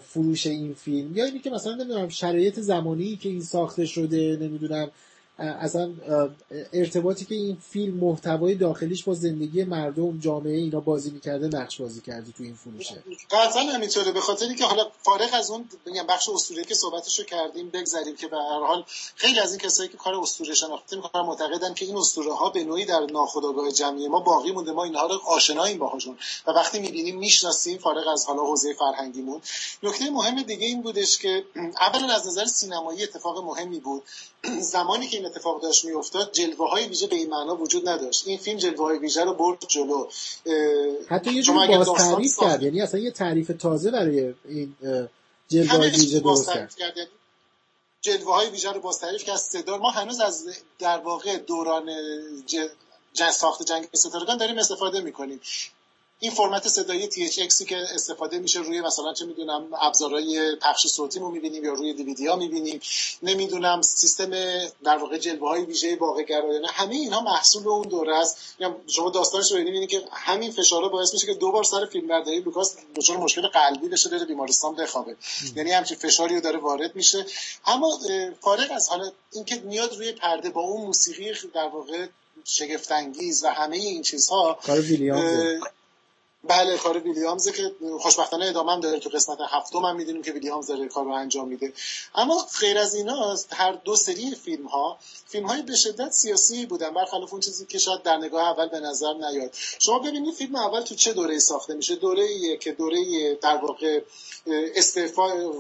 فروش 0.00 0.46
این 0.46 0.74
فیلم 0.74 1.16
یا 1.16 1.24
اینکه 1.24 1.40
که 1.40 1.50
مثلا 1.50 1.74
نمی‌دونم 1.74 2.08
شرایط 2.08 2.60
زمانی 2.60 3.16
که 3.16 3.28
این 3.28 3.42
ساخته 3.42 3.86
شده 3.86 4.38
نمی‌دونم 4.40 4.90
اصلا 5.38 5.94
ارتباطی 6.72 7.24
که 7.24 7.34
این 7.34 7.56
فیلم 7.70 7.94
محتوای 7.94 8.54
داخلیش 8.54 9.04
با 9.04 9.14
زندگی 9.14 9.64
مردم 9.64 10.18
جامعه 10.18 10.56
اینا 10.56 10.80
بازی 10.80 11.10
می‌کرده 11.10 11.46
نقش 11.58 11.80
بازی 11.80 12.00
کرده 12.00 12.32
تو 12.32 12.42
این 12.42 12.54
فروشه 12.54 13.02
قطعا 13.30 13.62
همینطوره 13.62 14.12
به 14.12 14.20
خاطری 14.20 14.54
که 14.54 14.64
حالا 14.64 14.90
فارغ 15.02 15.30
از 15.32 15.50
اون 15.50 15.68
بگم 15.86 16.06
بخش 16.06 16.28
اسطوره 16.28 16.64
که 16.64 16.74
صحبتشو 16.74 17.24
کردیم 17.24 17.70
بگذریم 17.70 18.16
که 18.16 18.28
به 18.28 18.36
هر 18.36 18.66
حال 18.66 18.84
خیلی 19.16 19.40
از 19.40 19.50
این 19.50 19.60
کسایی 19.60 19.88
که 19.88 19.96
کار 19.96 20.14
اسطوره 20.14 20.54
شناخته 20.54 20.96
می‌کنن 20.96 21.22
معتقدن 21.22 21.74
که 21.74 21.84
این 21.84 21.96
اسطوره 21.96 22.34
ها 22.34 22.50
به 22.50 22.64
نوعی 22.64 22.84
در 22.84 23.00
ناخودآگاه 23.00 23.70
جمعی 23.70 24.08
ما 24.08 24.20
باقی 24.20 24.52
مونده. 24.52 24.72
ما 24.72 24.84
اینها 24.84 25.06
رو 25.06 25.20
آشناییم 25.26 25.78
باهاشون. 25.78 26.18
و 26.46 26.50
وقتی 26.50 26.78
می‌بینیم 26.78 27.18
می‌شناسیم 27.18 27.78
فارغ 27.78 28.08
از 28.08 28.26
حالا 28.26 28.42
حوزه 28.42 28.74
فرهنگیمون. 28.74 29.40
نکته 29.82 30.10
مهم 30.10 30.42
دیگه 30.42 30.66
این 30.66 30.82
بودش 30.82 31.18
که 31.18 31.44
اولا 31.80 32.14
از 32.14 32.26
نظر 32.26 32.44
سینمایی 32.44 33.02
اتفاق 33.02 33.44
مهمی 33.44 33.80
بود. 33.80 34.02
زمانی 34.74 35.06
که 35.06 35.20
این 35.26 35.34
اتفاق 35.34 35.62
داشت 35.62 35.84
میافتاد 35.84 36.32
جلوه 36.32 36.70
های 36.70 36.88
ویژه 36.88 37.06
به 37.06 37.16
این 37.16 37.30
معنا 37.30 37.56
وجود 37.56 37.88
نداشت. 37.88 38.28
این 38.28 38.38
فیلم 38.38 38.58
جلوه 38.58 38.84
های 38.84 38.98
ویژه 38.98 39.24
رو 39.24 39.34
برد 39.34 39.58
جلو. 39.68 40.08
حتی 41.08 41.32
یه 41.32 41.42
جور 41.42 41.66
باز 41.66 41.92
تعریف 41.92 42.36
کرد 42.40 42.62
یعنی 42.62 42.82
اصلا 42.82 43.00
یه 43.00 43.10
تعریف 43.10 43.50
تازه 43.58 43.90
برای 43.90 44.34
این 44.44 44.76
جلوه 45.48 45.70
های 45.70 45.90
ویژه 45.90 46.20
درست 46.20 46.50
کرد. 46.50 46.74
یعنی 46.78 47.08
جلوه 48.00 48.34
های 48.34 48.50
ویژه 48.50 48.72
رو 48.72 48.80
باز 48.80 48.98
تعریف 48.98 49.24
کرد. 49.24 49.36
صدا 49.36 49.78
ما 49.78 49.90
هنوز 49.90 50.20
از 50.20 50.46
در 50.78 50.98
واقع 50.98 51.36
دوران 51.36 51.90
ج... 52.46 53.30
ساخت 53.30 53.62
جنگ 53.62 53.88
ستارگان 53.94 54.36
داریم 54.36 54.58
استفاده 54.58 55.00
می‌کنیم. 55.00 55.40
این 56.20 56.30
فرمت 56.30 56.68
صدایی 56.68 57.10
THX 57.10 57.64
که 57.64 57.76
استفاده 57.76 58.38
میشه 58.38 58.60
روی 58.60 58.80
مثلا 58.80 59.12
چه 59.12 59.24
می‌دونم 59.24 59.68
ابزارهای 59.80 60.56
پخش 60.62 60.86
صوتی 60.86 61.18
رو 61.18 61.30
می‌بینیم 61.30 61.64
یا 61.64 61.72
روی 61.72 61.94
دیویدی 61.94 62.26
ها 62.26 62.36
می‌بینیم. 62.36 62.80
نمی‌دونم 63.22 63.82
سیستم 63.82 64.30
در 64.84 64.96
واقع 64.96 65.18
جلوه 65.18 65.48
های 65.48 65.64
ویژه 65.64 65.96
واقع 65.96 66.22
گرایانه 66.22 66.68
همه 66.68 66.94
اینها 66.94 67.20
محصول 67.20 67.68
اون 67.68 67.88
دوره 67.88 68.18
است. 68.18 68.36
یا 68.58 68.76
شما 68.86 69.10
داستانش 69.10 69.52
رو 69.52 69.58
ببینید 69.58 69.88
که 69.88 70.02
همین 70.12 70.50
فشارها 70.50 70.88
باعث 70.88 71.14
میشه 71.14 71.26
که 71.26 71.34
دو 71.34 71.52
بار 71.52 71.64
سر 71.64 71.86
فیلم 71.86 72.06
برداری 72.06 72.40
لوکاس 72.40 72.76
دچار 72.94 73.16
مشکل 73.16 73.48
قلبی 73.48 73.88
بشه 73.88 74.08
بره 74.08 74.24
بیمارستان 74.24 74.74
بخوابه. 74.74 75.16
یعنی 75.56 75.70
همچین 75.70 75.96
فشاری 75.96 76.34
رو 76.34 76.40
داره 76.40 76.58
وارد 76.58 76.96
میشه. 76.96 77.26
اما 77.66 77.98
فارغ 78.40 78.72
از 78.72 78.88
حالا 78.88 79.12
اینکه 79.32 79.54
میاد 79.54 79.96
روی 79.96 80.12
پرده 80.12 80.50
با 80.50 80.60
اون 80.60 80.86
موسیقی 80.86 81.32
در 81.54 81.68
واقع 81.68 82.06
شگفتانگیز 82.44 83.44
و 83.44 83.48
همه 83.48 83.76
این 83.76 84.02
چیزها 84.02 84.58
بله 86.48 86.78
کار 86.78 86.98
ویلیامز 86.98 87.48
که 87.48 87.72
خوشبختانه 88.00 88.46
ادامه 88.46 88.72
هم 88.72 88.80
داره 88.80 88.98
تو 88.98 89.08
قسمت 89.08 89.38
هفتم 89.50 89.78
هم 89.78 89.96
می‌دونیم 89.96 90.22
که 90.22 90.32
ویلیامز 90.32 90.66
داره 90.66 90.88
کار 90.88 91.04
رو 91.04 91.10
انجام 91.10 91.48
میده. 91.48 91.72
اما 92.14 92.46
غیر 92.60 92.78
از 92.78 92.94
اینا 92.94 93.36
هر 93.52 93.72
دو 93.72 93.96
سری 93.96 94.34
فیلم 94.34 94.66
ها 94.66 94.98
فیلم 95.26 95.46
های 95.46 95.62
به 95.62 95.76
شدت 95.76 96.12
سیاسی 96.12 96.66
بودن 96.66 96.94
برخلاف 96.94 97.32
اون 97.32 97.40
چیزی 97.40 97.66
که 97.66 97.78
شاید 97.78 98.02
در 98.02 98.16
نگاه 98.16 98.42
اول 98.42 98.68
به 98.68 98.80
نظر 98.80 99.12
نیاد. 99.12 99.50
شما 99.78 99.98
ببینید 99.98 100.34
فیلم 100.34 100.56
اول 100.56 100.80
تو 100.80 100.94
چه 100.94 101.12
دوره 101.12 101.38
ساخته 101.38 101.74
میشه؟ 101.74 101.96
دوره 101.96 102.22
ایه 102.22 102.56
که 102.56 102.72
دوره 102.72 102.98
در 103.42 103.56
واقع 103.56 104.00
استعفا 104.74 105.50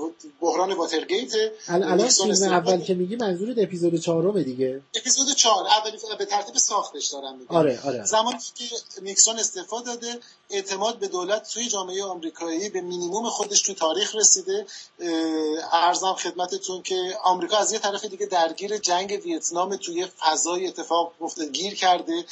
بحران 0.40 0.72
واترگیت 0.72 1.32
الان 1.68 2.08
فیلم 2.08 2.52
اول 2.52 2.80
که 2.80 2.94
میگی 2.94 3.16
منظور 3.16 3.54
اپیزود 3.58 3.96
چهارم 3.96 4.42
دیگه. 4.42 4.82
اپیزود 4.94 5.34
چهار. 5.34 5.66
اولی 5.66 5.98
به 6.18 6.24
ترتیب 6.24 6.56
ساختش 6.56 7.06
دارم 7.06 7.38
میگم 7.38 7.56
آره 7.56 7.80
آره. 7.84 8.04
زمانی 8.04 8.38
که 8.54 8.64
نیکسون 9.02 9.38
استعفا 9.38 9.80
داده 9.80 10.18
اعتماد 10.76 10.98
به 10.98 11.08
دولت 11.08 11.48
توی 11.54 11.68
جامعه 11.68 12.04
آمریکایی 12.04 12.68
به 12.68 12.80
مینیموم 12.80 13.28
خودش 13.30 13.62
تو 13.62 13.74
تاریخ 13.74 14.14
رسیده. 14.14 14.66
ارزم 15.72 16.12
خدمتتون 16.12 16.82
که 16.82 17.18
آمریکا 17.24 17.56
از 17.56 17.72
یه 17.72 17.78
طرف 17.78 18.04
دیگه 18.04 18.26
درگیر 18.26 18.78
جنگ 18.78 19.20
ویتنام 19.24 19.76
توی 19.76 20.06
فضای 20.06 20.66
اتفاق 20.66 21.12
گیر 21.52 21.74
کرده. 21.74 22.24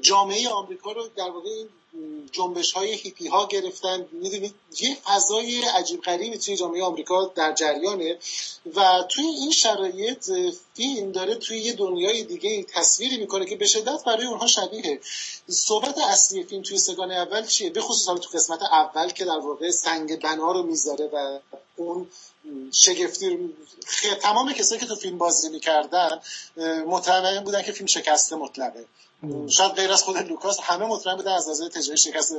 جامعه 0.00 0.48
آمریکا 0.48 0.92
رو 0.92 1.08
در 1.16 1.30
واقع 1.30 1.48
این 1.48 1.68
جنبش 2.32 2.72
های 2.72 2.94
هیپی 2.94 3.28
ها 3.28 3.46
گرفتن. 3.46 4.08
می‌دونید 4.12 4.54
یه 4.80 4.96
فضای 5.04 5.62
عجیب 5.62 6.00
غریبی 6.00 6.38
توی 6.38 6.56
جامعه 6.56 6.82
آمریکا 6.82 7.32
در 7.34 7.52
جریانه 7.52 8.18
و 8.74 9.04
توی 9.08 9.24
این 9.24 9.50
شرایط 9.50 10.30
فیلم 10.74 11.12
داره 11.12 11.34
توی 11.34 11.58
یه 11.58 11.72
دنیای 11.72 12.24
دیگه 12.24 12.62
تصویری 12.62 13.16
می‌کنه 13.16 13.44
که 13.44 13.56
به 13.56 13.66
شدت 13.66 14.04
برای 14.06 14.26
اونها 14.26 14.46
شبیه. 14.46 15.00
صحبت 15.48 15.98
اصلی 15.98 16.44
فیلم 16.44 16.62
توی 16.62 16.78
سگان 16.78 17.10
اول 17.10 17.46
چیه؟ 17.46 17.70
به 17.70 17.80
خصوص 17.80 18.20
تو 18.20 18.28
قسمت 18.34 18.62
اول 18.62 19.08
که 19.08 19.24
در 19.24 19.38
واقع 19.38 19.70
سنگ 19.70 20.20
بنا 20.20 20.52
رو 20.52 20.62
می‌ذاره 20.62 21.10
و 21.12 21.38
اون 21.76 22.06
شگفتی 22.72 23.54
تمام 24.22 24.52
کسایی 24.52 24.80
که 24.80 24.86
تو 24.86 24.94
فیلم 24.94 25.18
بازی 25.18 25.48
می‌کردن 25.48 26.20
مطمئن 26.86 27.44
بودن 27.44 27.62
که 27.62 27.72
فیلم 27.72 27.86
شکسته 27.86 28.36
مطلقه. 28.36 28.84
شاید 29.48 29.72
غیر 29.72 29.92
از 29.92 30.02
خود 30.02 30.16
لوکاس 30.16 30.60
همه 30.60 30.86
مطمئن 30.86 31.16
بودن 31.16 31.32
از 31.32 31.48
نظر 31.48 31.68
تجاری 31.68 31.98
شکست 31.98 32.34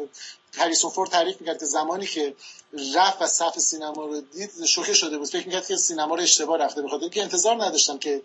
هریسون 0.58 0.92
فورد 0.92 1.10
تعریف 1.10 1.42
می‌کرد 1.42 1.60
که 1.60 1.66
زمانی 1.66 2.06
که 2.06 2.36
رفت 2.96 3.22
و 3.22 3.28
صف 3.28 3.60
سینما 3.60 4.06
رو 4.06 4.22
دید 4.22 4.66
شوکه 4.66 4.94
شده 4.94 5.18
بود. 5.18 5.30
فکر 5.30 5.48
می‌کرد 5.48 5.68
که 5.68 5.76
سینما 5.76 6.16
رو 6.16 6.22
اشتباه 6.22 6.58
رفته 6.58 6.82
بخاطر 6.82 7.08
که 7.08 7.22
انتظار 7.22 7.64
نداشتم 7.66 7.98
که 7.98 8.22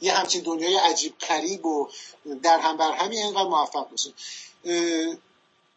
یه 0.00 0.12
همچین 0.12 0.42
دنیای 0.42 0.76
عجیب 0.76 1.14
قریب 1.28 1.66
و 1.66 1.88
در 2.42 2.58
هم 2.58 2.76
بر 2.76 2.92
همی 2.92 3.18
اینقدر 3.18 3.48
موفق 3.48 3.88
باشه. 3.90 4.10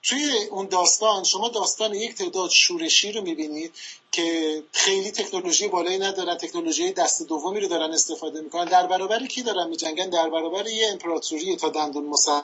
توی 0.04 0.48
اون 0.52 0.66
داستان 0.66 1.24
شما 1.24 1.50
داستان 1.50 1.94
یک 1.94 2.16
تعداد 2.16 2.50
شورشی 2.50 3.12
رو 3.12 3.22
می‌بینید 3.22 3.74
که 4.12 4.64
خیلی 4.72 5.12
تکنولوژی 5.12 5.68
بالایی 5.68 6.00
ندارن 6.00 6.38
تکنولوژی 6.38 6.92
دست 6.92 7.28
دومی 7.28 7.60
رو 7.60 7.68
دارن 7.68 7.92
استفاده 7.92 8.42
می‌کنن. 8.42 8.66
در 8.66 8.88
برابر 8.88 9.26
کی 9.26 9.44
دارن 9.44 9.70
میجنگن؟ 9.70 10.10
در 10.10 10.30
برابر 10.30 10.68
یه 10.68 10.88
امپراتوری 10.92 11.56
تا 11.56 11.70
دندون 11.70 12.06
مسلح 12.06 12.44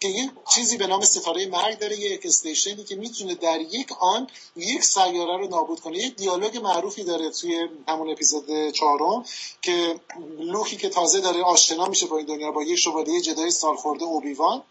که 0.00 0.08
یه 0.08 0.30
چیزی 0.54 0.76
به 0.76 0.86
نام 0.86 1.00
ستاره 1.00 1.46
مرگ 1.46 1.78
داره 1.78 2.00
یک 2.00 2.26
استیشنی 2.26 2.84
که 2.84 2.96
می‌تونه 2.96 3.34
در 3.34 3.60
یک 3.60 3.92
آن 4.00 4.26
یک 4.56 4.84
سیاره 4.84 5.36
رو 5.36 5.48
نابود 5.48 5.80
کنه. 5.80 5.98
یه 5.98 6.08
دیالوگ 6.08 6.56
معروفی 6.56 7.04
داره 7.04 7.30
توی 7.30 7.68
همون 7.88 8.10
اپیزود 8.10 8.70
چهارم 8.70 9.24
که 9.62 10.00
لوکی 10.38 10.76
که 10.76 10.88
تازه 10.88 11.20
داره 11.20 11.42
آشنا 11.42 11.86
میشه 11.86 12.06
با 12.06 12.16
این 12.16 12.26
دنیا 12.26 12.50
با 12.50 12.62
یه 12.62 12.76
شوالیه 12.76 13.20
جدای 13.20 13.50
سالخورده 13.50 14.04
اوبیوان. 14.04 14.62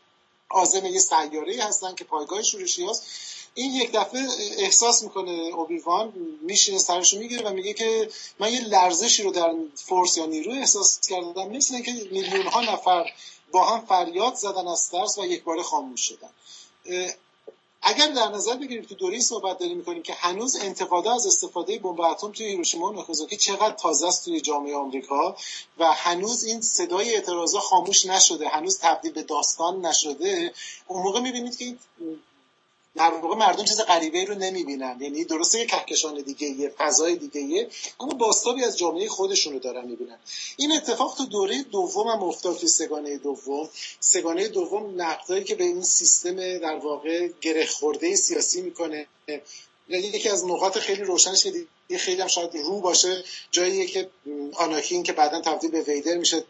عازم 0.49 0.85
یه 0.85 0.99
سیاره 0.99 1.63
هستن 1.63 1.95
که 1.95 2.03
پایگاه 2.03 2.43
شورشی 2.43 2.85
هست 2.85 3.03
این 3.53 3.75
یک 3.75 3.91
دفعه 3.91 4.27
احساس 4.57 5.03
می‌کنه 5.03 5.31
اوبیوان 5.31 6.13
میشینه 6.41 6.77
سرش 6.77 7.13
می‌گیره 7.13 7.49
و 7.49 7.53
میگه 7.53 7.73
که 7.73 8.09
من 8.39 8.53
یه 8.53 8.61
لرزشی 8.61 9.23
رو 9.23 9.31
در 9.31 9.53
فورس 9.75 10.17
یا 10.17 10.25
نیرو 10.25 10.51
احساس 10.51 10.99
کردم. 11.07 11.49
مثل 11.49 11.81
که 11.81 11.91
میلیون 11.91 12.47
ها 12.47 12.61
نفر 12.61 13.11
با 13.51 13.65
هم 13.65 13.85
فریاد 13.85 14.35
زدن 14.35 14.67
از 14.67 14.89
ترس 14.89 15.17
و 15.17 15.25
یک 15.25 15.43
بار 15.43 15.61
خاموش 15.61 16.01
شدن. 16.01 16.29
اگر 17.87 18.07
در 18.07 18.29
نظر 18.29 18.55
بگیریم 18.55 18.85
که 18.85 18.95
دوره 18.95 19.19
صحبت 19.19 19.57
داریم 19.57 19.77
می‌کنیم 19.77 20.03
که 20.03 20.13
هنوز 20.13 20.55
انتقاده 20.55 21.11
از 21.11 21.27
استفاده 21.27 21.79
بمب 21.79 22.01
اتم 22.01 22.31
توی 22.31 22.45
هیروشیما 22.45 22.89
و 22.89 22.93
ناگازاکی 22.93 23.37
چقدر 23.37 23.71
تازه 23.71 24.07
است 24.07 24.25
توی 24.25 24.41
جامعه 24.41 24.75
آمریکا 24.75 25.35
و 25.77 25.91
هنوز 25.91 26.43
این 26.43 26.61
صدای 26.61 27.15
اعتراضا 27.15 27.59
خاموش 27.59 28.05
نشده 28.05 28.47
هنوز 28.47 28.79
تبدیل 28.79 29.11
به 29.11 29.23
داستان 29.23 29.85
نشده 29.85 30.53
اون 30.87 31.03
موقع 31.03 31.19
می‌بینید 31.19 31.57
که 31.57 31.75
در 32.95 33.11
واقع 33.13 33.35
مردم 33.35 33.63
چیز 33.63 33.81
غریبه 33.81 34.25
رو 34.25 34.35
نمی‌بینن. 34.35 34.97
یعنی 35.01 35.23
درسته 35.23 35.59
یه 35.59 35.65
کهکشان 35.65 36.21
دیگه 36.21 36.47
یه 36.47 36.69
فضای 36.69 37.15
دیگه 37.15 37.41
یه 37.41 37.69
اما 37.99 38.11
باستابی 38.11 38.63
از 38.63 38.77
جامعه 38.77 39.09
خودشون 39.09 39.53
رو 39.53 39.59
دارن 39.59 39.85
می‌بینن. 39.85 40.19
این 40.57 40.71
اتفاق 40.71 41.15
تو 41.17 41.25
دوره 41.25 41.63
دوم 41.63 42.07
هم 42.07 42.23
افتاد 42.23 42.57
توی 42.57 42.69
سگانه 42.69 43.17
دوم. 43.17 43.69
سگانه 43.99 44.47
دوم 44.47 45.01
نقدایی 45.01 45.43
که 45.43 45.55
به 45.55 45.63
این 45.63 45.81
سیستم 45.81 46.57
در 46.57 46.75
واقع 46.75 47.29
گره 47.41 47.65
خورده 47.65 48.15
سیاسی 48.15 48.61
می‌کنه. 48.61 49.07
یعنی 49.89 50.07
یکی 50.07 50.29
از 50.29 50.45
نقاط 50.45 50.77
خیلی 50.77 51.03
روشنش 51.03 51.43
که 51.43 51.65
یه 51.89 51.97
خیلی 51.97 52.21
هم 52.21 52.27
شاید 52.27 52.55
رو 52.55 52.79
باشه 52.79 53.23
جایی 53.51 53.87
که 53.87 54.09
آناکین 54.53 55.03
که 55.03 55.13
بعدا 55.13 55.41
تبدیل 55.41 55.71
به 55.71 55.81
ویدر 55.81 56.17
میشه 56.17 56.43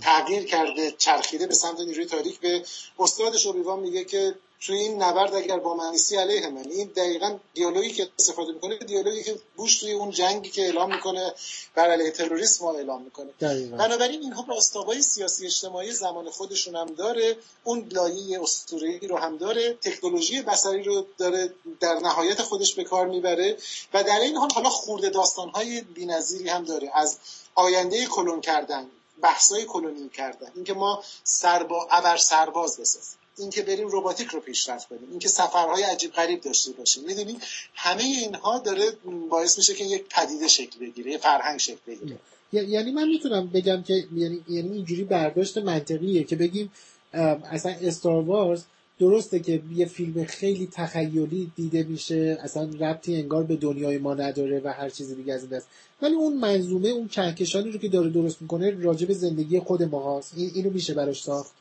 تغییر 0.00 0.44
کرده 0.44 0.94
چرخیده 0.98 1.46
به 1.46 1.54
سمت 1.54 1.80
نیروی 1.80 2.06
تاریک. 2.06 2.40
به 2.40 2.64
استادش 2.98 3.46
اوبیوان 3.46 3.80
میگه 3.80 4.04
که 4.04 4.34
توی 4.60 4.76
این 4.76 5.02
نبرد 5.02 5.34
اگر 5.34 5.58
با 5.58 5.74
منیسی 5.74 6.16
علیه 6.16 6.48
من. 6.48 6.70
این 6.70 6.92
دقیقا 6.96 7.38
دیالوگی 7.54 7.90
که 7.90 8.08
استفاده 8.18 8.52
می‌کنه 8.52 8.76
دیالوگی 8.76 9.22
که 9.22 9.38
بوش 9.56 9.80
توی 9.80 9.92
اون 9.92 10.10
جنگی 10.10 10.50
که 10.50 10.62
اعلام 10.62 10.94
می‌کنه 10.94 11.34
بر 11.74 11.90
علیه 11.90 12.10
تروریسم 12.10 12.64
اعلام 12.64 13.02
می‌کنه. 13.02 13.30
بنابراین 13.76 14.20
اینها 14.20 14.44
راستابای 14.48 15.02
سیاسی 15.02 15.46
اجتماعی 15.46 15.92
زمان 15.92 16.30
خودشون 16.30 16.76
هم 16.76 16.86
داره 16.86 17.36
اون 17.64 17.88
لایه 17.92 18.42
اسطوره‌ای 18.42 19.08
رو 19.08 19.16
هم 19.16 19.36
داره 19.36 19.74
تکنولوژی 19.74 20.42
بصری 20.42 20.82
رو 20.82 21.06
داره 21.18 21.54
در 21.80 21.94
نهایت 21.94 22.42
خودش 22.42 22.74
به 22.74 22.84
کار 22.84 23.06
می‌بره 23.06 23.56
و 23.94 24.04
در 24.04 24.20
این 24.20 24.36
حال 24.36 24.50
حالا 24.54 24.68
خورده 24.68 25.10
داستانهای 25.10 25.80
بی‌نظیری 25.80 26.48
هم 26.48 26.64
داره. 26.64 26.90
از 26.94 27.18
آینده 27.54 28.06
کلون 28.06 28.40
کردن 28.40 28.86
بحثای 29.22 29.64
کلونی 29.64 30.08
کردن. 30.08 30.52
اینکه 30.54 30.74
ما 30.74 31.02
سربا 31.24 31.88
ابر 31.90 32.16
سرباز 32.16 32.76
بسازیم. 32.80 33.17
اینکه 33.40 33.62
بریم 33.62 33.88
روباتیک 33.88 34.28
رو 34.28 34.40
پیشرفت 34.40 34.88
کنیم 34.88 35.08
اینکه 35.10 35.28
سفرهای 35.28 35.82
عجیب 35.82 36.12
غریب 36.12 36.40
داشته 36.40 36.72
باشیم. 36.72 37.04
می‌دونی 37.04 37.38
همه 37.74 38.02
اینها 38.02 38.58
داره 38.58 38.84
باعث 39.30 39.58
میشه 39.58 39.74
که 39.74 39.84
یک 39.84 40.04
پدیده 40.10 40.48
شکل 40.48 40.78
بگیره 40.80 41.12
یه 41.12 41.18
فرهنگ 41.18 41.58
شکل 41.58 41.78
بگیره. 41.86 42.16
یعنی 42.52 42.92
من 42.92 43.08
می‌تونم 43.08 43.46
بگم 43.46 43.82
که 43.82 43.94
یعنی 44.16 44.40
یعنی 44.48 44.72
اینجوری 44.72 45.04
برداشت 45.04 45.58
منطقیه 45.58 46.24
که 46.24 46.36
بگیم 46.36 46.72
اصلا 47.12 47.72
استار 47.82 48.22
وارز 48.22 48.62
درسته 49.00 49.40
که 49.40 49.62
یه 49.74 49.86
فیلم 49.86 50.24
خیلی 50.24 50.68
تخیلی 50.72 51.52
دیده 51.56 51.82
میشه 51.82 52.38
اصلا 52.42 52.70
ربطی 52.80 53.16
انگار 53.16 53.42
به 53.42 53.56
دنیای 53.56 53.98
ما 53.98 54.14
نداره 54.14 54.60
و 54.64 54.68
هر 54.72 54.88
چیزی 54.88 55.14
دیگه 55.14 55.32
از 55.32 55.40
این 55.40 55.50
دست. 55.50 55.66
ولی 56.02 56.14
اون 56.14 56.36
منظومه 56.36 56.88
اون 56.88 57.08
کهکشانی 57.08 57.70
رو 57.70 57.78
که 57.78 57.88
داره 57.88 58.10
درست 58.10 58.42
می‌کنه 58.42 58.82
راجع 58.82 59.06
به 59.06 59.14
زندگی 59.14 59.60
خود 59.60 59.82
ماهاست. 59.82 60.32
این 60.36 60.50
اینو 60.54 60.70
میشه 60.70 60.94
براش 60.94 61.22
ساخت. 61.22 61.52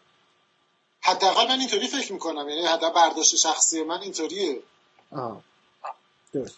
حداقل 1.07 1.47
من 1.47 1.59
اینطوری 1.59 1.87
فکر 1.87 2.13
می‌کنم. 2.13 2.49
یعنی 2.49 2.65
حداقل 2.65 2.95
برداشت 2.95 3.35
شخصی 3.35 3.83
من 3.83 4.01
اینطوریه. 4.01 4.61
آه. 5.11 5.43
درست. 6.33 6.57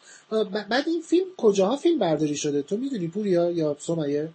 بعد 0.70 0.88
این 0.88 1.02
فیلم 1.02 1.28
کجاها 1.38 1.78
فیلم 1.78 2.00
برداری 2.00 2.38
شده؟ 2.38 2.62
تو 2.62 2.78
می‌دونی 2.78 3.08
پوریا 3.08 3.52
یا 3.52 3.78
سمیه؟ 3.80 4.30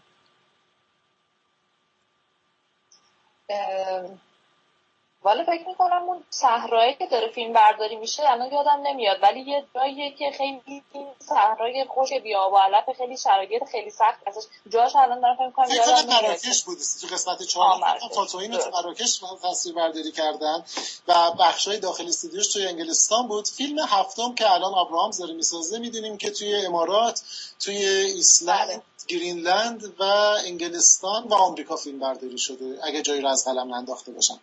والا 5.25 5.45
فکر 5.45 5.69
می‌کنم 5.69 6.03
اون 6.03 6.25
صحرایی 6.31 6.95
که 6.95 7.07
داره 7.07 7.29
فیلم 7.29 7.53
برداری 7.53 7.97
میشه 7.97 8.31
الان 8.31 8.53
یادم 8.53 8.81
نمیاد. 8.83 9.17
ولی 9.23 9.41
یه 9.41 9.65
جاییه 9.75 10.11
که 10.11 10.31
خیلی 10.39 10.83
صحرای 11.19 11.85
خوش 11.85 12.13
بیا 12.13 12.51
و 12.53 12.59
علف 12.59 12.97
خیلی 12.97 13.17
شرایط 13.17 13.65
خیلی 13.71 13.91
سخت 13.91 14.29
ازش. 14.29 14.43
جاش 14.69 14.97
الان 14.97 15.21
دارم 15.21 15.37
فکر 15.37 15.47
می‌کنم 15.47 15.71
یادم 15.71 16.07
مراکش 16.07 16.65
بود 16.65 16.79
تو 17.01 17.07
قسمت 17.15 17.43
4 17.43 17.99
تاتوین 18.15 18.57
تو 18.57 18.71
مراکش 18.71 19.21
تصویر 19.43 19.75
برداری 19.75 20.13
کردن 20.13 20.65
و 21.09 21.31
بخشای 21.33 21.79
داخل 21.79 22.09
استودیوش 22.09 22.53
توی 22.53 22.67
انگلستان 22.67 23.29
بود. 23.29 23.49
فیلم 23.49 23.79
هفتم 23.79 24.35
که 24.35 24.53
الان 24.53 24.75
ابراهام 24.75 25.11
داره 25.11 25.35
می‌سازه 25.35 25.79
می‌دونیم 25.79 26.17
که 26.17 26.31
توی 26.31 26.67
امارات 26.67 27.23
توی 27.61 27.77
ایسلند 27.87 28.69
بله. 28.69 28.83
گرینلند 29.09 30.01
و 30.01 30.03
انگلستان 30.47 31.23
و 31.29 31.35
آمریکا 31.35 31.77
فیلم 31.77 31.99
برداری 31.99 32.39
شده. 32.39 32.79
اگه 32.83 33.03
جایی 33.03 33.21
رو 33.21 33.29
از 33.29 33.45
قلم 33.45 33.75
ننداخته 33.75 34.13
باشم. 34.13 34.41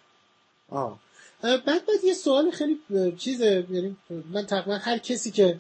آه. 0.72 1.00
بعد 1.42 1.66
بعد 1.66 2.04
یه 2.04 2.14
سوال 2.14 2.52
خیلی 2.52 2.80
چیزه 3.18 3.68
یعنی 3.70 3.96
من 4.32 4.46
تقریبا 4.46 4.78
هر 4.78 4.98
کسی 4.98 5.32
که 5.32 5.60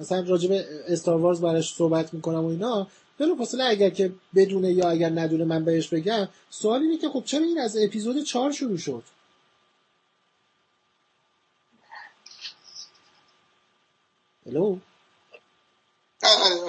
مثلا 0.00 0.24
راجب 0.26 0.50
استار 0.88 1.20
وارز 1.20 1.40
براش 1.40 1.74
صحبت 1.74 2.14
می‌کنم 2.14 2.44
و 2.44 2.48
اینا 2.48 2.86
بلو 3.18 3.36
فاصله 3.36 3.64
اگر 3.64 3.90
که 3.90 4.12
بدونه 4.34 4.72
یا 4.72 4.90
اگر 4.90 5.10
ندونه 5.10 5.44
من 5.44 5.64
بهش 5.64 5.88
بگم 5.88 6.28
سوال 6.50 6.82
اینه 6.82 6.98
که 6.98 7.08
خب 7.08 7.22
چرا 7.24 7.44
این 7.44 7.58
از 7.58 7.76
اپیزود 7.76 8.22
چهار 8.22 8.52
شروع 8.52 8.76
شد 8.76 9.02
الو 14.46 14.78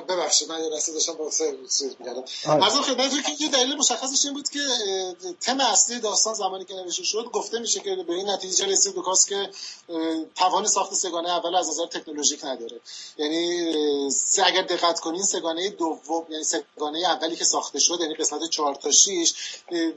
ببخشید 0.09 0.49
من 0.49 0.63
یه 0.63 0.69
لحظه 0.69 0.93
داشتم 0.93 1.13
با 1.13 1.29
سیز 1.67 1.95
می‌کردم. 1.99 2.23
از 2.45 2.73
اون 2.73 2.83
خدمتتون 2.83 3.21
که 3.21 3.43
یه 3.43 3.49
دلیل 3.49 3.75
مشخصش 3.75 4.25
این 4.25 4.33
بود 4.33 4.49
که 4.49 4.59
تم 5.41 5.59
اصلی 5.59 5.99
داستان 5.99 6.33
زمانی 6.33 6.65
که 6.65 6.73
نوشته 6.73 7.03
شد 7.03 7.23
گفته 7.33 7.59
میشه 7.59 7.79
که 7.79 7.95
به 8.07 8.13
این 8.13 8.29
نتیجه 8.29 8.65
رسید 8.65 8.95
دوکاس 8.95 9.25
که 9.25 9.49
توان 10.35 10.67
ساخت 10.67 10.93
سگانه 10.93 11.29
اول 11.29 11.55
از 11.55 11.69
نظر 11.69 11.85
تکنولوژیک 11.85 12.45
نداره. 12.45 12.79
یعنی 13.17 13.73
اگر 14.45 14.61
دقت 14.61 14.99
کنین 14.99 15.23
سگانه 15.23 15.69
دوم 15.69 16.25
یعنی 16.29 16.43
سگانه 16.43 16.99
اولی 16.99 17.35
که 17.35 17.45
ساخته 17.45 17.79
شد 17.79 17.97
یعنی 18.01 18.13
قسمت 18.13 18.49
4 18.49 18.75
تا 18.75 18.91
6 18.91 19.33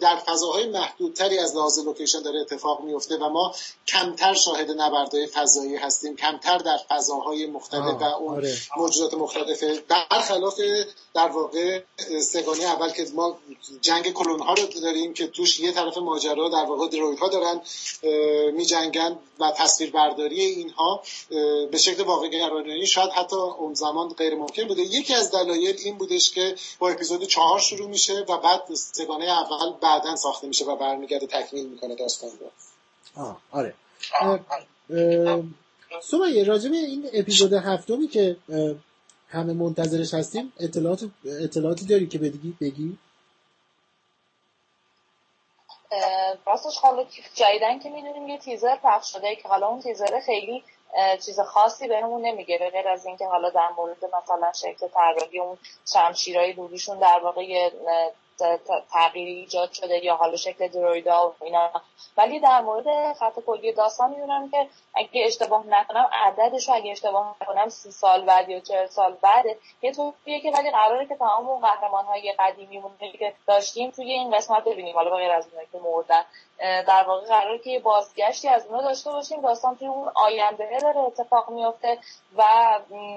در 0.01 0.17
فضاهای 0.17 0.67
محدودتری 0.67 1.39
از 1.39 1.57
لحاظ 1.57 1.79
لوکیشن 1.79 2.23
داره 2.23 2.41
اتفاق 2.41 2.81
میفته 2.81 3.17
و 3.17 3.29
ما 3.29 3.55
کمتر 3.87 4.35
شاهد 4.35 4.71
نبردهای 4.71 5.27
فضایی 5.27 5.77
هستیم 5.77 6.17
کمتر 6.17 6.59
در 6.59 6.81
فضاهای 6.89 7.47
مختلف 7.47 8.01
و 8.01 8.05
اون 8.05 8.37
آره. 8.37 8.57
موجودات 8.77 9.15
مختلف 9.15 9.56
برخلاف 9.89 10.61
در 11.15 11.29
واقع 11.29 11.83
سگانی 12.21 12.65
اول 12.65 12.91
که 12.91 13.07
ما 13.15 13.39
جنگ 13.81 14.13
کلون 14.13 14.41
ها 14.41 14.55
رو 14.55 14.67
داریم 14.83 15.15
که 15.15 15.27
توش 15.27 15.61
یه 15.61 15.73
طرف 15.73 15.99
ماجرا 15.99 16.49
در 16.49 16.65
واقع 16.65 16.89
دروید 16.89 17.19
ها 17.19 17.29
دارن 17.29 17.61
می 18.53 18.65
جنگن 18.65 19.19
و 19.41 19.53
تصویر 19.57 19.91
برداری 19.91 20.41
اینها 20.41 21.03
به 21.71 21.79
شکل 21.79 22.03
واقع 22.03 22.29
گرانانی 22.29 22.87
شاید 22.87 23.11
حتی 23.11 23.37
اون 23.37 23.75
زمان 23.75 24.09
غیر 24.09 24.35
ممکن 24.35 24.69
بوده. 24.69 24.83
یکی 24.83 25.15
از 25.15 25.31
دلایل 25.31 25.77
این 25.85 25.99
بودش 25.99 26.31
که 26.31 26.55
با 26.79 26.89
اپیزود 26.89 27.25
چهار 27.25 27.59
شروع 27.59 27.89
میشه 27.89 28.25
و 28.29 28.39
بعد 28.39 28.75
سگانه 28.75 29.25
اول 29.25 29.73
بعدا 29.81 30.17
ساخته 30.17 30.47
میشه 30.47 30.65
و 30.65 30.77
برمیگرده 30.77 31.27
تکمیل 31.27 31.67
می‌کنه 31.67 31.95
داستان 31.95 32.31
رو. 32.31 32.51
آه 33.23 33.41
آره. 33.51 33.75
سمیه 36.03 36.45
راجب 36.45 36.73
این 36.73 37.11
اپیزود 37.13 37.53
هفتمی 37.53 38.09
که 38.09 38.37
همه 39.29 39.53
منتظرش 39.53 40.15
هستیم. 40.15 40.53
اطلاعات 40.61 41.05
اطلاعاتی 41.25 41.87
داری 41.87 42.07
که 42.07 42.19
بگی؟ 42.19 42.57
بگی 42.61 42.99
راستش 46.47 46.79
حالا 46.79 47.05
جدیدن 47.35 47.79
که 47.79 47.91
می‌دونیم 47.91 48.29
یه 48.29 48.39
تیزر 48.39 48.77
پخش 48.77 49.13
شده 49.13 49.37
که 49.37 49.49
حالا 49.49 49.67
اون 49.67 49.81
تیزر 49.81 50.21
خیلی 50.27 50.65
چیز 51.27 51.41
خاصی 51.41 51.89
بهمون 51.89 52.23
نمیگه 52.23 52.59
به 52.59 52.71
غیر 52.71 52.89
از 52.89 53.07
اینکه 53.07 53.27
حالا 53.27 53.51
در 53.51 53.69
مورد 53.77 54.05
مثلا 54.05 54.53
شکل 54.53 54.89
طراحی 54.89 55.39
اون 55.39 55.59
شمشیرهای 55.93 56.53
دودیشون 56.53 56.99
در 56.99 57.21
واقع 57.23 57.71
تغییری 58.93 59.33
ایجاد 59.33 59.73
شده 59.73 60.05
یا 60.05 60.17
حالا 60.17 60.37
شکل 60.37 60.69
درویدا 60.69 61.29
و 61.29 61.45
اینا. 61.45 61.71
ولی 62.17 62.41
در 62.41 62.61
مورد 62.61 63.13
خط 63.13 63.41
کلی 63.47 63.73
داستان 63.73 64.11
می‌دونم 64.11 64.51
که 64.51 64.69
اگه 64.95 65.27
اشتباه 65.27 65.67
نکنم 65.67 66.11
عددش 66.13 66.69
اگه 66.69 66.93
اشتباه 66.93 67.37
نکنم 67.41 67.69
سی 67.69 67.91
سال 67.91 68.25
بعد 68.25 68.49
یا 68.49 68.61
چهل 68.61 68.87
سال 68.87 69.17
بعد 69.23 69.45
یه 69.83 69.93
طوریه 69.93 70.41
که 70.41 70.51
ولی 70.51 70.71
قراره 70.71 71.07
که 71.07 71.17
تمام 71.17 71.49
اون 71.49 71.61
قهرمان 71.61 72.05
های 72.05 72.35
قدیمی 72.39 72.83
که 73.19 73.35
داشتیم 73.47 73.91
توی 73.91 74.13
این 74.13 74.37
قسمت 74.37 74.65
ببینیم. 74.65 74.95
حالا 74.95 75.17
غیر 75.17 75.31
از 75.31 75.47
اونایی 75.49 75.69
که 75.73 75.79
مردن 75.79 76.25
در 76.61 77.05
واقع 77.09 77.27
قراره 77.27 77.59
که 77.59 77.71
یه 77.71 77.79
بازگشتی 77.81 78.49
از 78.49 78.67
اونها 78.67 78.83
داشته 78.83 79.11
باشیم. 79.11 79.41
داستان 79.41 79.77
توی 79.77 79.89
اون 79.89 80.09
آینده 80.15 80.79
داره 80.83 80.99
اتفاق 80.99 81.51
میفته 81.51 81.99
و 82.37 82.43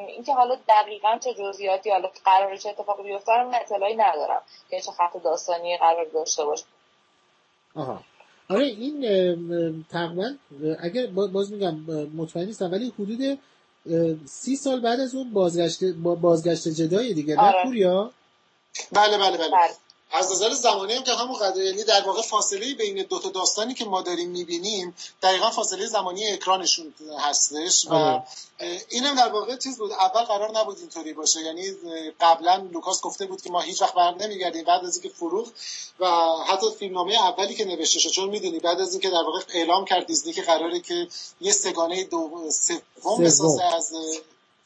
اینکه 0.07 0.33
حالا 0.33 0.57
دقیقا 0.69 1.17
چه 1.23 1.33
جزئیاتی 1.33 1.91
حالا 1.91 2.09
قراره 2.25 2.57
چه 2.57 2.69
اتفاقی 2.69 3.03
بیفته 3.03 3.31
رو 3.31 3.51
اطلاعی 3.55 3.95
ندارم 3.95 4.41
که 4.69 4.81
چه 4.81 4.91
خط 4.91 5.23
داستانی 5.23 5.77
قرار 5.77 6.05
داشته 6.13 6.45
باشه. 6.45 6.65
آها. 7.75 7.99
آره 8.49 8.63
این 8.65 9.85
تقریبا 9.91 10.31
اگر 10.83 11.07
باز 11.07 11.51
میگم 11.51 11.75
مطمئن 12.15 12.45
نیستم 12.45 12.71
ولی 12.71 12.93
حدود 12.99 13.39
سی 14.25 14.55
سال 14.55 14.79
بعد 14.79 14.99
از 14.99 15.15
اون 15.15 15.33
بازگشت 15.33 15.83
بازگشت 16.21 16.67
جدای 16.67 17.13
دیگه 17.13 17.37
آره. 17.37 17.57
نه 17.57 17.63
پوریا؟ 17.63 18.11
بله 18.91 19.17
بله 19.17 19.37
بله, 19.37 19.49
بله. 19.49 19.73
از 20.11 20.31
نظر 20.31 20.53
زمانی 20.53 20.93
هم 20.93 21.03
که 21.03 21.13
همون 21.13 21.37
قدر 21.39 21.61
یعنی 21.61 21.83
در 21.83 22.01
واقع 22.01 22.21
فاصله 22.21 22.73
بین 22.73 23.03
دو 23.03 23.19
تا 23.19 23.29
داستانی 23.29 23.73
که 23.73 23.85
ما 23.85 24.01
داریم 24.01 24.29
می‌بینیم 24.29 24.95
دقیقا 25.21 25.49
فاصله 25.49 25.85
زمانی 25.85 26.27
اکرانشون 26.27 26.93
هستش 27.19 27.87
و 27.87 27.93
آره. 27.93 28.23
اینم 28.89 29.15
در 29.15 29.29
واقع 29.29 29.57
چیز 29.57 29.77
بود 29.77 29.91
اول 29.91 30.21
قرار 30.21 30.59
نبود 30.59 30.77
اینطوری 30.79 31.13
باشه 31.13 31.41
یعنی 31.41 31.63
قبلا 32.21 32.55
لوکاس 32.71 33.01
گفته 33.01 33.25
بود 33.25 33.41
که 33.41 33.49
ما 33.49 33.61
هیچ 33.61 33.81
وقت 33.81 33.93
بر 33.93 34.15
نمیگردیم 34.15 34.63
بعد 34.63 34.85
از 34.85 34.95
اینکه 34.95 35.09
فروخت 35.09 35.53
و 35.99 36.07
حتی 36.47 36.65
فیلمنامه 36.79 37.13
اولی 37.13 37.55
که 37.55 37.65
نوشته 37.65 37.99
شد 37.99 38.09
چون 38.09 38.29
می‌دونی 38.29 38.59
بعد 38.59 38.79
از 38.79 38.91
اینکه 38.91 39.09
در 39.09 39.23
واقع 39.23 39.39
اعلام 39.53 39.85
کرد 39.85 40.05
دیزنی 40.05 40.33
که 40.33 40.41
قراره 40.41 40.79
که 40.79 41.07
یه 41.41 41.51
سگانه 41.51 42.03
دو 42.03 42.49
سوم 42.51 43.23
بسازه 43.23 43.63
از 43.63 43.93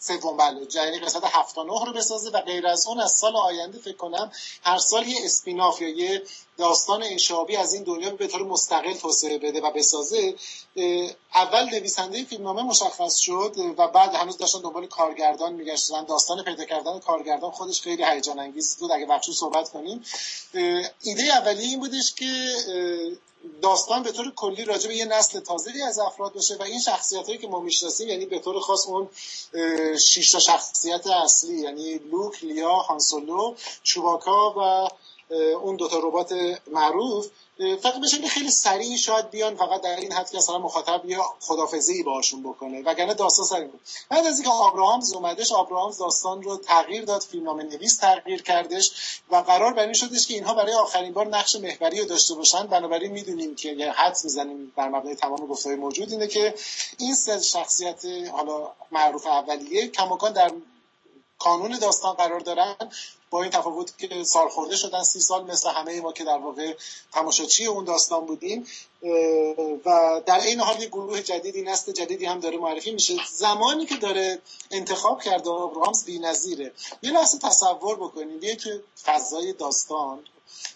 سوم 0.07 0.37
بله 0.37 0.67
یعنی 0.75 0.99
قسمت 0.99 1.23
7 1.25 1.55
تا 1.55 1.63
9 1.63 1.85
رو 1.85 1.93
بسازه 1.93 2.29
و 2.29 2.41
غیر 2.41 2.67
از 2.67 2.87
اون 2.87 2.99
از 2.99 3.11
سال 3.11 3.35
آینده 3.35 3.79
فکر 3.79 3.97
کنم 3.97 4.31
هر 4.63 4.77
سال 4.77 5.07
یه 5.07 5.25
spin-off 5.25 5.81
یا 5.81 5.89
یه 5.89 6.23
داستان 6.57 7.03
انشعابی 7.03 7.55
از 7.55 7.73
این 7.73 7.83
دنیا 7.83 8.09
به 8.09 8.27
طور 8.27 8.43
مستقل 8.43 8.93
توسعه 8.93 9.37
بده 9.37 9.61
و 9.61 9.71
بسازه 9.71 10.35
اول 11.35 11.69
نویسنده 11.69 12.23
فیلمنامه 12.23 12.63
مشخص 12.63 13.15
شد 13.15 13.55
و 13.77 13.87
بعد 13.87 14.15
هنوز 14.15 14.37
داشتن 14.37 14.61
دنبال 14.61 14.87
کارگردان 14.87 15.53
میگشتن. 15.53 16.05
داستان 16.05 16.43
پیدا 16.43 16.65
کردن 16.65 16.99
کارگردان 16.99 17.51
خودش 17.51 17.81
خیلی 17.81 18.03
هیجان 18.03 18.39
انگیز 18.39 18.77
بود. 18.77 18.91
اگه 18.91 19.05
وقتی 19.05 19.33
صحبت 19.33 19.69
کنیم. 19.69 20.05
ایده 21.03 21.23
اولیه 21.23 21.67
این 21.67 21.79
بودش 21.79 22.13
که 22.13 22.55
داستان 23.61 24.03
به 24.03 24.11
طور 24.11 24.33
کلی 24.35 24.65
راجع 24.65 24.87
به 24.87 24.95
یه 24.95 25.05
نسل 25.05 25.39
تازه‌ای 25.39 25.81
از 25.81 25.99
افراد 25.99 26.33
باشه 26.33 26.55
و 26.55 26.63
این 26.63 26.79
شخصیت 26.79 27.25
هایی 27.25 27.37
که 27.37 27.47
ما 27.47 27.59
می‌شناسیم 27.59 28.09
یعنی 28.09 28.25
به 28.25 28.39
طور 28.39 28.59
خاص 28.59 28.87
اون 28.87 29.09
شش 29.97 30.31
تا 30.31 30.39
شخصیت 30.39 31.07
اصلی 31.07 31.61
یعنی 31.61 31.93
لوک، 31.93 32.43
لیا، 32.43 32.73
هانسولو، 32.73 33.55
چوباکا 33.83 34.53
و 34.57 34.87
اون 35.61 35.75
دوتا 35.75 35.99
ربات 35.99 36.33
معروف 36.71 37.27
فقط 37.81 38.01
به 38.01 38.07
شکل 38.07 38.27
خیلی 38.27 38.51
سریع 38.51 38.97
شاید 38.97 39.29
بیان 39.29 39.55
فقط 39.55 39.81
در 39.81 39.95
این 39.95 40.11
حد 40.11 40.29
که 40.29 40.37
اصلا 40.37 40.57
مخاطب 40.57 41.05
یا 41.05 41.23
خدافزی 41.39 42.03
باشون 42.03 42.43
بکنه 42.43 42.81
وگرنه 42.81 43.13
داستان 43.13 43.45
سریع 43.45 43.67
بود. 43.67 43.81
بعد 44.09 44.25
از 44.25 44.35
اینکه 44.35 44.49
آبراهامز 44.49 45.13
اومدش 45.13 45.51
آبراهامز 45.51 45.97
داستان 45.97 46.43
رو 46.43 46.57
تغییر 46.57 47.05
داد 47.05 47.21
فیلمنامه 47.21 47.63
نویس 47.63 47.97
تغییر 47.97 48.41
کردش 48.41 48.91
و 49.31 49.35
قرار 49.35 49.73
بر 49.73 49.83
این 49.83 49.93
شدش 49.93 50.27
که 50.27 50.33
اینها 50.33 50.53
برای 50.53 50.73
آخرین 50.73 51.13
بار 51.13 51.27
نقش 51.27 51.55
محوری 51.55 51.99
رو 51.99 52.05
داشته 52.05 52.35
باشن. 52.35 52.67
بنابراین 52.67 53.11
می‌دونیم 53.11 53.55
که 53.55 53.71
یه 53.71 53.91
حد 53.91 54.17
می‌زنیم 54.23 54.73
بر 54.75 54.89
مبنای 54.89 55.15
تمام 55.15 55.47
گفتهای 55.47 55.75
موجود 55.75 56.11
اینه 56.11 56.27
که 56.27 56.53
این 56.97 57.15
سه 57.15 57.39
شخصیت 57.39 58.05
حالا 58.31 58.71
معروف 58.91 59.27
اولیه 59.27 59.87
کماکان 59.87 60.33
در 60.33 60.51
کانون 61.39 61.79
داستان 61.79 62.13
قرار 62.13 62.39
دارن 62.39 62.75
با 63.29 63.41
این 63.41 63.51
تفاوت 63.51 63.97
که 63.97 64.23
سال 64.23 64.49
خورده 64.49 64.75
شدن 64.75 65.03
سی 65.03 65.19
سال 65.19 65.43
مثل 65.51 65.69
همه 65.69 66.01
ما 66.01 66.11
که 66.11 66.23
در 66.23 66.37
واقع 66.37 66.75
تماشاچی 67.13 67.65
اون 67.65 67.85
داستان 67.85 68.25
بودیم 68.25 68.67
و 69.85 70.21
در 70.25 70.39
این 70.39 70.59
حال 70.59 70.81
یه 70.81 70.87
گروه 70.87 71.21
جدیدی 71.21 71.61
نسل 71.61 71.91
جدیدی 71.91 72.25
هم 72.25 72.39
داره 72.39 72.57
معرفی 72.57 72.91
میشه. 72.91 73.13
زمانی 73.31 73.85
که 73.85 73.95
داره 73.95 74.41
انتخاب 74.71 75.21
کرده 75.21 75.49
آبراهامز 75.49 76.05
بی‌نظیره. 76.05 76.73
یه 77.01 77.11
لحظه 77.11 77.37
تصور 77.37 77.95
بکنید 77.95 78.43
یه 78.43 78.55
که 78.55 78.83
فضای 79.03 79.53
داستان 79.53 80.19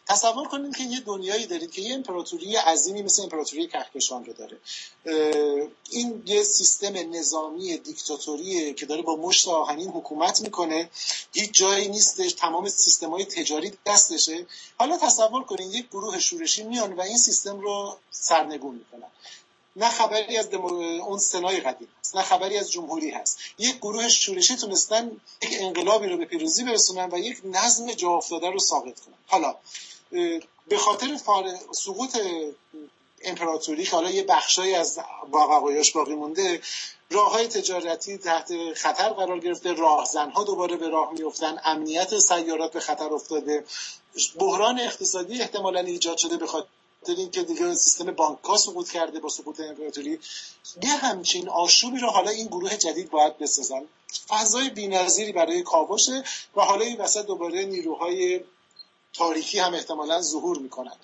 تصور 0.08 0.48
کنید 0.48 0.78
که 0.78 0.84
یه 0.84 1.00
دنیایی 1.00 1.46
دارید 1.46 1.72
که 1.72 1.82
یه 1.82 1.94
امپراتوری 1.94 2.56
عظیمی 2.56 3.02
مثل 3.02 3.24
امپراتوری 3.24 3.68
کهکشان 3.68 4.26
رو 4.26 4.34
داره. 4.34 4.58
این 5.90 6.24
یه 6.26 6.44
سیستم 6.44 7.16
نظامی 7.16 7.78
دیکتاتوریه 7.78 8.74
که 8.74 8.86
داره 8.86 9.02
با 9.02 9.16
مشت 9.16 9.48
آهنین 9.48 9.90
حکومت 9.90 10.42
می‌کنه. 10.42 10.90
هیچ 11.34 11.52
جایی 11.52 11.88
نیستش 11.88 12.34
تمام 12.34 12.70
سیستم 12.70 13.10
های 13.10 13.26
تجاری 13.26 13.72
دستشه. 13.86 14.46
حالا 14.80 14.98
تصور 14.98 15.44
کنید 15.44 15.74
یک 15.74 15.90
گروه 15.90 16.20
شورشی 16.20 16.64
میان 16.64 16.94
و 16.94 17.02
این 17.02 17.18
سیستم 17.18 17.60
رو 17.60 17.98
سرنگون 18.12 18.76
می‌کنن. 18.76 19.12
نه 19.78 19.90
خبری 19.90 20.38
از 20.38 20.54
اون 20.54 21.18
سنای 21.18 21.60
قدیم 21.60 21.88
هست 22.00 22.16
نه 22.16 22.22
خبری 22.22 22.58
از 22.58 22.72
جمهوری 22.72 23.10
هست. 23.10 23.40
یک 23.58 23.78
گروه 23.78 24.10
شورشی 24.10 24.56
تونستن 24.56 25.12
یک 25.42 25.58
انقلابی 25.60 26.08
رو 26.08 26.18
به 26.18 26.26
پیروزی 26.26 26.64
برسونن 26.64 27.10
و 27.12 27.18
یک 27.18 27.42
نظم 27.44 27.94
جا 27.94 28.10
افتاده 28.10 28.50
رو 28.50 28.60
ثابت 28.60 29.00
کنن. 29.00 29.16
حالا 29.28 29.56
به 30.68 30.78
خاطر 30.78 31.18
سقوط 31.72 32.18
امپراتوری 33.24 33.84
که 33.84 33.92
حالا 33.92 34.10
یه 34.10 34.24
بخشایی 34.24 34.76
از 34.76 35.00
بقایاش 35.34 35.92
باقی 35.92 36.16
مونده 36.16 36.62
راه 37.12 37.32
های 37.32 37.48
تجارتی 37.48 38.18
تحت 38.18 38.74
خطر 38.74 39.10
قرار 39.10 39.40
گرفته 39.40 39.74
راهزنها 39.74 40.44
دوباره 40.44 40.78
به 40.78 40.90
راه 40.90 41.12
میفتن 41.12 41.60
امنیت 41.64 42.20
سیارات 42.20 42.72
به 42.72 42.80
خطر 42.80 43.14
افتاده 43.14 43.66
بحران 44.40 44.80
اقتصادی 44.80 45.42
احتمالا 45.42 45.80
ایجاد 45.80 46.18
شده 46.18 46.38
به 46.38 46.48
خاطر 46.48 46.68
اینکه 47.10 47.44
دیگه 47.44 47.76
سیستم 47.76 48.12
بانک 48.12 48.44
ها 48.44 48.58
سقوط 48.58 48.92
کرده 48.92 49.20
با 49.20 49.30
سقوط 49.30 49.60
امپراتوری 49.60 50.20
یه 50.84 50.90
همچین 50.90 51.50
آشوبی 51.50 52.00
رو 52.00 52.10
حالا 52.10 52.32
این 52.32 52.48
گروه 52.48 52.78
جدید 52.78 53.10
باید 53.10 53.38
بسازن. 53.38 53.82
فضای 54.28 54.70
بینظیری 54.70 55.32
برای 55.32 55.64
کاوشه 55.64 56.24
و 56.56 56.62
حالا 56.62 56.86
این 56.86 57.02
وسط 57.02 57.26
دوباره 57.26 57.66
نیروهای 57.66 58.42
تاریکی 59.14 59.60
هم 59.60 59.74
احتمالا 59.74 60.22
ظهور 60.22 60.58
می‌کنن. 60.58 60.96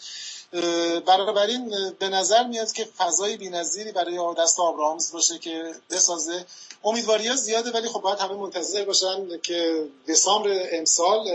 بنابراین 1.05 1.91
به 1.99 2.09
نظر 2.09 2.47
میاد 2.47 2.71
که 2.71 2.85
فضای 2.85 3.37
بینظیری 3.37 3.91
برای 3.91 4.19
دست 4.37 4.59
آبراهامز 4.59 5.11
باشه 5.11 5.39
که 5.39 5.75
بسازه. 5.89 6.45
امیدواری 6.83 7.27
ها 7.27 7.35
زیاده 7.35 7.71
ولی 7.71 7.87
خب 7.87 8.01
باید 8.01 8.19
همه 8.19 8.33
منتظر 8.33 8.85
باشن 8.85 9.39
که 9.39 9.87
دسامبر 10.07 10.67
امسال 10.71 11.29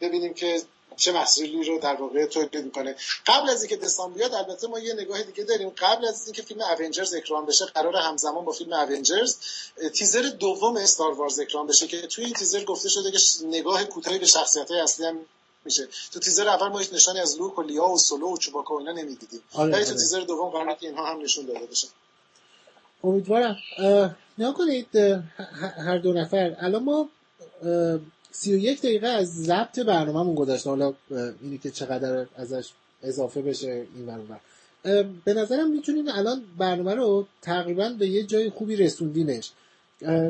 ببینیم 0.00 0.34
که 0.34 0.62
چه 1.00 1.12
محصولی 1.12 1.64
رو 1.64 1.78
در 1.78 1.94
واقع 1.94 2.26
تولید 2.26 2.56
می‌کنه. 2.56 2.96
قبل 3.26 3.50
از 3.50 3.62
اینکه 3.62 3.76
دسامبر 3.76 4.16
بیاد 4.16 4.34
البته 4.34 4.66
ما 4.66 4.78
یه 4.78 4.94
نگاه 4.94 5.22
دیگه 5.22 5.44
داریم. 5.44 5.68
قبل 5.78 6.04
از 6.04 6.26
اینکه 6.26 6.42
فیلم 6.42 6.60
اونجرز 6.80 7.14
اکران 7.14 7.46
بشه 7.46 7.64
قرار 7.64 7.96
همزمان 7.96 8.44
با 8.44 8.52
فیلم 8.52 8.72
اونجرز 8.72 9.36
تیزر 9.94 10.22
دوم 10.22 10.76
استار 10.76 11.12
وارز 11.12 11.40
اکران 11.40 11.66
بشه 11.66 11.86
که 11.86 12.00
توی 12.00 12.24
این 12.24 12.34
تیزر 12.34 12.64
گفته 12.64 12.88
شده 12.88 13.10
که 13.10 13.18
نگاه 13.44 13.84
کوتاهی 13.84 14.18
به 14.18 14.26
شخصیت 14.26 14.70
های 14.70 14.80
اصلی 14.80 15.06
هم 15.06 15.18
میشه. 15.64 15.88
تو 16.12 16.20
تیزر 16.20 16.48
اول 16.48 16.68
ما 16.68 16.78
هیچ 16.78 16.92
نشانی 16.92 17.20
از 17.20 17.38
لوک 17.38 17.58
و 17.58 17.62
لیا 17.62 17.88
و 17.88 17.98
سولو 17.98 18.34
و 18.34 18.36
چوباکا 18.36 18.74
و 18.74 18.78
اینا 18.78 18.92
نمی‌دیدیم. 18.92 19.40
آره، 19.54 19.72
ولی 19.72 19.84
تو 19.84 19.90
آره. 19.90 20.00
تیزر 20.00 20.20
دوم 20.20 20.48
قراره 20.50 20.76
که 20.80 20.86
اینها 20.86 21.06
هم 21.06 21.22
نشون 21.22 21.46
داده 21.46 21.66
بشه. 21.66 21.88
امیدوارم. 23.04 23.56
نه 24.38 24.52
کنید 24.52 24.96
هر 25.86 25.98
دو 25.98 26.12
نفر. 26.12 26.56
الان 26.60 26.82
ما 26.82 27.08
سی 28.32 28.54
و 28.54 28.58
یک 28.58 28.78
دقیقه 28.78 29.06
از 29.06 29.34
ضبط 29.34 29.78
برنامهمون 29.78 30.34
گذشته. 30.34 30.70
حالا 30.70 30.94
اینی 31.42 31.58
که 31.58 31.70
چقدر 31.70 32.26
ازش 32.36 32.70
اضافه 33.02 33.42
بشه 33.42 33.86
این 33.96 34.06
برنامه 34.06 34.40
به 35.24 35.34
نظرم 35.34 35.70
می‌تونیم 35.70 36.04
الان 36.08 36.42
برنامه 36.58 36.94
رو 36.94 37.26
تقریبا 37.42 37.88
به 37.88 38.08
یه 38.08 38.22
جای 38.22 38.50
خوبی 38.50 38.76
رسوندیمش 38.76 39.50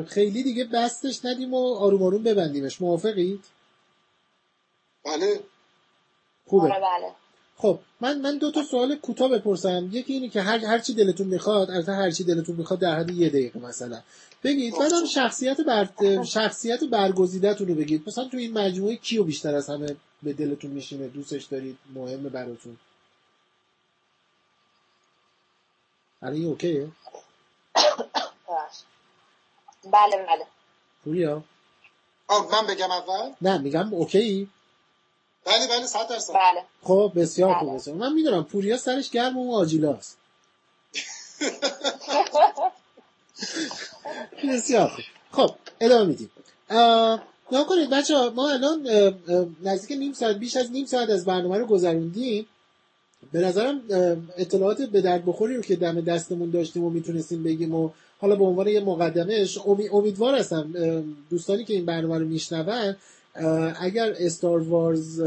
خیلی 0.07 0.43
دیگه 0.43 0.63
بستش 0.65 1.25
ندیم 1.25 1.53
و 1.53 1.75
آروم 1.75 2.03
آروم 2.03 2.23
ببندیمش. 2.23 2.81
موافقید؟ 2.81 3.43
بله. 5.05 5.39
خوبه. 6.47 6.63
آره، 6.63 6.73
بله. 6.73 7.11
خب 7.57 7.79
من 8.01 8.21
من 8.21 8.37
دو 8.37 8.51
تا 8.51 8.63
سوال 8.63 8.95
کوتاه 8.95 9.29
بپرسم. 9.29 9.89
یکی 9.91 10.13
اینی 10.13 10.29
که 10.29 10.41
هر 10.41 10.57
هر 10.57 10.79
چی 10.79 10.93
دلتون 10.93 11.27
می‌خواد 11.27 11.71
از 11.71 11.89
هر 11.89 12.11
چی 12.11 12.23
دلتون 12.23 12.55
می‌خواد 12.55 12.79
در 12.79 12.99
حد 12.99 13.11
یه 13.11 13.29
دقیقه 13.29 13.59
مثلا. 13.59 14.01
بگید 14.43 14.77
بعدم 14.79 15.05
شخصیت 15.05 15.61
بر... 15.61 15.89
شخصیت 16.23 16.83
برگزیده‌تون 16.83 17.67
رو 17.67 17.75
بگید. 17.75 18.03
مثلا 18.07 18.27
تو 18.27 18.37
این 18.37 18.53
مجموعه 18.57 18.95
کیو 18.95 19.23
بیشتر 19.23 19.55
از 19.55 19.69
همه 19.69 19.95
به 20.23 20.33
دلتون 20.33 20.71
میشینه؟ 20.71 21.07
دوستش 21.07 21.43
دارید؟ 21.43 21.77
مهمه 21.93 22.29
براتون؟ 22.29 22.77
الان 26.21 26.45
اوکیه؟ 26.45 26.87
بله 29.83 30.25
بله. 30.27 30.45
پوریا؟ 31.03 31.43
من 32.29 32.67
بگم 32.67 32.91
اول؟ 32.91 33.31
نه 33.41 33.57
میگم 33.57 33.93
اوکی 33.93 34.49
بله 35.45 35.67
بله 35.67 35.85
صد 35.85 36.07
درصد. 36.09 36.33
بله. 36.33 36.63
خب 36.83 37.11
بسیار 37.15 37.53
خوب 37.53 37.75
بسیار 37.75 37.97
من 37.97 38.13
می‌دونم 38.13 38.43
پوریا 38.43 38.77
سرش 38.77 39.09
گرم 39.09 39.37
و 39.37 39.55
آجیلاست 39.55 40.17
بسیار 44.49 44.91
خوب. 45.31 45.45
خب 45.45 45.55
ادامه 45.81 46.05
میدیم. 46.07 46.29
نگاه 47.51 47.67
کنید 47.67 47.89
بچه 47.89 48.13
ما 48.35 48.49
الان 48.49 48.87
نزدیک 49.63 49.97
نیم 49.97 50.13
ساعت 50.13 50.37
بیش 50.37 50.55
از 50.55 50.71
نیم 50.71 50.85
ساعت 50.85 51.09
از 51.09 51.25
برنامه 51.25 51.57
رو 51.57 51.65
گذروندیم. 51.65 52.47
به 53.31 53.39
نظرم 53.39 53.81
اطلاعات 54.37 54.81
به 54.81 55.01
درد 55.01 55.25
بخوری 55.25 55.55
رو 55.55 55.61
که 55.61 55.75
دم 55.75 56.01
دستمون 56.01 56.49
داشتیم 56.49 56.83
و 56.83 56.89
می‌تونستیم 56.89 57.43
بگیم 57.43 57.75
و 57.75 57.89
حالا 58.19 58.35
به 58.35 58.43
عنوان 58.43 58.67
یه 58.67 58.79
مقدمش 58.79 59.57
امیدوار 59.91 60.35
هستم 60.35 60.73
دوستانی 61.29 61.65
که 61.65 61.73
این 61.73 61.85
برنامه 61.85 62.17
رو 62.17 62.25
میشنوند 62.25 62.97
اگر 63.79 64.15
استار 64.19 64.61
وارز 64.61 65.21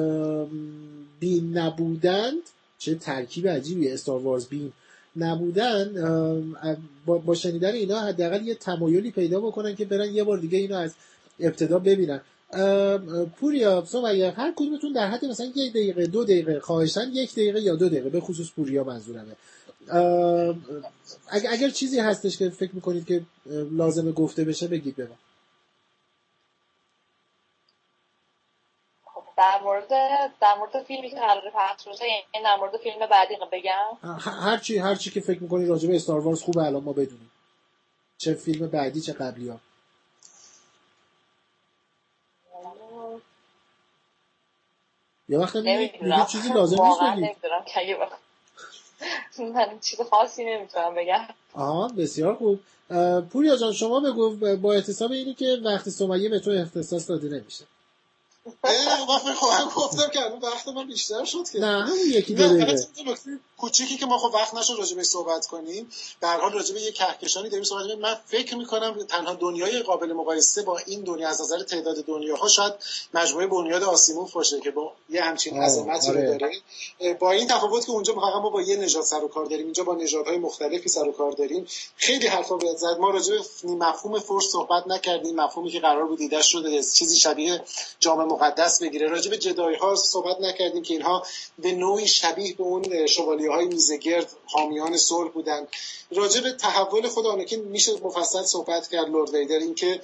بین 1.20 1.58
نبودند 1.58 2.42
چه 2.78 2.94
ترکیب 2.94 3.48
عجیبی 3.48 3.88
استار 3.88 4.20
وارز 4.20 4.46
بین 4.46 4.72
نبودن 5.16 5.94
با 7.06 7.34
شنیدن 7.34 7.72
اینا 7.72 8.00
حداقل 8.00 8.46
یه 8.46 8.54
تمایلی 8.54 9.10
پیدا 9.10 9.40
بکنن 9.40 9.74
که 9.74 9.84
برن 9.84 10.14
یه 10.14 10.24
بار 10.24 10.38
دیگه 10.38 10.58
اینو 10.58 10.76
از 10.76 10.94
ابتدا 11.40 11.78
ببینن. 11.78 12.20
پوریا 13.40 13.84
سمیه 13.86 14.30
هر 14.30 14.52
کدومتون 14.56 14.92
در 14.92 15.08
حد 15.08 15.24
مثلا 15.24 15.46
یک 15.56 15.72
دقیقه 15.72 16.06
دو 16.06 16.24
دقیقه 16.24 16.60
خواهشن 16.60 17.10
یک 17.12 17.32
دقیقه 17.32 17.60
یا 17.60 17.74
دو 17.74 17.88
دقیقه 17.88 18.08
به 18.08 18.20
خصوص 18.20 18.50
پوریا 18.50 18.84
منظورمه. 18.84 19.36
اگر, 21.28 21.70
چیزی 21.70 21.98
هستش 21.98 22.38
که 22.38 22.50
فکر 22.50 22.70
می‌کنید 22.74 23.06
که 23.06 23.22
لازمه 23.72 24.12
گفته 24.12 24.44
بشه 24.44 24.68
بگید 24.68 24.96
به 24.96 25.08
در 29.36 29.60
مورد 29.62 29.88
در 30.40 30.54
مورد 30.58 30.82
فیلمی 30.82 31.10
که 31.10 31.16
قرار 31.16 31.50
پخش 31.54 31.88
بشه 31.88 32.04
یعنی 32.04 32.44
در 32.44 32.56
مورد 32.56 32.76
فیلم 32.76 33.06
بعدی 33.06 33.34
بگم. 33.52 34.18
هر 34.20 34.56
چی 34.56 34.78
هر 34.78 34.94
چی 34.94 35.10
که 35.10 35.20
فکر 35.20 35.42
می‌کنی 35.42 35.66
راجع 35.66 35.88
به 35.88 35.96
استار 35.96 36.20
وارز 36.20 36.42
خوبه 36.42 36.62
الان 36.62 36.82
ما 36.82 36.92
بدونیم. 36.92 37.30
چه 38.18 38.34
فیلم 38.34 38.66
بعدی 38.66 39.00
چه 39.00 39.12
قبلی 39.12 39.48
ها. 39.48 39.60
یه 45.28 45.38
وقت 45.38 45.56
میگه 45.56 46.26
چیزی 46.28 46.48
لازم 46.48 46.82
نیست 46.82 47.00
بگید 47.00 47.36
من 49.38 49.78
چیز 49.80 50.00
خاصی 50.00 50.44
نمی‌تونم 50.44 50.94
بگم. 50.94 51.28
آها 51.54 51.88
بسیار 51.88 52.34
خوب. 52.34 52.60
پوریا 53.32 53.56
جان 53.56 53.72
شما 53.72 54.00
بگو 54.00 54.56
با 54.56 54.72
احتساب 54.72 55.12
اینی 55.12 55.34
که 55.34 55.58
وقتی 55.64 55.90
سمیه 55.90 56.28
به 56.28 56.40
تو 56.40 56.50
اختصاص 56.50 57.10
داده 57.10 57.28
نمیشه. 57.28 57.64
من 58.46 59.34
خب 59.34 59.74
گفتم 59.74 60.08
که 60.08 60.20
وقت 60.42 60.68
من 60.68 60.86
بیشتر 60.86 61.24
شد 61.24 61.48
که. 61.52 61.58
نه 61.58 61.90
یکی 62.06 62.34
دو 62.34 63.14
کوچیکی 63.56 63.96
که 63.96 64.06
ما 64.06 64.18
خب 64.18 64.34
وقت 64.34 64.54
نشد 64.54 64.74
راجع 64.78 65.02
صحبت 65.02 65.46
کنیم 65.46 65.90
در 66.20 66.40
حال 66.40 66.52
راجع 66.52 66.74
به 66.74 66.80
یه 66.80 66.92
کهکشانی 66.92 67.48
داریم 67.48 67.64
صحبت 67.64 67.84
کنیم 67.84 67.98
من 67.98 68.16
فکر 68.26 68.56
می‌کنم 68.56 69.02
تنها 69.02 69.34
دنیای 69.34 69.82
قابل 69.82 70.12
مقایسه 70.12 70.62
با 70.62 70.78
این 70.78 71.04
دنیا 71.04 71.28
از 71.28 71.40
نظر 71.40 71.62
تعداد 71.62 72.04
دنیاها 72.04 72.48
شاید 72.48 72.72
مجموعه 73.14 73.46
بنیاد 73.46 73.82
آسیموف 73.82 74.32
باشه 74.32 74.60
که 74.60 74.70
با 74.70 74.92
یه 75.10 75.22
همچین 75.22 75.62
عظمتی 75.62 76.12
رو 76.12 76.18
آره. 76.18 76.38
داره. 76.38 77.14
با 77.14 77.32
این 77.32 77.48
تفاوت 77.48 77.86
که 77.86 77.90
اونجا 77.90 78.14
فقط 78.14 78.42
ما 78.42 78.50
با 78.50 78.62
یه 78.62 78.76
نژاد 78.76 79.04
سر 79.04 79.24
و 79.24 79.28
کار 79.28 79.44
داریم 79.44 79.64
اینجا 79.64 79.84
با 79.84 79.94
نژادهای 79.94 80.38
مختلفی 80.38 80.88
سر 80.88 81.08
و 81.08 81.12
کار 81.12 81.32
داریم. 81.32 81.66
خیلی 81.96 82.26
حرفا 82.26 82.56
باید 82.56 82.76
زد. 82.76 82.96
ما 83.00 83.10
راجع 83.10 83.34
به 83.34 83.68
مفهوم 83.68 84.18
فرس 84.18 84.44
صحبت 84.52 84.86
نکردیم. 84.86 85.36
مفهومی 85.36 85.70
که 85.70 85.80
قرار 85.80 86.06
بود 86.06 86.18
دیده 86.18 86.42
شده 86.42 86.82
چیزی 86.82 87.16
شبیه 87.16 87.64
جام 88.00 88.33
مقدس 88.34 88.82
بگیره. 88.82 89.08
راجع 89.08 89.30
به 89.30 89.38
جدایی 89.38 89.76
ها 89.76 89.94
صحبت 89.94 90.40
نکردیم 90.40 90.82
که 90.82 90.94
اینها 90.94 91.26
به 91.58 91.72
نوعی 91.72 92.06
شبیه 92.06 92.54
به 92.54 92.62
اون 92.62 93.06
شوالیه 93.06 93.50
های 93.50 93.66
میزگرد 93.66 94.30
حامیان 94.46 94.96
صلح 94.96 95.30
بودن 95.30 95.66
راجع 96.10 96.40
به 96.40 96.52
تحول 96.52 97.08
خود 97.08 97.26
آنکین 97.26 97.60
میشه 97.60 97.92
مفصل 98.02 98.42
صحبت 98.42 98.88
کرد 98.88 99.08
لورد 99.08 99.34
ویدر 99.34 99.58
اینکه 99.58 100.00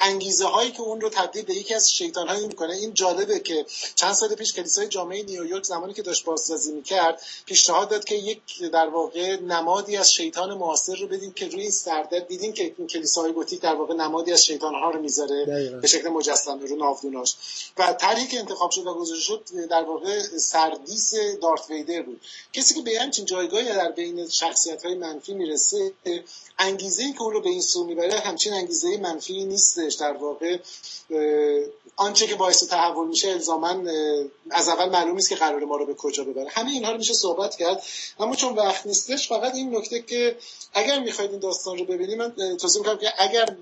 انگیزه 0.00 0.46
هایی 0.46 0.70
که 0.70 0.80
اون 0.80 1.00
رو 1.00 1.08
تبدیل 1.08 1.44
به 1.44 1.54
یکی 1.54 1.74
از 1.74 1.92
شیطان 1.92 2.28
هایی 2.28 2.46
می‌کنه 2.46 2.74
این 2.74 2.94
جالبه 2.94 3.40
که 3.40 3.66
چند 3.94 4.12
سال 4.12 4.34
پیش 4.34 4.52
کلیسای 4.52 4.88
جامعه 4.88 5.22
نیویورک 5.22 5.64
زمانی 5.64 5.94
که 5.94 6.02
داشت 6.02 6.24
بازسازی 6.24 6.72
می‌کرد 6.72 7.22
پیشنهاد 7.46 7.88
داد 7.88 8.04
که 8.04 8.14
یک 8.14 8.40
در 8.72 8.88
واقع 8.88 9.36
نمادی 9.40 9.96
از 9.96 10.12
شیطان 10.12 10.54
معاصر 10.54 10.94
رو 10.94 11.06
بدیم 11.06 11.32
که 11.32 11.48
روی 11.48 11.62
این 11.62 11.70
سرده 11.70 12.20
دیدین 12.20 12.52
که 12.52 12.74
این 12.78 12.86
کلیسای 12.86 13.32
گوتیک 13.32 13.60
در 13.60 13.74
واقع 13.74 13.94
نمادی 13.94 14.32
از 14.32 14.44
شیطان 14.44 14.74
ها 14.74 14.90
رو 14.90 15.00
می‌ذاره. 15.02 15.44
به 15.80 15.88
شکل 15.88 16.08
مجسمه 16.08 16.66
رو 16.66 16.76
ناودوناش. 16.76 17.36
و 17.78 17.92
طرحی 17.92 18.26
که 18.26 18.38
انتخاب 18.38 18.70
شد 18.70 18.86
و 18.86 18.94
گذاشته 18.94 19.24
شد 19.24 19.68
در 19.70 19.82
واقع 19.82 20.22
سردیس 20.38 21.14
دارت 21.42 21.70
ویدر 21.70 22.02
بود. 22.02 22.20
کسی 22.52 22.74
که 22.74 22.82
به 22.82 23.00
همچین 23.00 23.24
جایگاهی 23.24 23.64
در 23.64 23.92
بین 23.92 24.28
شخصیت 24.28 24.84
های 24.84 24.94
منفی 24.94 25.34
می‌رسه 25.34 25.92
انگیزه 26.58 27.02
ای 27.02 27.12
که 27.12 27.22
اون 27.22 27.32
رو 27.32 27.40
به 27.40 27.48
این 27.48 27.62
سو 27.62 27.84
می‌بره 27.84 28.20
همچین 28.20 28.52
انگیزه 28.52 28.96
منفی 28.96 29.44
نیستش 29.44 29.94
در 29.94 30.12
واقع. 30.12 30.58
آنچه 31.96 32.26
که 32.26 32.34
باعث 32.34 32.64
تحول 32.64 33.08
میشه 33.08 33.28
الزاما 33.28 33.68
از 34.50 34.68
اول 34.68 34.88
معلوم 34.88 35.14
نیست 35.14 35.28
که 35.28 35.36
قرار 35.36 35.64
ما 35.64 35.76
رو 35.76 35.86
به 35.86 35.94
کجا 35.94 36.24
ببره. 36.24 36.48
همه 36.50 36.70
اینها 36.70 36.92
رو 36.92 36.98
میشه 36.98 37.14
صحبت 37.14 37.56
کرد 37.56 37.82
اما 38.20 38.36
چون 38.36 38.54
وقت 38.54 38.86
نیستش 38.86 39.28
فقط 39.28 39.54
این 39.54 39.76
نکته 39.76 40.02
که 40.02 40.36
اگر 40.74 41.00
می‌خواید 41.00 41.30
این 41.30 41.40
داستان 41.40 41.78
رو 41.78 41.84
ببینید 41.84 42.18
من 42.18 42.56
توصیه 42.56 42.80
می‌کنم 42.80 42.98
که 42.98 43.12
اگر 43.18 43.56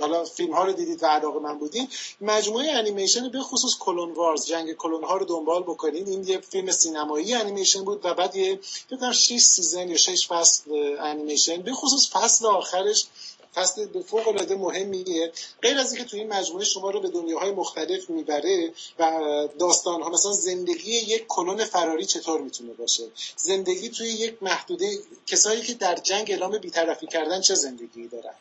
حالا 0.00 0.24
فیلم 0.24 0.52
ها 0.52 0.64
رو 0.64 0.72
دیدید 0.72 1.02
و 1.02 1.06
علاقه‌مند 1.06 1.58
بودین 1.58 1.88
مجموعه 2.20 2.72
انیمیشن 2.72 3.28
به 3.28 3.40
خصوص 3.40 3.78
Clone 3.78 4.12
Wars 4.12 4.46
جنگ 4.46 4.72
کلون 4.72 5.04
ها 5.04 5.16
رو 5.16 5.24
دنبال 5.24 5.62
بکنید 5.62 6.08
این 6.08 6.24
یه 6.28 6.38
فیلم 6.38 6.70
سینمایی 6.70 7.34
انیمیشن 7.34 7.84
بود 7.84 8.00
و 8.04 8.14
بعد 8.14 8.36
یه 8.36 8.58
فکر 8.90 9.12
6 9.12 9.38
season 9.38 9.88
یا 9.88 9.96
6 9.96 10.28
فصل 10.28 10.70
انیمیشن. 11.00 11.62
به 11.62 11.72
خصوص 11.72 12.10
فصل 12.10 12.46
آخرش 12.46 13.06
فصل 13.54 14.02
فوق 14.02 14.28
العاده 14.28 14.54
مهمیه. 14.54 15.32
غیر 15.62 15.78
از 15.78 15.92
اینکه 15.92 16.10
توی 16.10 16.20
این 16.20 16.32
مجموعه 16.32 16.64
شما 16.64 16.90
رو 16.90 17.00
به 17.00 17.08
دنیاهای 17.08 17.50
مختلف 17.50 18.10
می‌بره 18.10 18.72
و 18.98 19.20
داستان 19.58 20.02
ها 20.02 20.10
مثلا 20.10 20.32
زندگی 20.32 20.92
یک 20.92 21.26
کلون 21.26 21.64
فراری 21.64 22.04
چطور 22.04 22.40
می‌تونه 22.40 22.72
باشه؟ 22.72 23.04
زندگی 23.36 23.88
توی 23.88 24.08
یک 24.08 24.42
محدوده 24.42 24.98
کسایی 25.26 25.62
که 25.62 25.74
در 25.74 25.94
جنگ 25.94 26.30
اعلام 26.30 26.58
بیطرفی 26.58 27.06
کردن 27.06 27.40
چه 27.40 27.54
زندگی 27.54 28.08
دارن؟ 28.08 28.34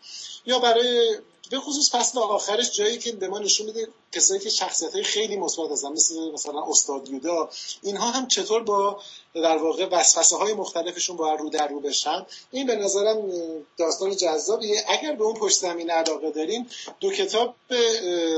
یا 0.45 0.59
برای 0.59 1.17
به 1.51 1.59
خصوص 1.59 1.95
فصل 1.95 2.19
آخرش 2.19 2.71
جایی 2.71 2.97
که 2.97 3.11
به 3.11 3.27
ما 3.27 3.39
نشون 3.39 3.65
میده 3.65 3.87
کسایی 4.11 4.39
که 4.39 4.49
شخصیت 4.49 4.93
های 4.93 5.03
خیلی 5.03 5.37
مثبت 5.37 5.71
هستن 5.71 5.91
مثل 5.91 6.31
مثلا 6.31 6.63
استاد 6.63 7.09
یودا 7.09 7.49
اینها 7.81 8.11
هم 8.11 8.27
چطور 8.27 8.63
با 8.63 9.01
در 9.35 9.57
واقع 9.57 9.87
وسوسه 9.91 10.35
های 10.35 10.53
مختلفشون 10.53 11.17
با 11.17 11.33
رو 11.33 11.49
در 11.49 11.67
رو 11.67 11.79
بشن. 11.79 12.25
این 12.51 12.67
به 12.67 12.75
نظرم 12.75 13.31
داستان 13.77 14.15
جذابیه. 14.15 14.85
اگر 14.87 15.15
به 15.15 15.23
اون 15.23 15.35
پشت 15.35 15.59
زمین 15.59 15.89
علاقه 15.89 16.31
دارین 16.31 16.69
دو 16.99 17.11
کتاب 17.11 17.55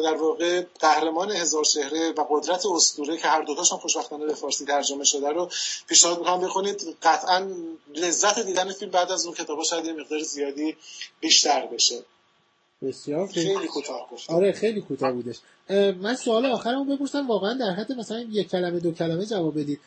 در 0.04 0.16
واقع 0.16 0.64
قهرمان 0.80 1.32
هزار 1.32 1.64
شهره 1.64 2.12
و 2.12 2.26
قدرت 2.30 2.66
اسطوره 2.66 3.18
که 3.18 3.28
هر 3.28 3.42
دوتاشون 3.42 3.80
خوشبختانه 3.80 4.26
به 4.26 4.34
فارسی 4.34 4.66
ترجمه 4.66 5.04
شده 5.04 5.30
رو 5.30 5.50
پیشنهاد 5.88 6.20
می‌کنم 6.20 6.42
بخونید. 6.42 6.98
قطعا 7.04 7.52
لذت 7.96 8.40
دیدن 8.40 8.74
فیلم 8.74 8.92
بعد 8.92 9.12
از 9.12 9.26
اون 9.26 9.36
کتابا 9.36 9.64
شاید 9.64 9.86
یه 9.86 9.94
مقدار 9.94 10.20
زیادی 10.20 10.78
بیشتر 11.20 11.66
بشه. 11.66 12.04
بسیار 12.84 13.28
خیلی 13.28 13.68
کوتاه 13.68 14.10
آره 14.30 14.52
خیلی 14.52 14.82
کوتاه 14.82 15.12
بودش. 15.12 15.40
من 16.02 16.16
سوال 16.16 16.46
آخرمو 16.46 16.96
بپرسم 16.96 17.28
واقعا 17.28 17.54
در 17.54 17.72
حد 17.72 17.92
مثلا 17.92 18.20
یک 18.20 18.50
کلمه 18.50 18.80
دو 18.80 18.92
کلمه 18.92 19.26
جواب 19.26 19.60
بدید. 19.60 19.80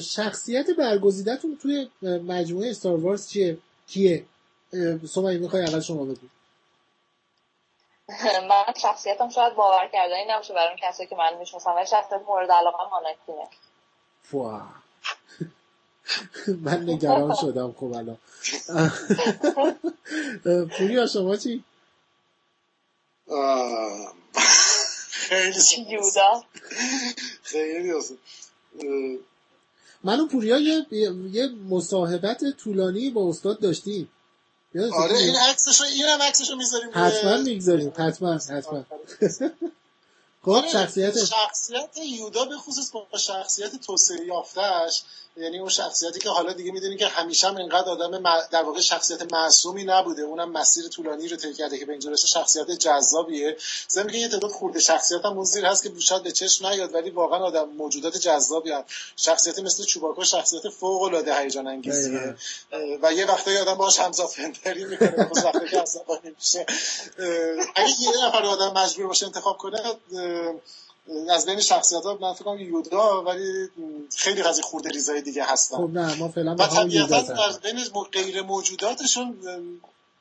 شخصیت 0.00 0.66
برگزیدتون 0.78 1.58
توی 1.62 1.88
مجموعه 2.02 2.70
استار 2.70 3.00
وارز 3.00 3.28
چیه؟ 3.28 3.58
کیه؟ 3.88 4.24
سومایی 5.08 5.38
می‌خوای 5.38 5.62
اول 5.62 5.80
شما 5.80 6.04
بگو. 6.04 6.26
من 8.50 8.74
شخصیتم 8.76 9.28
شاید 9.28 9.54
باور 9.54 9.88
کردنی 9.92 10.24
نمیشه 10.30 10.54
برای 10.54 10.68
اون 10.68 10.76
کسی 10.82 11.06
که 11.06 11.16
من 11.16 11.38
می‌شناسم 11.38 11.70
ولی 11.70 11.86
شخصیت 11.86 12.20
مورد 12.28 12.50
علاقه 12.50 12.78
مانکینه. 12.90 13.48
فوا. 14.22 14.62
من 16.64 16.90
نگران 16.90 17.34
شدم 17.34 17.72
خب 17.72 17.92
الان. 17.94 18.18
پوریا 20.78 21.06
شما 21.06 21.36
چی؟ 21.36 21.64
خیلی 25.28 25.90
یودا 25.90 26.44
خیلی 27.42 27.92
من 30.04 30.20
و 30.20 30.26
پوریا 30.26 30.58
یه, 30.58 30.86
یه 31.32 31.48
مصاحبت 31.48 32.44
طولانی 32.50 33.10
با 33.10 33.28
استاد 33.28 33.60
داشتیم. 33.60 34.08
آره 34.92 35.18
این 35.18 35.36
عکسشو 35.36 35.84
اینم 35.84 36.22
عکسشو 36.22 36.56
می‌ذاریم 36.56 36.90
حتما 36.94 37.36
می‌گذاریم 37.36 37.92
حتما 37.96 38.34
حتما. 38.34 38.84
خب 40.44 40.50
آره، 40.50 40.68
شخصیت 40.68 41.24
شخصیت 41.24 41.96
یودا 41.96 42.44
به 42.44 42.56
خصوص 42.56 42.90
با 42.90 43.18
شخصیت 43.18 43.76
توسعه 43.76 44.26
یافتهش 44.26 45.02
یعنی 45.36 45.58
اون 45.58 45.68
شخصیتی 45.68 46.20
که 46.20 46.28
حالا 46.28 46.52
دیگه 46.52 46.72
می‌دونی 46.72 46.96
که 46.96 47.06
همیشه 47.06 47.48
هم 47.48 47.56
اینقدر 47.56 47.88
آدم 47.88 48.22
در 48.50 48.62
واقع 48.62 48.80
شخصیت 48.80 49.32
معصومی 49.32 49.84
نبوده 49.84 50.22
اونم 50.22 50.52
مسیر 50.52 50.88
طولانی 50.88 51.28
رو 51.28 51.36
طی 51.36 51.54
کرده 51.54 51.78
که 51.78 51.84
به 51.84 51.92
اینجا 51.92 52.16
شخصیت 52.16 52.70
جذابیه. 52.70 53.56
زمین 53.88 54.12
که 54.12 54.18
یه 54.18 54.28
تعداد 54.28 54.50
خورده 54.50 54.80
شخصیت 54.80 55.24
هم 55.24 55.32
اون 55.32 55.44
زیر 55.44 55.66
هست 55.66 55.82
که 55.82 55.92
شاید 56.00 56.22
به 56.22 56.32
چشم 56.32 56.66
نیاد 56.66 56.94
ولی 56.94 57.10
واقعا 57.10 57.38
آدم 57.38 57.68
موجودات 57.68 58.16
جذابی 58.16 58.70
هم 58.70 58.84
شخصیت 59.16 59.58
مثل 59.58 59.84
چوباکو 59.84 60.24
شخصیت 60.24 60.68
فوق 60.68 61.02
العاده 61.02 61.38
هیجان 61.38 61.66
انگیزیه. 61.66 62.36
و 63.02 63.12
یه 63.12 63.26
وقتایی 63.26 63.56
آدم 63.56 63.74
باهاش 63.74 63.98
همزاد 63.98 64.28
فندری 64.28 64.84
می‌کنه 64.84 65.30
وقتی 65.44 65.68
که 65.70 65.80
عصبانی 65.80 66.34
میشه. 66.38 66.66
اگه 67.74 68.00
یه 68.00 68.26
نفر 68.26 68.42
آدم 68.44 68.72
مجبور 68.72 69.06
باشه 69.06 69.26
انتخاب 69.26 69.56
کنه 69.56 69.78
از 71.30 71.46
بین 71.46 71.60
شخصیت 71.60 72.02
ها 72.02 72.18
من 72.20 72.32
فکر 72.32 72.44
کنم 72.44 72.60
یودا 72.60 73.22
ولی 73.22 73.68
خیلی 74.16 74.42
از 74.42 74.60
خورده 74.60 74.90
ریزای 74.90 75.22
دیگه 75.22 75.44
هستن 75.44 75.76
خب 75.76 75.90
نه 75.92 76.18
ما 76.18 76.28
فعلا 76.28 76.54
و 76.54 76.66
طبیعتا 76.66 77.20
در 77.22 77.58
بین 77.62 77.78
غیر 78.12 78.42
موجوداتشون 78.42 79.36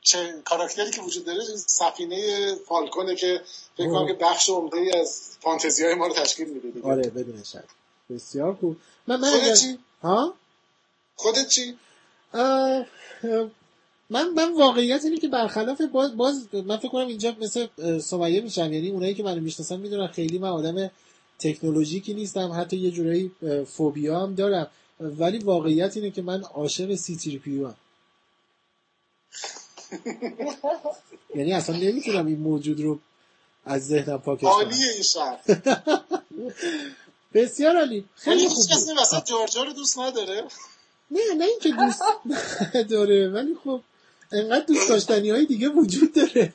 چه 0.01 0.33
کاراکتری 0.45 0.91
که 0.91 1.01
وجود 1.01 1.25
داره 1.25 1.43
سفینه 1.67 2.55
فالکونه 2.55 3.15
که 3.15 3.41
فکر 3.77 3.89
کنم 3.89 4.07
که 4.07 4.13
بخش 4.13 4.49
عمده 4.49 4.77
ای 4.77 4.91
از 4.91 5.21
فانتزی 5.41 5.85
های 5.85 5.93
ما 5.93 6.07
رو 6.07 6.13
تشکیل 6.13 6.49
میده 6.49 6.89
آره 6.89 7.09
بدون 7.09 7.43
شک 7.43 7.63
بسیار 8.09 8.53
خوب 8.53 8.77
من 9.07 9.19
من 9.19 9.29
خودت 9.29 9.59
چی؟ 9.59 9.79
ها؟ 10.03 10.33
خودت 11.15 11.47
چی؟ 11.47 11.77
من 14.11 14.29
من 14.29 14.53
واقعیت 14.53 15.05
اینه 15.05 15.17
که 15.17 15.27
برخلاف 15.27 15.81
باز, 15.81 16.17
باز 16.17 16.47
من 16.53 16.77
فکر 16.77 16.87
کنم 16.87 17.07
اینجا 17.07 17.35
مثل 17.41 17.67
سمیه 17.99 18.41
میشم. 18.41 18.73
یعنی 18.73 18.89
اونایی 18.89 19.13
که 19.13 19.23
منو 19.23 19.41
می‌شناسن 19.41 19.79
می‌دونن 19.79 20.07
خیلی 20.07 20.37
من 20.39 20.49
آدم 20.49 20.91
تکنولوژیکی 21.39 22.13
نیستم. 22.13 22.51
حتی 22.51 22.77
یه 22.77 22.91
جورایی 22.91 23.31
فوبیا 23.67 24.19
هم 24.19 24.35
دارم. 24.35 24.67
ولی 24.99 25.37
واقعیت 25.37 25.97
اینه 25.97 26.11
که 26.11 26.21
من 26.21 26.41
عاشق 26.43 26.95
سی 26.95 27.15
تری 27.15 27.37
پیو 27.37 27.67
هم 27.67 27.75
یعنی 31.35 31.53
اصلا 31.53 31.75
نمی‌تونم 31.77 32.25
این 32.25 32.39
موجود 32.39 32.81
رو 32.81 32.99
از 33.65 33.87
ذهنم 33.87 34.17
پاکش 34.17 34.41
کنم. 34.41 34.51
عالیه 34.51 34.91
این 34.93 35.03
شهر. 35.03 35.39
بسیار 37.33 37.77
عالی. 37.77 38.05
خیلی 38.15 38.47
خوب 38.47 38.57
هیچ 38.57 38.71
کسی 38.71 38.91
وسط 39.01 39.25
جارجار 39.25 39.65
رو 39.65 39.73
دوست 39.73 39.99
نداره؟ 39.99 40.43
نه 41.11 41.19
نه 41.37 41.45
اینکه 41.45 41.69
دوست 41.69 42.01
داره 42.93 43.29
ولی 43.29 43.55
خب. 43.63 43.81
انقدر 44.31 44.65
دوست 44.65 44.89
داشتنی 44.89 45.29
های 45.29 45.45
دیگه 45.45 45.69
وجود 45.69 46.13
داره. 46.13 46.53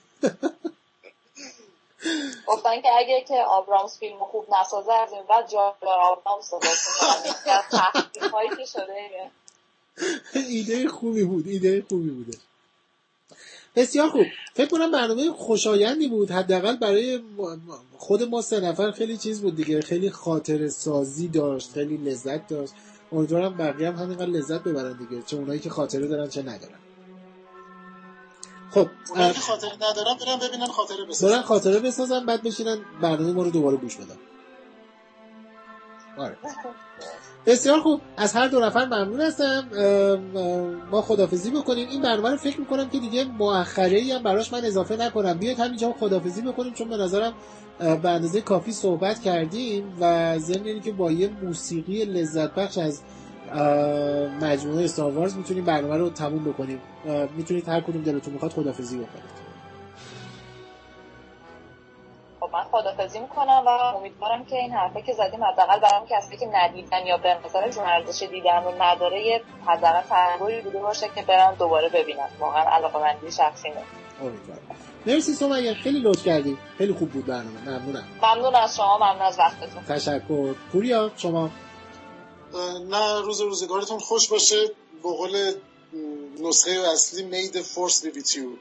گفتن 2.47 2.83
که 2.83 2.89
اگه 2.99 3.25
که 3.29 3.35
آبرامز 3.35 3.99
فیلم 3.99 4.19
خوب 4.19 4.47
نسازه 4.61 4.93
از 4.93 5.13
این 5.13 5.23
بعد 5.29 5.49
جارجار 5.51 5.99
آبرامز 5.99 6.45
صحبت 6.45 6.79
هایی 8.33 8.49
که 8.49 8.65
شده 8.65 9.31
ایده 10.35 10.89
خوبی 10.89 11.25
بود 11.25 11.47
ایده 11.47 11.85
خوبی 11.89 12.11
بوده. 12.11 12.39
بسیار 13.77 14.09
خوب. 14.09 14.27
فکر 14.55 14.69
کنم 14.69 14.91
برنامه 14.91 15.33
خوشایندی 15.33 16.09
بود. 16.09 16.31
حداقل 16.31 16.77
برای 16.77 17.21
خود 17.99 18.23
ما 18.23 18.43
سه 18.43 18.61
نفر 18.61 18.91
خیلی 18.91 19.17
چیز 19.17 19.41
بود 19.41 19.57
دیگه. 19.57 19.81
خیلی 19.81 20.11
خاطر 20.11 20.69
سازی 20.69 21.29
داشت 21.29 21.73
خیلی 21.73 21.97
لذت 21.97 22.49
داشت. 22.49 22.73
امیدوارم 23.13 23.57
بقیه 23.57 23.89
هم 23.89 23.97
همینقدر 23.97 24.27
لذت 24.27 24.63
ببرن 24.63 24.93
دیگه 24.93 25.23
چه 25.23 25.37
اونایی 25.37 25.61
که 25.61 25.71
خاطره 25.71 26.07
دارن 26.07 26.29
چه 26.29 26.43
ندارن. 26.43 26.79
خب 28.71 28.89
خاطره 29.41 29.73
ندارن 29.75 30.17
برن 30.19 30.49
ببینن 30.49 30.67
خاطره 30.67 31.05
بسازن 31.05 31.35
برن 31.35 31.43
خاطره 31.43 31.81
بسازن 31.81 32.27
بعد 32.27 32.43
بشینن 32.43 32.79
برنامه 33.03 33.33
ما 33.33 33.43
رو 33.43 33.51
دوباره 33.51 33.77
گوش 33.77 33.97
بدن. 33.97 34.17
آره. 36.19 36.37
بسیار 37.47 37.81
خوب. 37.81 38.01
از 38.17 38.33
هر 38.33 38.49
دو 38.49 38.61
نفر 38.61 38.85
ممنون 38.85 39.21
هستم. 39.21 39.69
ما 40.91 41.03
خدافزی 41.03 41.51
بکنیم. 41.51 41.89
این 41.89 42.03
برنامه 42.03 42.31
رو 42.31 42.37
فکر 42.37 42.61
می‌کنم 42.61 42.91
که 42.91 42.99
دیگه 42.99 43.25
مؤخره 43.25 44.15
هم 44.15 44.23
براش 44.23 44.53
من 44.53 44.65
اضافه 44.65 44.97
نکنم. 44.97 45.39
بیاید 45.39 45.61
همینجا 45.61 45.93
خدافزی 45.93 46.43
بکنیم 46.43 46.73
چون 46.73 46.89
به 46.89 46.97
نظرم 46.97 47.33
به 47.79 48.09
اندازه 48.09 48.41
کافی 48.41 48.73
صحبت 48.73 49.21
کردیم 49.21 49.97
و 50.01 50.39
ضمن 50.39 50.81
که 50.81 50.93
با 50.93 51.13
یه 51.13 51.29
موسیقی 51.29 52.05
لذت 52.05 52.55
بخش 52.55 52.79
از 52.79 53.03
مجموعه 54.41 54.85
استاروارز 54.85 55.37
می‌تونیم 55.37 55.65
برنامه 55.65 55.97
رو 55.97 56.11
تموم 56.11 56.45
بکنیم. 56.45 56.81
می‌تونید 57.37 57.69
هر 57.69 57.81
کدوم 57.81 58.03
دلتون 58.03 58.33
می‌خواد 58.33 58.53
خدافزی 58.53 58.97
بکنید. 58.97 59.37
خب 62.41 62.51
من 62.53 62.65
خدافزی 62.65 63.19
می‌کنم 63.19 63.63
و 63.67 63.69
امیدوارم 63.69 64.45
که 64.45 64.57
این 64.57 64.73
حرفه 64.73 65.03
که 65.03 65.13
زدیم 65.13 65.45
حداقل 65.45 65.81
برام 65.81 66.07
کسی 66.11 66.37
که 66.37 66.47
ندیدن 66.53 67.07
یا 67.07 67.17
به 67.17 67.37
نظرشون 67.45 67.85
ارزش 67.85 68.23
دیدن 68.23 68.65
رو 68.65 68.83
نداره 68.83 69.27
یه 69.27 69.43
حداقل 69.67 70.01
تحولی 70.01 70.61
بوده 70.61 70.79
باشه 70.79 71.07
که 71.15 71.23
برن 71.23 71.55
دوباره 71.55 71.89
ببینن 71.89 72.29
واقعا 72.41 72.63
علاقه 72.63 72.99
مندی 72.99 73.33
شخصی 73.33 73.69
امیدوارم. 74.23 74.61
مرسی 75.07 75.33
سمیه 75.33 75.75
خیلی 75.75 76.01
لطف 76.01 76.25
کردی. 76.25 76.59
خیلی 76.79 76.93
خوب 76.93 77.11
بود 77.11 77.27
برنامه. 77.27 77.61
ممنونم. 77.61 78.05
ممنون 78.23 78.55
از 78.55 78.77
شما. 78.77 78.99
ممنون 78.99 79.23
از 79.23 79.39
وقتتون. 79.39 79.83
تشکر. 79.89 80.55
پوریا 80.73 81.11
شما 81.17 81.51
نه 82.91 83.21
روز 83.21 83.41
روزگارتون 83.41 83.99
خوش 83.99 84.29
باشه. 84.29 84.67
به 85.03 85.09
قول 85.09 85.53
نسخه 86.41 86.71
اصلی 86.93 87.51
be 87.53 87.63
with 88.15 88.31
you. 88.31 88.59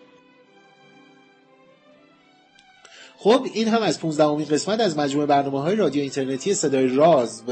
خب 3.18 3.48
این 3.54 3.68
هم 3.68 3.82
از 3.82 4.00
15 4.00 4.24
امین 4.24 4.48
قسمت 4.48 4.80
از 4.80 4.98
مجموعه 4.98 5.28
برنامه 5.28 5.62
های 5.62 5.76
رادیو 5.76 6.02
اینترنتی 6.02 6.54
صدای 6.54 6.88
راز. 6.88 7.44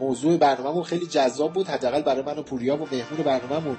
موضوع 0.00 0.36
برنامهمون 0.36 0.82
خیلی 0.82 1.06
جذاب 1.06 1.52
بود. 1.52 1.66
حداقل 1.66 2.02
برای 2.02 2.22
من 2.22 2.38
و 2.38 2.42
پوریا 2.42 2.76
و 2.76 2.88
مهمون 2.92 3.22
برنامهمون 3.24 3.78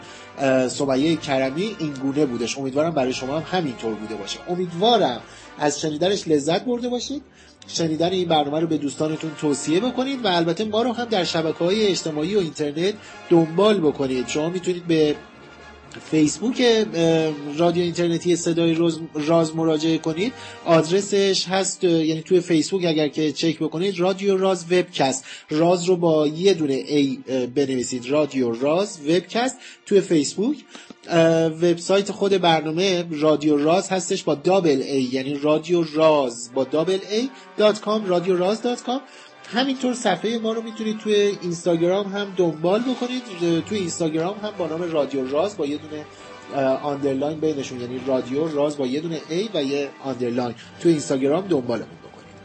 سمیه 0.68 1.16
کرمی 1.16 1.76
این 1.80 1.93
گونه 1.93 2.26
بودش. 2.26 2.57
امیدوارم 2.57 2.91
برای 2.91 3.13
شما 3.13 3.39
هم 3.39 3.57
همینطور 3.57 3.93
بوده 3.93 4.16
باشه. 4.16 4.39
امیدوارم 4.49 5.22
از 5.57 5.82
شنیدنش 5.82 6.28
لذت 6.28 6.66
برده 6.66 6.89
باشید. 6.89 7.24
شنیدن 7.68 8.11
این 8.11 8.28
برنامه 8.28 8.59
رو 8.59 8.68
به 8.68 8.78
دوستانتون 8.78 9.32
توصیه 9.41 9.80
بکنید 9.80 10.26
و 10.26 10.28
البته 10.28 10.66
ما 10.66 10.82
رو 10.82 10.93
هم 10.93 11.05
در 11.05 11.24
شبکه 11.24 11.57
های 11.57 11.88
اجتماعی 11.88 12.36
و 12.36 12.39
اینترنت 12.39 12.93
دنبال 13.30 13.80
بکنید. 13.80 14.28
شما 14.28 14.49
می‌تونید 14.49 14.88
به 14.88 15.16
فیسبوک 16.12 16.62
رادیو 17.58 17.84
اینترنتی 17.84 18.36
صدای 18.36 18.78
راز 19.14 19.56
مراجعه 19.56 19.98
کنید. 19.98 20.34
آدرسش 20.66 21.46
هست 21.48 21.84
یعنی 21.84 22.22
توی 22.22 22.39
فیسبوک 22.39 22.86
اگر 22.86 23.08
که 23.08 23.32
چک 23.32 23.60
بکنید 23.60 24.00
رادیو 24.00 24.38
راز 24.38 24.66
وبکست. 24.66 25.26
راز 25.50 25.84
رو 25.84 25.96
با 25.96 26.28
یه 26.28 26.54
دونه 26.54 26.74
ای 26.74 27.20
بنویسید. 27.56 28.10
رادیو 28.10 28.52
راز 28.52 29.00
وبکست 29.10 29.58
توی 29.86 30.02
فیسبوک. 30.02 30.58
وبسایت 31.62 32.12
خود 32.12 32.32
برنامه 32.32 33.06
رادیو 33.12 33.58
راز 33.58 33.89
هستش 33.89 34.24
با 34.24 34.36
دابل 34.36 34.82
ای 34.82 35.02
یعنی 35.02 35.34
رادیو 35.34 35.84
راز 35.93 36.54
با 36.54 36.64
دابل 36.64 37.00
ای 37.12 37.30
dot 37.57 37.80
com 37.80 38.05
رادیو 38.06 38.38
راز 38.38 38.62
dot 38.61 38.84
com 38.84 39.01
همینطور 39.48 39.93
صفحه 39.93 40.38
ما 40.38 40.54
رو 40.54 40.62
می‌تونید 40.62 40.98
توی 40.98 41.14
اینستاگرام 41.14 42.08
هم 42.08 42.34
دنبال 42.38 42.82
بکنید. 42.82 43.24
توی 43.66 43.78
اینستاگرام 43.78 44.38
هم 44.38 44.52
با 44.58 44.68
نام 44.68 44.82
رادیو 44.82 45.28
راز 45.28 45.58
با 45.58 45.66
یه 45.66 45.78
دونه 45.78 46.06
underline 46.84 47.39
بینشون 47.39 47.82
یعنی 47.82 48.02
رادیو 48.08 48.48
راز 48.48 48.78
با 48.78 48.88
یه 48.88 49.00
دونه 49.00 49.22
A 49.30 49.49
و 49.54 49.64
یه 49.64 49.89
underline 50.03 50.55
توی 50.80 50.91
اینستاگرام 50.91 51.48
دنبالمون 51.48 51.88
بکنید. 51.88 52.36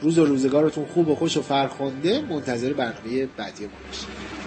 روز 0.00 0.18
و 0.18 0.24
روزگارتون 0.24 0.86
خوب 0.86 1.08
و 1.08 1.14
خوش 1.14 1.36
و 1.36 1.42
فرخنده. 1.42 2.20
منتظر 2.20 2.72
برنامه 2.72 3.26
بعدی 3.26 3.64
ما 3.64 3.70
باشید. 3.86 4.43